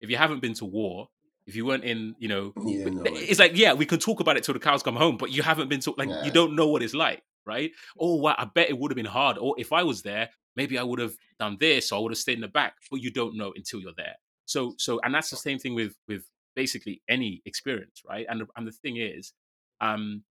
If 0.00 0.10
you 0.10 0.16
haven't 0.16 0.40
been 0.40 0.54
to 0.54 0.64
war, 0.64 1.08
if 1.48 1.56
you 1.56 1.64
weren't 1.66 1.84
in, 1.84 2.14
you 2.18 2.28
know, 2.28 2.52
You 2.66 2.84
don't 2.84 2.94
know 2.96 3.02
th- 3.04 3.22
it. 3.22 3.30
it's 3.30 3.40
like 3.40 3.56
yeah, 3.56 3.72
we 3.72 3.86
can 3.86 3.98
talk 3.98 4.20
about 4.20 4.36
it 4.36 4.44
till 4.44 4.54
the 4.54 4.60
cows 4.60 4.82
come 4.82 4.96
home, 4.96 5.16
but 5.16 5.30
you 5.32 5.42
haven't 5.42 5.68
been 5.68 5.80
to 5.80 5.94
like 5.96 6.08
Yeah. 6.10 6.24
you 6.26 6.30
don't 6.30 6.54
know 6.54 6.68
what 6.68 6.82
it's 6.82 6.94
like, 6.94 7.22
right? 7.46 7.70
Oh, 7.98 8.16
wow, 8.16 8.34
I 8.38 8.44
bet 8.44 8.68
it 8.70 8.78
would 8.78 8.90
have 8.92 8.96
been 8.96 9.06
hard. 9.20 9.38
Or 9.38 9.54
if 9.58 9.72
I 9.72 9.82
was 9.82 10.02
there, 10.02 10.28
maybe 10.56 10.78
I 10.78 10.82
would 10.82 10.98
have 11.00 11.14
done 11.40 11.56
this, 11.58 11.90
or 11.90 11.96
I 11.96 12.02
would 12.02 12.12
have 12.12 12.18
stayed 12.18 12.38
in 12.40 12.42
the 12.42 12.48
back. 12.60 12.74
But 12.90 13.00
you 13.00 13.10
don't 13.10 13.34
know 13.36 13.52
until 13.56 13.80
you're 13.80 13.94
there. 13.96 14.16
So 14.44 14.74
so, 14.78 15.00
and 15.02 15.14
that's 15.14 15.30
the 15.30 15.36
same 15.36 15.58
thing 15.58 15.74
with 15.74 15.94
with 16.06 16.24
basically 16.54 17.02
any 17.08 17.42
experience, 17.46 18.02
right? 18.08 18.26
And 18.28 18.42
and 18.56 18.66
the 18.66 18.72
thing 18.72 18.96
is, 18.98 19.32
um, 19.80 20.24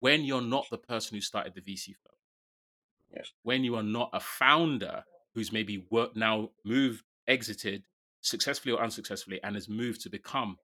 when 0.00 0.22
you're 0.24 0.48
not 0.56 0.64
the 0.70 0.78
person 0.78 1.14
who 1.16 1.20
started 1.20 1.54
the 1.54 1.60
VC 1.60 1.86
firm, 2.02 2.14
Yes. 3.14 3.32
when 3.42 3.64
you 3.64 3.74
are 3.76 3.82
not 3.82 4.10
a 4.12 4.20
founder 4.20 5.04
who's 5.34 5.50
maybe 5.52 5.86
worked 5.90 6.16
now 6.16 6.50
moved, 6.64 7.04
exited 7.26 7.84
successfully 8.28 8.74
or 8.74 8.82
unsuccessfully, 8.82 9.40
and 9.42 9.54
has 9.54 9.68
moved 9.68 10.00
to 10.02 10.10
become 10.10 10.58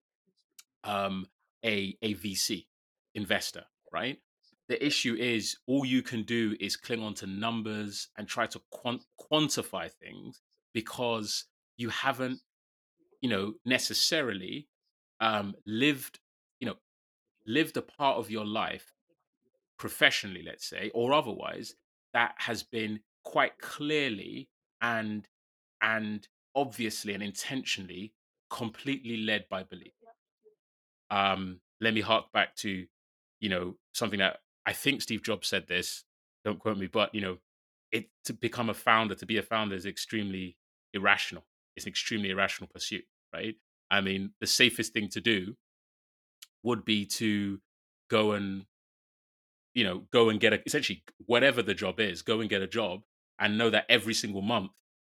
um, 0.84 1.26
a 1.64 1.96
a 2.02 2.14
VC 2.14 2.66
investor, 3.14 3.64
right? 3.92 4.18
The 4.68 4.84
issue 4.84 5.14
is 5.14 5.56
all 5.66 5.84
you 5.84 6.02
can 6.02 6.22
do 6.22 6.56
is 6.58 6.76
cling 6.76 7.02
on 7.02 7.14
to 7.14 7.26
numbers 7.26 8.08
and 8.16 8.26
try 8.26 8.46
to 8.46 8.60
quant- 8.70 9.04
quantify 9.20 9.90
things 9.90 10.40
because 10.72 11.44
you 11.76 11.90
haven't, 11.90 12.40
you 13.20 13.28
know, 13.28 13.54
necessarily 13.66 14.68
um, 15.20 15.54
lived, 15.66 16.18
you 16.60 16.66
know, 16.66 16.76
lived 17.46 17.76
a 17.76 17.82
part 17.82 18.16
of 18.16 18.30
your 18.30 18.46
life 18.46 18.94
professionally, 19.78 20.42
let's 20.44 20.66
say, 20.66 20.90
or 20.94 21.12
otherwise, 21.12 21.74
that 22.14 22.34
has 22.38 22.62
been 22.62 23.00
quite 23.22 23.58
clearly 23.58 24.48
and 24.80 25.26
and 25.82 26.28
obviously 26.54 27.14
and 27.14 27.22
intentionally 27.22 28.12
completely 28.50 29.18
led 29.18 29.46
by 29.48 29.62
belief. 29.62 29.92
Um, 31.10 31.60
let 31.80 31.94
me 31.94 32.00
hark 32.00 32.32
back 32.32 32.54
to, 32.56 32.86
you 33.40 33.48
know, 33.48 33.76
something 33.92 34.20
that 34.20 34.38
I 34.66 34.72
think 34.72 35.02
Steve 35.02 35.22
Jobs 35.22 35.48
said 35.48 35.66
this. 35.68 36.04
Don't 36.44 36.58
quote 36.58 36.78
me, 36.78 36.86
but 36.86 37.14
you 37.14 37.20
know, 37.20 37.38
it 37.92 38.08
to 38.24 38.32
become 38.32 38.70
a 38.70 38.74
founder, 38.74 39.14
to 39.14 39.26
be 39.26 39.38
a 39.38 39.42
founder 39.42 39.74
is 39.74 39.86
extremely 39.86 40.56
irrational. 40.92 41.44
It's 41.76 41.86
an 41.86 41.90
extremely 41.90 42.30
irrational 42.30 42.68
pursuit, 42.72 43.04
right? 43.32 43.56
I 43.90 44.00
mean, 44.00 44.30
the 44.40 44.46
safest 44.46 44.92
thing 44.92 45.08
to 45.10 45.20
do 45.20 45.56
would 46.62 46.84
be 46.84 47.06
to 47.06 47.60
go 48.10 48.32
and 48.32 48.64
you 49.74 49.84
know 49.84 50.04
go 50.12 50.28
and 50.28 50.40
get 50.40 50.52
a 50.52 50.60
essentially 50.64 51.02
whatever 51.26 51.62
the 51.62 51.74
job 51.74 52.00
is 52.00 52.22
go 52.22 52.40
and 52.40 52.50
get 52.50 52.62
a 52.62 52.66
job 52.66 53.02
and 53.38 53.58
know 53.58 53.70
that 53.70 53.84
every 53.88 54.14
single 54.14 54.42
month 54.42 54.70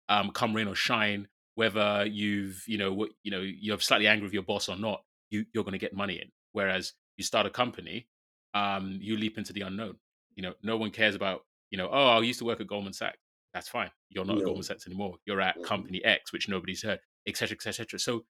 um 0.09 0.31
come 0.31 0.53
rain 0.55 0.67
or 0.67 0.75
shine 0.75 1.27
whether 1.55 2.05
you've 2.05 2.63
you 2.67 2.77
know 2.77 2.93
what 2.93 3.11
you 3.23 3.31
know 3.31 3.41
you're 3.41 3.79
slightly 3.79 4.07
angry 4.07 4.25
with 4.25 4.33
your 4.33 4.43
boss 4.43 4.69
or 4.69 4.75
not 4.75 5.03
you 5.29 5.45
you're 5.53 5.63
going 5.63 5.73
to 5.73 5.77
get 5.79 5.93
money 5.93 6.15
in. 6.15 6.31
Whereas 6.51 6.93
you 7.17 7.23
start 7.23 7.45
a 7.45 7.49
company 7.49 8.07
um 8.53 8.97
you 9.01 9.17
leap 9.17 9.37
into 9.37 9.53
the 9.53 9.61
unknown. 9.61 9.97
You 10.35 10.43
know 10.43 10.53
no 10.63 10.77
one 10.77 10.91
cares 10.91 11.15
about 11.15 11.41
you 11.69 11.77
know 11.77 11.89
oh 11.91 12.07
i 12.07 12.19
used 12.21 12.39
to 12.39 12.45
work 12.45 12.61
at 12.61 12.67
goldman 12.67 12.93
sachs. 12.93 13.17
That's 13.53 13.69
fine. 13.69 13.91
You're 14.09 14.25
not 14.25 14.39
at 14.39 14.43
goldman 14.45 14.63
sachs 14.63 14.87
anymore. 14.87 15.17
You're 15.25 15.41
at 15.41 15.57
Mhm. 15.57 15.63
company 15.63 16.03
x 16.03 16.33
which 16.33 16.49
nobody's 16.49 16.83
heard 16.83 16.99
etc 17.27 17.55
etc 17.55 17.69
etc 17.69 17.99
so 17.99 18.25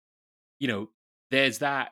you 0.59 0.67
know 0.67 0.89
there's 1.32 1.59
that 1.59 1.91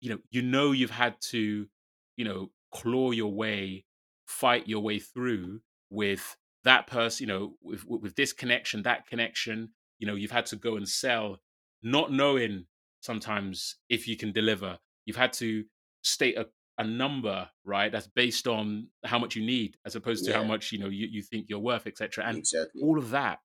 you 0.00 0.10
know 0.10 0.18
you 0.30 0.42
know 0.42 0.72
you've 0.72 0.90
had 0.90 1.20
to 1.20 1.68
you 2.16 2.24
know 2.24 2.50
claw 2.72 3.10
your 3.10 3.32
way 3.32 3.84
fight 4.26 4.68
your 4.68 4.80
way 4.82 4.98
through 4.98 5.60
with 5.90 6.36
that 6.64 6.86
person 6.86 7.26
you 7.26 7.32
know 7.32 7.56
with 7.62 7.84
with 7.86 8.14
this 8.16 8.32
connection 8.32 8.82
that 8.82 9.06
connection 9.06 9.70
you 10.02 10.06
know 10.06 10.16
you've 10.16 10.32
had 10.32 10.44
to 10.44 10.56
go 10.56 10.76
and 10.76 10.88
sell 10.88 11.38
not 11.82 12.12
knowing 12.12 12.66
sometimes 13.00 13.76
if 13.88 14.08
you 14.08 14.16
can 14.16 14.32
deliver 14.32 14.76
you've 15.06 15.16
had 15.16 15.32
to 15.32 15.64
state 16.02 16.36
a, 16.36 16.46
a 16.78 16.84
number 16.84 17.48
right 17.64 17.92
that's 17.92 18.08
based 18.08 18.48
on 18.48 18.88
how 19.04 19.18
much 19.18 19.36
you 19.36 19.46
need 19.46 19.76
as 19.86 19.94
opposed 19.94 20.24
to 20.24 20.34
how 20.34 20.42
much 20.42 20.72
you 20.72 20.78
know 20.78 20.88
you, 20.88 21.06
you 21.08 21.22
think 21.22 21.46
you're 21.48 21.60
worth 21.60 21.86
etc 21.86 22.24
and 22.26 22.38
exactly. 22.38 22.82
all 22.82 22.98
of 22.98 23.10
that 23.10 23.38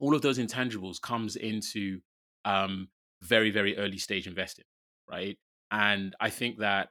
all 0.00 0.14
of 0.14 0.22
those 0.22 0.38
intangibles 0.38 1.00
comes 1.00 1.36
into 1.36 2.00
um 2.46 2.88
very 3.20 3.50
very 3.50 3.76
early 3.76 3.98
stage 3.98 4.26
investing 4.26 4.64
right 5.10 5.36
and 5.70 6.16
i 6.18 6.30
think 6.30 6.58
that 6.58 6.88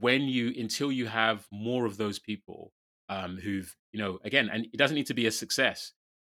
when 0.00 0.22
you 0.22 0.52
until 0.58 0.90
you 0.92 1.06
have 1.06 1.46
more 1.52 1.86
of 1.86 1.96
those 1.96 2.18
people 2.18 2.72
um, 3.08 3.38
who've 3.42 3.74
you 3.92 3.98
know 3.98 4.18
again, 4.24 4.50
and 4.52 4.66
it 4.66 4.76
doesn't 4.76 4.94
need 4.94 5.06
to 5.06 5.14
be 5.14 5.26
a 5.26 5.30
success. 5.30 5.92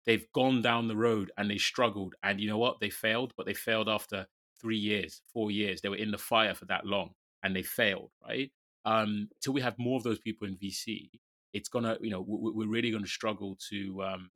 They've 0.05 0.25
gone 0.33 0.61
down 0.61 0.87
the 0.87 0.95
road 0.95 1.31
and 1.37 1.49
they 1.49 1.57
struggled, 1.57 2.15
and 2.23 2.39
you 2.39 2.47
know 2.47 2.57
what? 2.57 2.79
They 2.79 2.89
failed, 2.89 3.33
but 3.37 3.45
they 3.45 3.53
failed 3.53 3.87
after 3.87 4.25
three 4.59 4.77
years, 4.77 5.21
four 5.33 5.51
years. 5.51 5.81
They 5.81 5.89
were 5.89 5.95
in 5.95 6.11
the 6.11 6.17
fire 6.17 6.53
for 6.53 6.65
that 6.65 6.85
long, 6.85 7.11
and 7.43 7.55
they 7.55 7.63
failed. 7.63 8.11
Right? 8.27 8.51
Um, 8.85 9.29
till 9.41 9.53
we 9.53 9.61
have 9.61 9.77
more 9.77 9.97
of 9.97 10.03
those 10.03 10.19
people 10.19 10.47
in 10.47 10.55
VC, 10.55 11.09
it's 11.53 11.69
gonna, 11.69 11.97
you 12.01 12.09
know, 12.09 12.23
we're 12.27 12.67
really 12.67 12.91
gonna 12.91 13.07
struggle 13.07 13.57
to 13.69 14.03
um, 14.03 14.31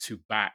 to 0.00 0.18
back 0.28 0.54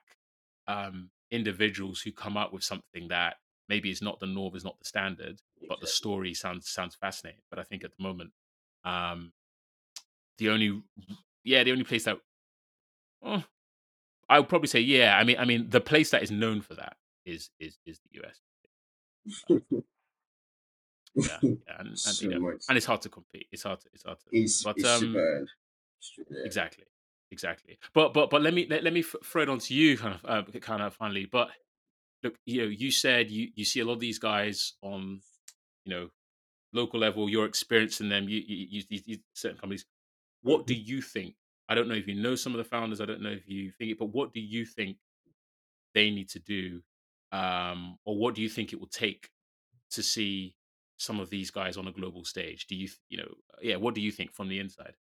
um, 0.68 1.10
individuals 1.32 2.02
who 2.02 2.12
come 2.12 2.38
up 2.38 2.54
with 2.54 2.64
something 2.64 3.08
that 3.10 3.36
maybe 3.70 3.90
is 3.90 4.02
not 4.02 4.20
the 4.20 4.28
norm, 4.28 4.56
is 4.56 4.64
not 4.64 4.78
the 4.80 4.86
standard, 4.86 5.42
but 5.68 5.82
the 5.82 5.88
story 5.88 6.34
sounds 6.34 6.70
sounds 6.70 6.96
fascinating. 6.96 7.42
But 7.50 7.60
I 7.60 7.64
think 7.64 7.84
at 7.84 7.92
the 7.98 8.04
moment, 8.04 8.32
um, 8.86 9.32
the 10.38 10.50
only 10.50 10.82
yeah, 11.44 11.64
the 11.64 11.72
only 11.72 11.84
place 11.84 12.06
that 12.06 12.18
oh, 13.24 13.44
I 14.30 14.40
would 14.40 14.50
probably 14.50 14.68
say 14.68 14.80
yeah. 14.80 15.18
I 15.18 15.24
mean, 15.24 15.38
I 15.38 15.46
mean, 15.46 15.70
the 15.70 15.82
place 15.82 16.12
that 16.12 16.24
is 16.24 16.32
known 16.32 16.62
for 16.62 16.76
that 16.76 16.98
is 17.26 17.50
is 17.60 17.78
is 17.86 18.00
the 18.00 18.22
US. 18.22 18.42
yeah, 21.16 21.38
yeah, 21.44 21.58
and, 21.80 21.88
and, 21.90 22.00
so 22.00 22.30
you 22.30 22.40
know, 22.40 22.54
and 22.70 22.78
it's 22.78 22.86
hard 22.86 23.02
to 23.02 23.10
compete. 23.10 23.48
It's 23.52 23.64
hard 23.64 23.80
to 23.82 23.90
it's 23.94 24.04
hard 24.04 24.20
to. 24.20 24.26
It's, 24.32 24.64
but 24.64 24.76
it's 24.78 24.88
um, 24.88 25.16
exactly, 26.44 26.86
exactly. 27.32 27.78
But 27.94 28.14
but 28.14 28.30
but 28.30 28.42
let 28.42 28.54
me 28.54 28.68
let, 28.70 28.84
let 28.84 28.94
me 28.94 29.02
throw 29.02 29.44
it 29.44 29.50
on 29.50 29.60
to 29.60 29.74
you, 29.74 29.98
kind 29.98 30.16
of 30.16 30.26
uh, 30.26 30.60
kind 30.60 30.82
of 30.82 30.94
finally. 30.96 31.26
But 31.26 31.50
look, 32.24 32.36
you 32.46 32.62
know, 32.62 32.68
you 32.68 32.92
said 32.92 33.30
you 33.30 33.50
you 33.56 33.66
see 33.66 33.82
a 33.82 33.86
lot 33.86 33.94
of 33.94 34.00
these 34.00 34.20
guys 34.20 34.74
on, 34.82 35.22
you 35.86 35.94
know, 35.94 36.10
local 36.74 37.00
level. 37.00 37.30
You're 37.30 37.46
experiencing 37.46 38.10
them. 38.10 38.28
You 38.30 38.42
you, 38.46 38.68
you, 38.70 38.84
you, 38.90 39.02
you 39.06 39.18
certain 39.34 39.58
companies. 39.58 39.86
What 40.42 40.68
do 40.68 40.74
you 40.74 41.02
think? 41.02 41.36
I 41.74 41.76
don't 41.76 41.88
know 41.88 41.96
if 41.96 42.08
you 42.08 42.14
know 42.14 42.36
some 42.36 42.54
of 42.54 42.60
the 42.60 42.64
founders. 42.64 43.02
I 43.02 43.06
don't 43.06 43.22
know 43.24 43.32
if 43.32 43.48
you 43.50 43.72
think 43.72 43.90
it, 43.92 43.98
but 43.98 44.14
what 44.14 44.32
do 44.32 44.40
you 44.40 44.64
think 44.64 44.98
they 45.96 46.12
need 46.12 46.30
to 46.30 46.40
do, 46.40 46.84
um, 47.32 47.98
or 48.06 48.16
what 48.16 48.36
do 48.36 48.44
you 48.44 48.50
think 48.50 48.74
it 48.74 48.80
will 48.80 48.88
take 48.88 49.30
to 49.92 50.04
see 50.04 50.56
some 50.98 51.20
of 51.20 51.32
these 51.32 51.50
guys 51.52 51.78
on 51.78 51.88
a 51.88 51.92
global 51.92 52.26
stage? 52.26 52.68
Do 52.68 52.76
you, 52.76 52.90
you 53.10 53.18
know, 53.18 53.34
yeah, 53.62 53.78
what 53.78 53.96
do 53.96 54.02
you 54.02 54.12
think 54.12 54.34
from 54.34 54.50
the 54.50 54.60
inside? 54.60 54.94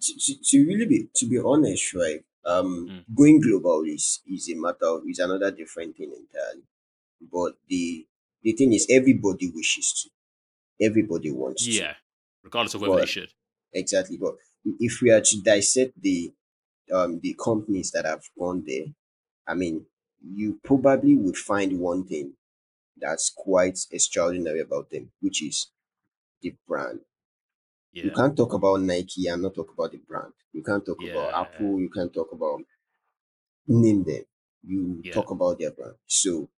to, 0.00 0.14
to, 0.18 0.34
to 0.42 0.66
really 0.66 0.86
be 0.86 1.08
to 1.14 1.26
be 1.28 1.38
honest, 1.38 1.94
right? 1.94 2.24
Um, 2.44 2.88
Mm. 2.88 3.04
going 3.14 3.40
global 3.40 3.84
is 3.84 4.20
is 4.26 4.48
a 4.50 4.56
matter 4.56 4.86
of 4.86 5.02
is 5.08 5.18
another 5.18 5.50
different 5.50 5.96
thing 5.96 6.12
entirely. 6.12 6.62
But 7.20 7.54
the 7.68 8.06
the 8.42 8.52
thing 8.52 8.72
is, 8.72 8.86
everybody 8.90 9.50
wishes 9.54 9.92
to, 10.02 10.86
everybody 10.86 11.30
wants 11.30 11.64
to. 11.64 11.72
Yeah, 11.72 11.94
regardless 12.42 12.74
of 12.74 12.82
whether 12.82 12.96
they 13.00 13.06
should. 13.06 13.32
exactly. 13.72 14.16
But 14.16 14.36
if 14.80 15.00
we 15.02 15.10
are 15.10 15.20
to 15.20 15.42
dissect 15.42 16.00
the 16.00 16.32
um 16.92 17.20
the 17.20 17.34
companies 17.42 17.90
that 17.92 18.04
have 18.06 18.24
gone 18.38 18.64
there, 18.66 18.86
I 19.46 19.54
mean, 19.54 19.86
you 20.22 20.60
probably 20.64 21.16
would 21.16 21.36
find 21.38 21.80
one 21.80 22.04
thing 22.06 22.34
that's 22.96 23.30
quite 23.30 23.78
extraordinary 23.92 24.60
about 24.60 24.90
them, 24.90 25.12
which 25.20 25.42
is 25.42 25.68
the 26.42 26.56
brand. 26.68 27.00
You 28.00 28.10
can't 28.10 28.36
talk 28.36 28.54
about 28.54 28.80
Nike 28.80 29.28
and 29.28 29.40
not 29.42 29.54
talk 29.54 29.70
about 29.72 29.92
the 29.92 29.98
brand. 29.98 30.32
You 30.52 30.64
can't 30.64 30.84
talk 30.84 31.04
about 31.04 31.30
Apple. 31.32 31.80
You 31.80 31.88
can't 31.90 32.12
talk 32.12 32.32
about 32.32 32.62
name 33.66 34.02
them. 34.04 34.24
You 34.64 35.04
Yeah. 35.04 35.12
talk 35.12 35.30
about 35.30 35.58
their 35.58 35.70
brand. 35.70 35.96
So 36.06 36.48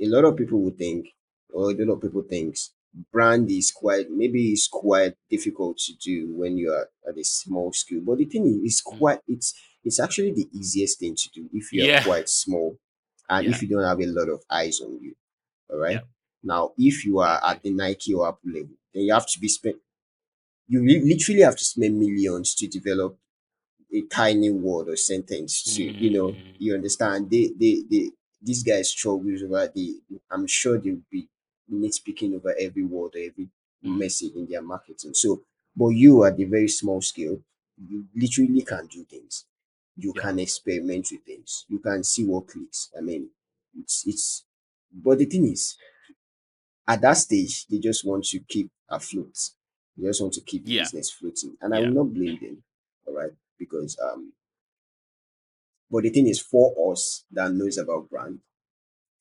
a 0.00 0.06
lot 0.06 0.24
of 0.24 0.36
people 0.36 0.60
would 0.62 0.78
think, 0.78 1.08
or 1.52 1.70
a 1.70 1.74
lot 1.74 1.94
of 1.94 2.00
people 2.02 2.22
thinks 2.22 2.70
brand 3.12 3.50
is 3.50 3.70
quite 3.70 4.10
maybe 4.10 4.50
it's 4.52 4.68
quite 4.68 5.14
difficult 5.30 5.78
to 5.78 5.92
do 5.94 6.34
when 6.34 6.56
you 6.56 6.72
are 6.72 6.88
at 7.08 7.18
a 7.18 7.24
small 7.24 7.72
scale. 7.72 8.00
But 8.04 8.18
the 8.18 8.24
thing 8.26 8.46
is, 8.46 8.56
it's 8.64 8.82
Mm. 8.82 8.98
quite 8.98 9.20
it's 9.28 9.54
it's 9.84 10.00
actually 10.00 10.32
the 10.32 10.48
easiest 10.52 10.98
thing 10.98 11.14
to 11.16 11.28
do 11.34 11.48
if 11.52 11.72
you 11.72 11.82
are 11.84 11.86
Yeah. 11.86 12.04
quite 12.04 12.28
small 12.28 12.78
and 13.28 13.44
Yeah. 13.46 13.50
if 13.52 13.62
you 13.62 13.68
don't 13.68 13.84
have 13.84 14.00
a 14.00 14.06
lot 14.06 14.28
of 14.28 14.42
eyes 14.50 14.80
on 14.80 14.98
you. 15.02 15.14
All 15.70 15.78
right. 15.78 15.92
Yeah. 15.94 16.00
Now, 16.42 16.72
if 16.78 17.04
you 17.04 17.18
are 17.20 17.40
at 17.44 17.62
the 17.62 17.70
Nike 17.70 18.14
or 18.14 18.28
Apple 18.28 18.50
level, 18.52 18.76
then 18.94 19.02
you 19.04 19.12
have 19.12 19.26
to 19.32 19.40
be 19.40 19.48
spent 19.48 19.76
you 20.70 20.82
literally 20.84 21.40
have 21.42 21.56
to 21.56 21.64
spend 21.64 21.98
millions 21.98 22.54
to 22.54 22.66
develop 22.66 23.18
a 23.92 24.02
tiny 24.02 24.50
word 24.50 24.88
or 24.88 24.96
sentence 24.96 25.62
to 25.74 25.82
you 25.82 26.10
know 26.10 26.28
Mm. 26.32 26.54
you 26.58 26.74
understand 26.74 27.30
they 27.30 27.50
they, 27.58 27.82
they 27.90 28.10
these 28.42 28.62
guys 28.62 28.90
struggles 28.90 29.42
over 29.42 29.66
the 29.74 29.86
i'm 30.30 30.46
sure 30.46 30.78
they'll 30.78 31.00
be 31.10 31.26
nitpicking 31.72 32.34
over 32.34 32.54
every 32.58 32.84
word 32.84 33.14
or 33.16 33.18
every 33.18 33.48
Mm. 33.84 33.96
message 33.98 34.32
in 34.34 34.46
their 34.46 34.62
marketing. 34.62 35.14
So 35.14 35.44
but 35.76 35.88
you 35.90 36.24
at 36.24 36.36
the 36.36 36.44
very 36.44 36.68
small 36.68 37.00
scale. 37.00 37.40
You 37.88 38.06
literally 38.14 38.62
can 38.62 38.86
do 38.88 39.04
things. 39.04 39.44
You 39.96 40.12
Yeah. 40.14 40.22
can 40.22 40.40
experiment 40.40 41.08
with 41.12 41.22
things. 41.24 41.64
You 41.68 41.78
can 41.78 42.02
see 42.02 42.24
what 42.24 42.48
clicks. 42.48 42.90
I 42.98 43.00
mean 43.02 43.30
it's 43.78 44.04
it's 44.06 44.44
but 44.92 45.18
the 45.18 45.26
thing 45.26 45.44
is 45.46 45.76
at 46.86 47.00
that 47.00 47.14
stage 47.14 47.66
they 47.66 47.78
just 47.78 48.04
want 48.04 48.24
to 48.24 48.38
keep 48.40 48.70
afloat. 48.88 49.36
They 49.96 50.06
just 50.06 50.20
want 50.20 50.34
to 50.34 50.40
keep 50.40 50.64
Yeah. 50.64 50.82
business 50.82 51.10
floating. 51.10 51.56
And 51.60 51.74
i 51.74 51.78
will 51.78 51.88
not 51.88 52.12
blame 52.14 52.38
them 52.40 52.62
all 53.06 53.14
right 53.14 53.32
because 53.58 53.98
um 54.00 54.32
but 55.90 56.02
the 56.02 56.10
thing 56.10 56.26
is 56.26 56.40
for 56.40 56.92
us 56.92 57.24
that 57.30 57.52
knows 57.52 57.78
about 57.78 58.08
brand 58.10 58.40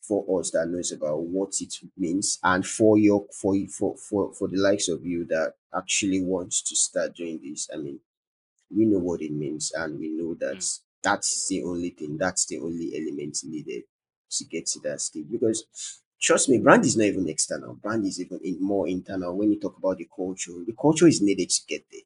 for 0.08 0.40
us 0.40 0.52
that 0.52 0.68
knows 0.70 0.92
about 0.92 1.22
what 1.22 1.54
it 1.62 1.74
means 1.98 2.40
and 2.44 2.66
for 2.66 2.98
your 2.98 3.26
for 3.34 3.56
for 3.70 3.98
for, 3.98 4.34
for 4.34 4.48
the 4.48 4.58
likes 4.58 4.88
of 4.90 5.06
you 5.06 5.26
that 5.26 5.56
actually 5.76 6.22
wants 6.22 6.62
to 6.64 6.76
start 6.76 7.16
doing 7.16 7.40
this. 7.44 7.70
I 7.74 7.78
mean 7.78 8.00
we 8.76 8.86
know 8.86 9.00
what 9.00 9.22
it 9.22 9.32
means 9.32 9.72
and 9.76 10.00
we 10.00 10.10
know 10.10 10.34
that 10.36 10.58
Mm. 10.58 10.80
that's 11.04 11.48
the 11.50 11.64
only 11.64 11.90
thing 11.92 12.18
that's 12.18 12.46
the 12.48 12.60
only 12.60 12.92
element 13.00 13.38
needed 13.46 13.84
to 14.30 14.44
get 14.46 14.66
to 14.68 14.80
that 14.82 15.00
stage. 15.02 15.26
Because 15.32 15.66
trust 16.22 16.50
me 16.50 16.58
brand 16.60 16.86
is 16.86 16.98
not 16.98 17.06
even 17.06 17.30
external. 17.30 17.76
Brand 17.76 18.06
is 18.06 18.20
even 18.20 18.40
in, 18.44 18.62
more 18.62 18.88
internal. 18.88 19.36
When 19.38 19.52
you 19.52 19.60
talk 19.60 19.78
about 19.78 19.98
the 19.98 20.08
culture 20.16 20.54
the 20.66 20.74
culture 20.80 21.08
is 21.08 21.22
needed 21.22 21.50
to 21.50 21.62
get 21.68 21.86
there. 21.92 22.02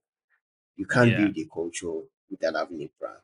You 0.77 0.85
can't 0.87 1.11
Yeah. 1.11 1.17
build 1.17 1.37
a 1.37 1.45
culture 1.45 1.93
without 2.29 2.55
having 2.55 2.81
a 2.83 2.91
brand 2.99 3.21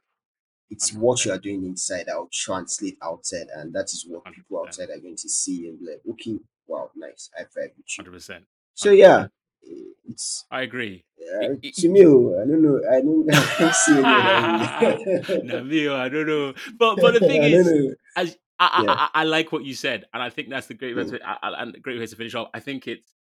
it's 0.70 0.94
what 0.94 1.24
you 1.26 1.32
are 1.32 1.38
doing 1.38 1.64
inside 1.66 2.06
that 2.08 2.16
will 2.18 2.30
translate 2.32 2.98
outside 3.02 3.48
and 3.56 3.74
that 3.74 3.86
is 3.86 4.06
what 4.08 4.24
people 4.34 4.58
100%. 4.58 4.68
outside 4.68 4.90
are 4.90 5.00
going 5.00 5.16
to 5.16 5.30
see 5.30 5.68
and 5.70 5.80
be 5.80 5.86
like 5.92 6.02
okay 6.10 6.38
wow 6.68 6.90
nice 6.96 7.30
i 7.38 7.44
vibe 7.44 7.72
with 7.78 7.86
you 7.88 7.96
Hundred 8.04 8.12
percent. 8.14 8.44
so 8.74 8.92
yeah 8.92 9.28
eh, 9.66 9.74
it's 10.10 10.46
I 10.52 10.62
agree. 10.62 11.06
uh, 11.20 11.56
it- 11.62 11.76
to 11.76 11.88
me 11.90 12.06
oh, 12.06 12.36
i 12.42 12.46
don't 12.46 12.62
know 12.62 12.82
i 12.92 13.00
don't 13.02 13.34
i 13.34 13.46
can't 13.58 13.76
see 13.76 13.94
other 14.04 15.44
no, 15.44 15.64
me, 15.64 15.88
I 15.88 16.10
don't 16.10 16.28
know. 16.28 16.54
But 16.78 16.96
but 16.98 17.14
the 17.14 17.20
thing 17.30 17.42
I 17.44 17.48
is, 17.48 17.96
as 18.16 18.38
I, 18.60 18.68
I, 18.74 18.84
Yeah. 18.84 18.92
I, 18.94 19.10
I 19.22 19.24
like 19.24 19.52
what 19.52 19.64
you 19.66 19.74
said, 19.76 20.06
and 20.14 20.22
I 20.24 20.30
think 20.30 20.50
that's 20.50 20.68
the 20.68 20.74
great 20.74 20.96
way 20.96 21.04
Mm. 21.04 21.10
to, 21.12 21.28
I- 21.30 21.38
I- 21.44 21.62
and 21.62 21.74
the 21.76 21.80
great 21.80 22.00
way 22.00 22.08
to 22.08 22.16
finish 22.16 22.34
off. 22.36 22.50
I 22.54 22.60
think 22.60 22.88
it's 22.88 23.14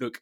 look, 0.00 0.20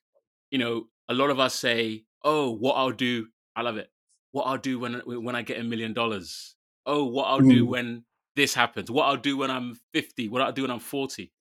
you 0.51 0.59
know, 0.59 0.87
a 1.09 1.15
lot 1.15 1.31
of 1.31 1.39
us 1.41 1.55
say, 1.55 2.05
"Oh, 2.23 2.51
what 2.51 2.75
I'll 2.75 2.93
do," 2.93 3.29
I 3.57 3.63
love 3.63 3.77
it. 3.79 3.91
What 4.33 4.45
I'll 4.45 4.59
do 4.59 4.79
when 4.79 5.01
when 5.07 5.35
I 5.35 5.43
get 5.43 5.59
a 5.61 5.65
million 5.65 5.93
dollars. 5.95 6.55
Oh, 6.91 7.05
what 7.05 7.25
I'll 7.27 7.41
do 7.41 7.65
Mm. 7.65 7.69
when 7.69 8.05
this 8.37 8.55
happens. 8.55 8.91
What 8.91 9.05
I'll 9.07 9.17
do 9.17 9.37
when 9.37 9.51
I'm 9.51 9.79
fifty. 9.93 10.29
What 10.29 10.43
I'll 10.43 10.53
do 10.53 10.63
when 10.63 10.71
I'm 10.71 10.81
forty. 10.81 11.33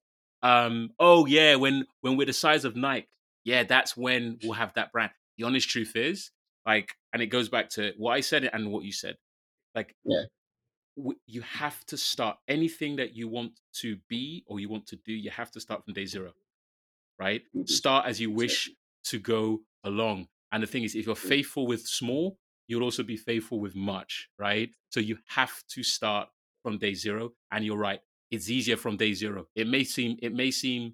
Um. 0.42 0.92
Oh 1.00 1.26
yeah, 1.26 1.56
when 1.56 1.86
when 2.02 2.18
we're 2.18 2.26
the 2.26 2.34
size 2.34 2.66
of 2.66 2.76
Nike. 2.76 3.08
Yeah, 3.44 3.64
that's 3.64 3.98
when 3.98 4.38
we'll 4.44 4.54
have 4.54 4.74
that 4.76 4.92
brand. 4.92 5.12
The 5.38 5.46
honest 5.46 5.70
truth 5.70 5.96
is, 5.96 6.32
like, 6.66 6.94
and 7.14 7.22
it 7.22 7.28
goes 7.28 7.50
back 7.50 7.70
to 7.72 7.94
what 7.98 8.12
I 8.14 8.22
said 8.22 8.44
and 8.54 8.72
what 8.72 8.84
you 8.84 8.92
said. 8.92 9.16
Like, 9.76 9.96
Yeah. 10.06 10.24
w- 10.98 11.18
you 11.26 11.42
have 11.42 11.84
to 11.88 11.98
start 11.98 12.38
anything 12.48 12.98
that 12.98 13.16
you 13.16 13.28
want 13.28 13.54
to 13.82 13.98
be 14.10 14.44
or 14.48 14.60
you 14.60 14.68
want 14.70 14.86
to 14.88 14.98
do 14.98 15.14
you 15.14 15.32
have 15.32 15.50
to 15.52 15.60
start 15.62 15.84
from 15.86 15.94
day 15.94 16.06
zero 16.06 16.34
right 17.20 17.44
Mhm. 17.56 17.70
start 17.70 18.06
as 18.06 18.20
you 18.20 18.30
wish 18.32 18.70
to 19.06 19.20
go 19.20 19.64
along 19.84 20.28
and 20.52 20.62
the 20.64 20.68
thing 20.68 20.84
is 20.84 20.96
if 20.96 21.06
you're 21.06 21.16
Mm. 21.16 21.30
faithful 21.36 21.68
with 21.68 21.88
small 21.88 22.38
you'll 22.70 22.84
also 22.84 23.04
be 23.04 23.18
faithful 23.18 23.60
with 23.60 23.76
much 23.76 24.30
right? 24.38 24.70
So 24.90 25.02
you 25.02 25.18
have 25.28 25.52
to 25.72 25.84
start 25.84 26.30
from 26.64 26.78
day 26.78 26.94
zero 26.94 27.34
and 27.52 27.66
you're 27.66 27.78
right 27.78 28.00
it's 28.32 28.50
easier 28.50 28.78
from 28.78 28.96
day 28.96 29.14
zero. 29.14 29.48
It 29.56 29.68
may 29.68 29.84
seem 29.84 30.18
it 30.22 30.34
may 30.34 30.52
seem 30.52 30.94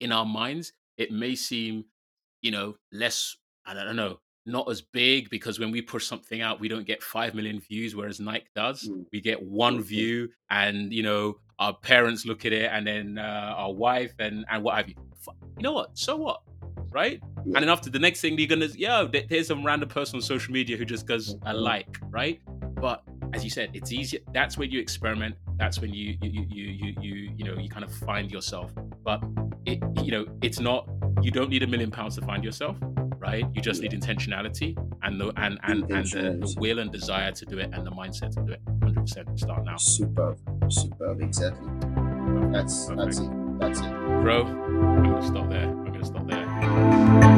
in 0.00 0.12
our 0.12 0.26
minds 0.26 0.72
it 0.96 1.10
may 1.10 1.34
seem 1.34 1.84
you 2.42 2.50
know 2.50 2.76
less 2.92 3.36
i 3.66 3.74
don't 3.74 3.96
know 3.96 4.18
not 4.46 4.70
as 4.70 4.80
big 4.80 5.28
because 5.28 5.58
when 5.58 5.72
we 5.72 5.82
push 5.82 6.06
something 6.06 6.40
out 6.40 6.60
we 6.60 6.68
don't 6.68 6.86
get 6.86 7.02
5 7.02 7.34
million 7.34 7.58
views 7.58 7.96
whereas 7.96 8.20
nike 8.20 8.46
does. 8.54 8.88
Mm. 8.88 9.06
we 9.12 9.20
get 9.20 9.42
one 9.42 9.82
view 9.82 10.28
and 10.50 10.92
you 10.92 11.02
know 11.02 11.36
our 11.58 11.74
parents 11.74 12.24
look 12.24 12.44
at 12.46 12.52
it 12.52 12.70
and 12.72 12.86
then 12.86 13.18
uh, 13.18 13.54
our 13.56 13.72
wife 13.72 14.14
and 14.20 14.44
and 14.48 14.62
what 14.62 14.76
have 14.76 14.88
you. 14.88 14.94
You 15.56 15.62
know 15.62 15.72
what? 15.72 15.98
So 15.98 16.16
what 16.16 16.42
right 16.90 17.20
Yeah. 17.22 17.42
and 17.46 17.56
then 17.56 17.68
after 17.68 17.90
the 17.90 17.98
next 17.98 18.20
thing 18.20 18.38
you're 18.38 18.48
gonna 18.48 18.66
yo 18.66 19.06
there- 19.06 19.24
there's 19.28 19.46
some 19.48 19.64
random 19.64 19.88
person 19.88 20.16
on 20.16 20.22
social 20.22 20.52
media 20.52 20.76
who 20.76 20.84
just 20.84 21.06
goes 21.06 21.34
a 21.34 21.52
Mhm. 21.52 21.60
like 21.60 21.88
right 22.10 22.40
but 22.80 23.02
as 23.34 23.44
you 23.44 23.50
said 23.50 23.70
it's 23.74 23.92
easier 23.92 24.20
that's 24.32 24.56
where 24.56 24.66
you 24.68 24.80
experiment 24.80 25.34
that's 25.58 25.80
when 25.80 25.92
you 25.92 26.16
you 26.22 26.46
you 26.48 26.64
you 26.78 26.94
you 27.00 27.14
you 27.36 27.44
know 27.44 27.58
you 27.58 27.68
kind 27.68 27.84
of 27.84 27.92
find 27.92 28.30
yourself. 28.30 28.72
But 29.04 29.22
it 29.66 29.80
you 30.04 30.12
know 30.12 30.24
it's 30.40 30.60
not 30.60 30.88
you 31.20 31.30
don't 31.32 31.50
need 31.50 31.64
a 31.64 31.66
million 31.66 31.90
pounds 31.90 32.14
to 32.14 32.20
find 32.22 32.44
yourself, 32.44 32.76
right? 33.18 33.44
You 33.54 33.60
just 33.60 33.82
need 33.82 33.90
intentionality 33.90 34.76
and 35.02 35.20
the 35.20 35.32
and 35.36 35.58
and 35.64 35.90
and 35.90 36.06
the, 36.06 36.22
the 36.46 36.54
will 36.60 36.78
and 36.78 36.92
desire 36.92 37.32
to 37.32 37.44
do 37.44 37.58
it 37.58 37.70
and 37.74 37.84
the 37.84 37.90
mindset 37.90 38.30
to 38.36 38.42
do 38.46 38.52
it. 38.52 38.60
Hundred 38.84 39.00
percent. 39.00 39.36
Start 39.40 39.64
now. 39.64 39.76
Superb, 39.78 40.38
superb. 40.68 41.20
Exactly. 41.20 41.68
That's 42.52 42.86
Perfect. 42.86 42.98
that's 43.04 43.18
it. 43.18 43.30
That's 43.58 43.80
it, 43.80 43.90
bro. 44.22 44.44
I'm 44.44 45.02
gonna 45.02 45.22
stop 45.26 45.48
there. 45.50 45.74
It's 46.00 46.10
not 46.10 46.26
there. 46.28 47.37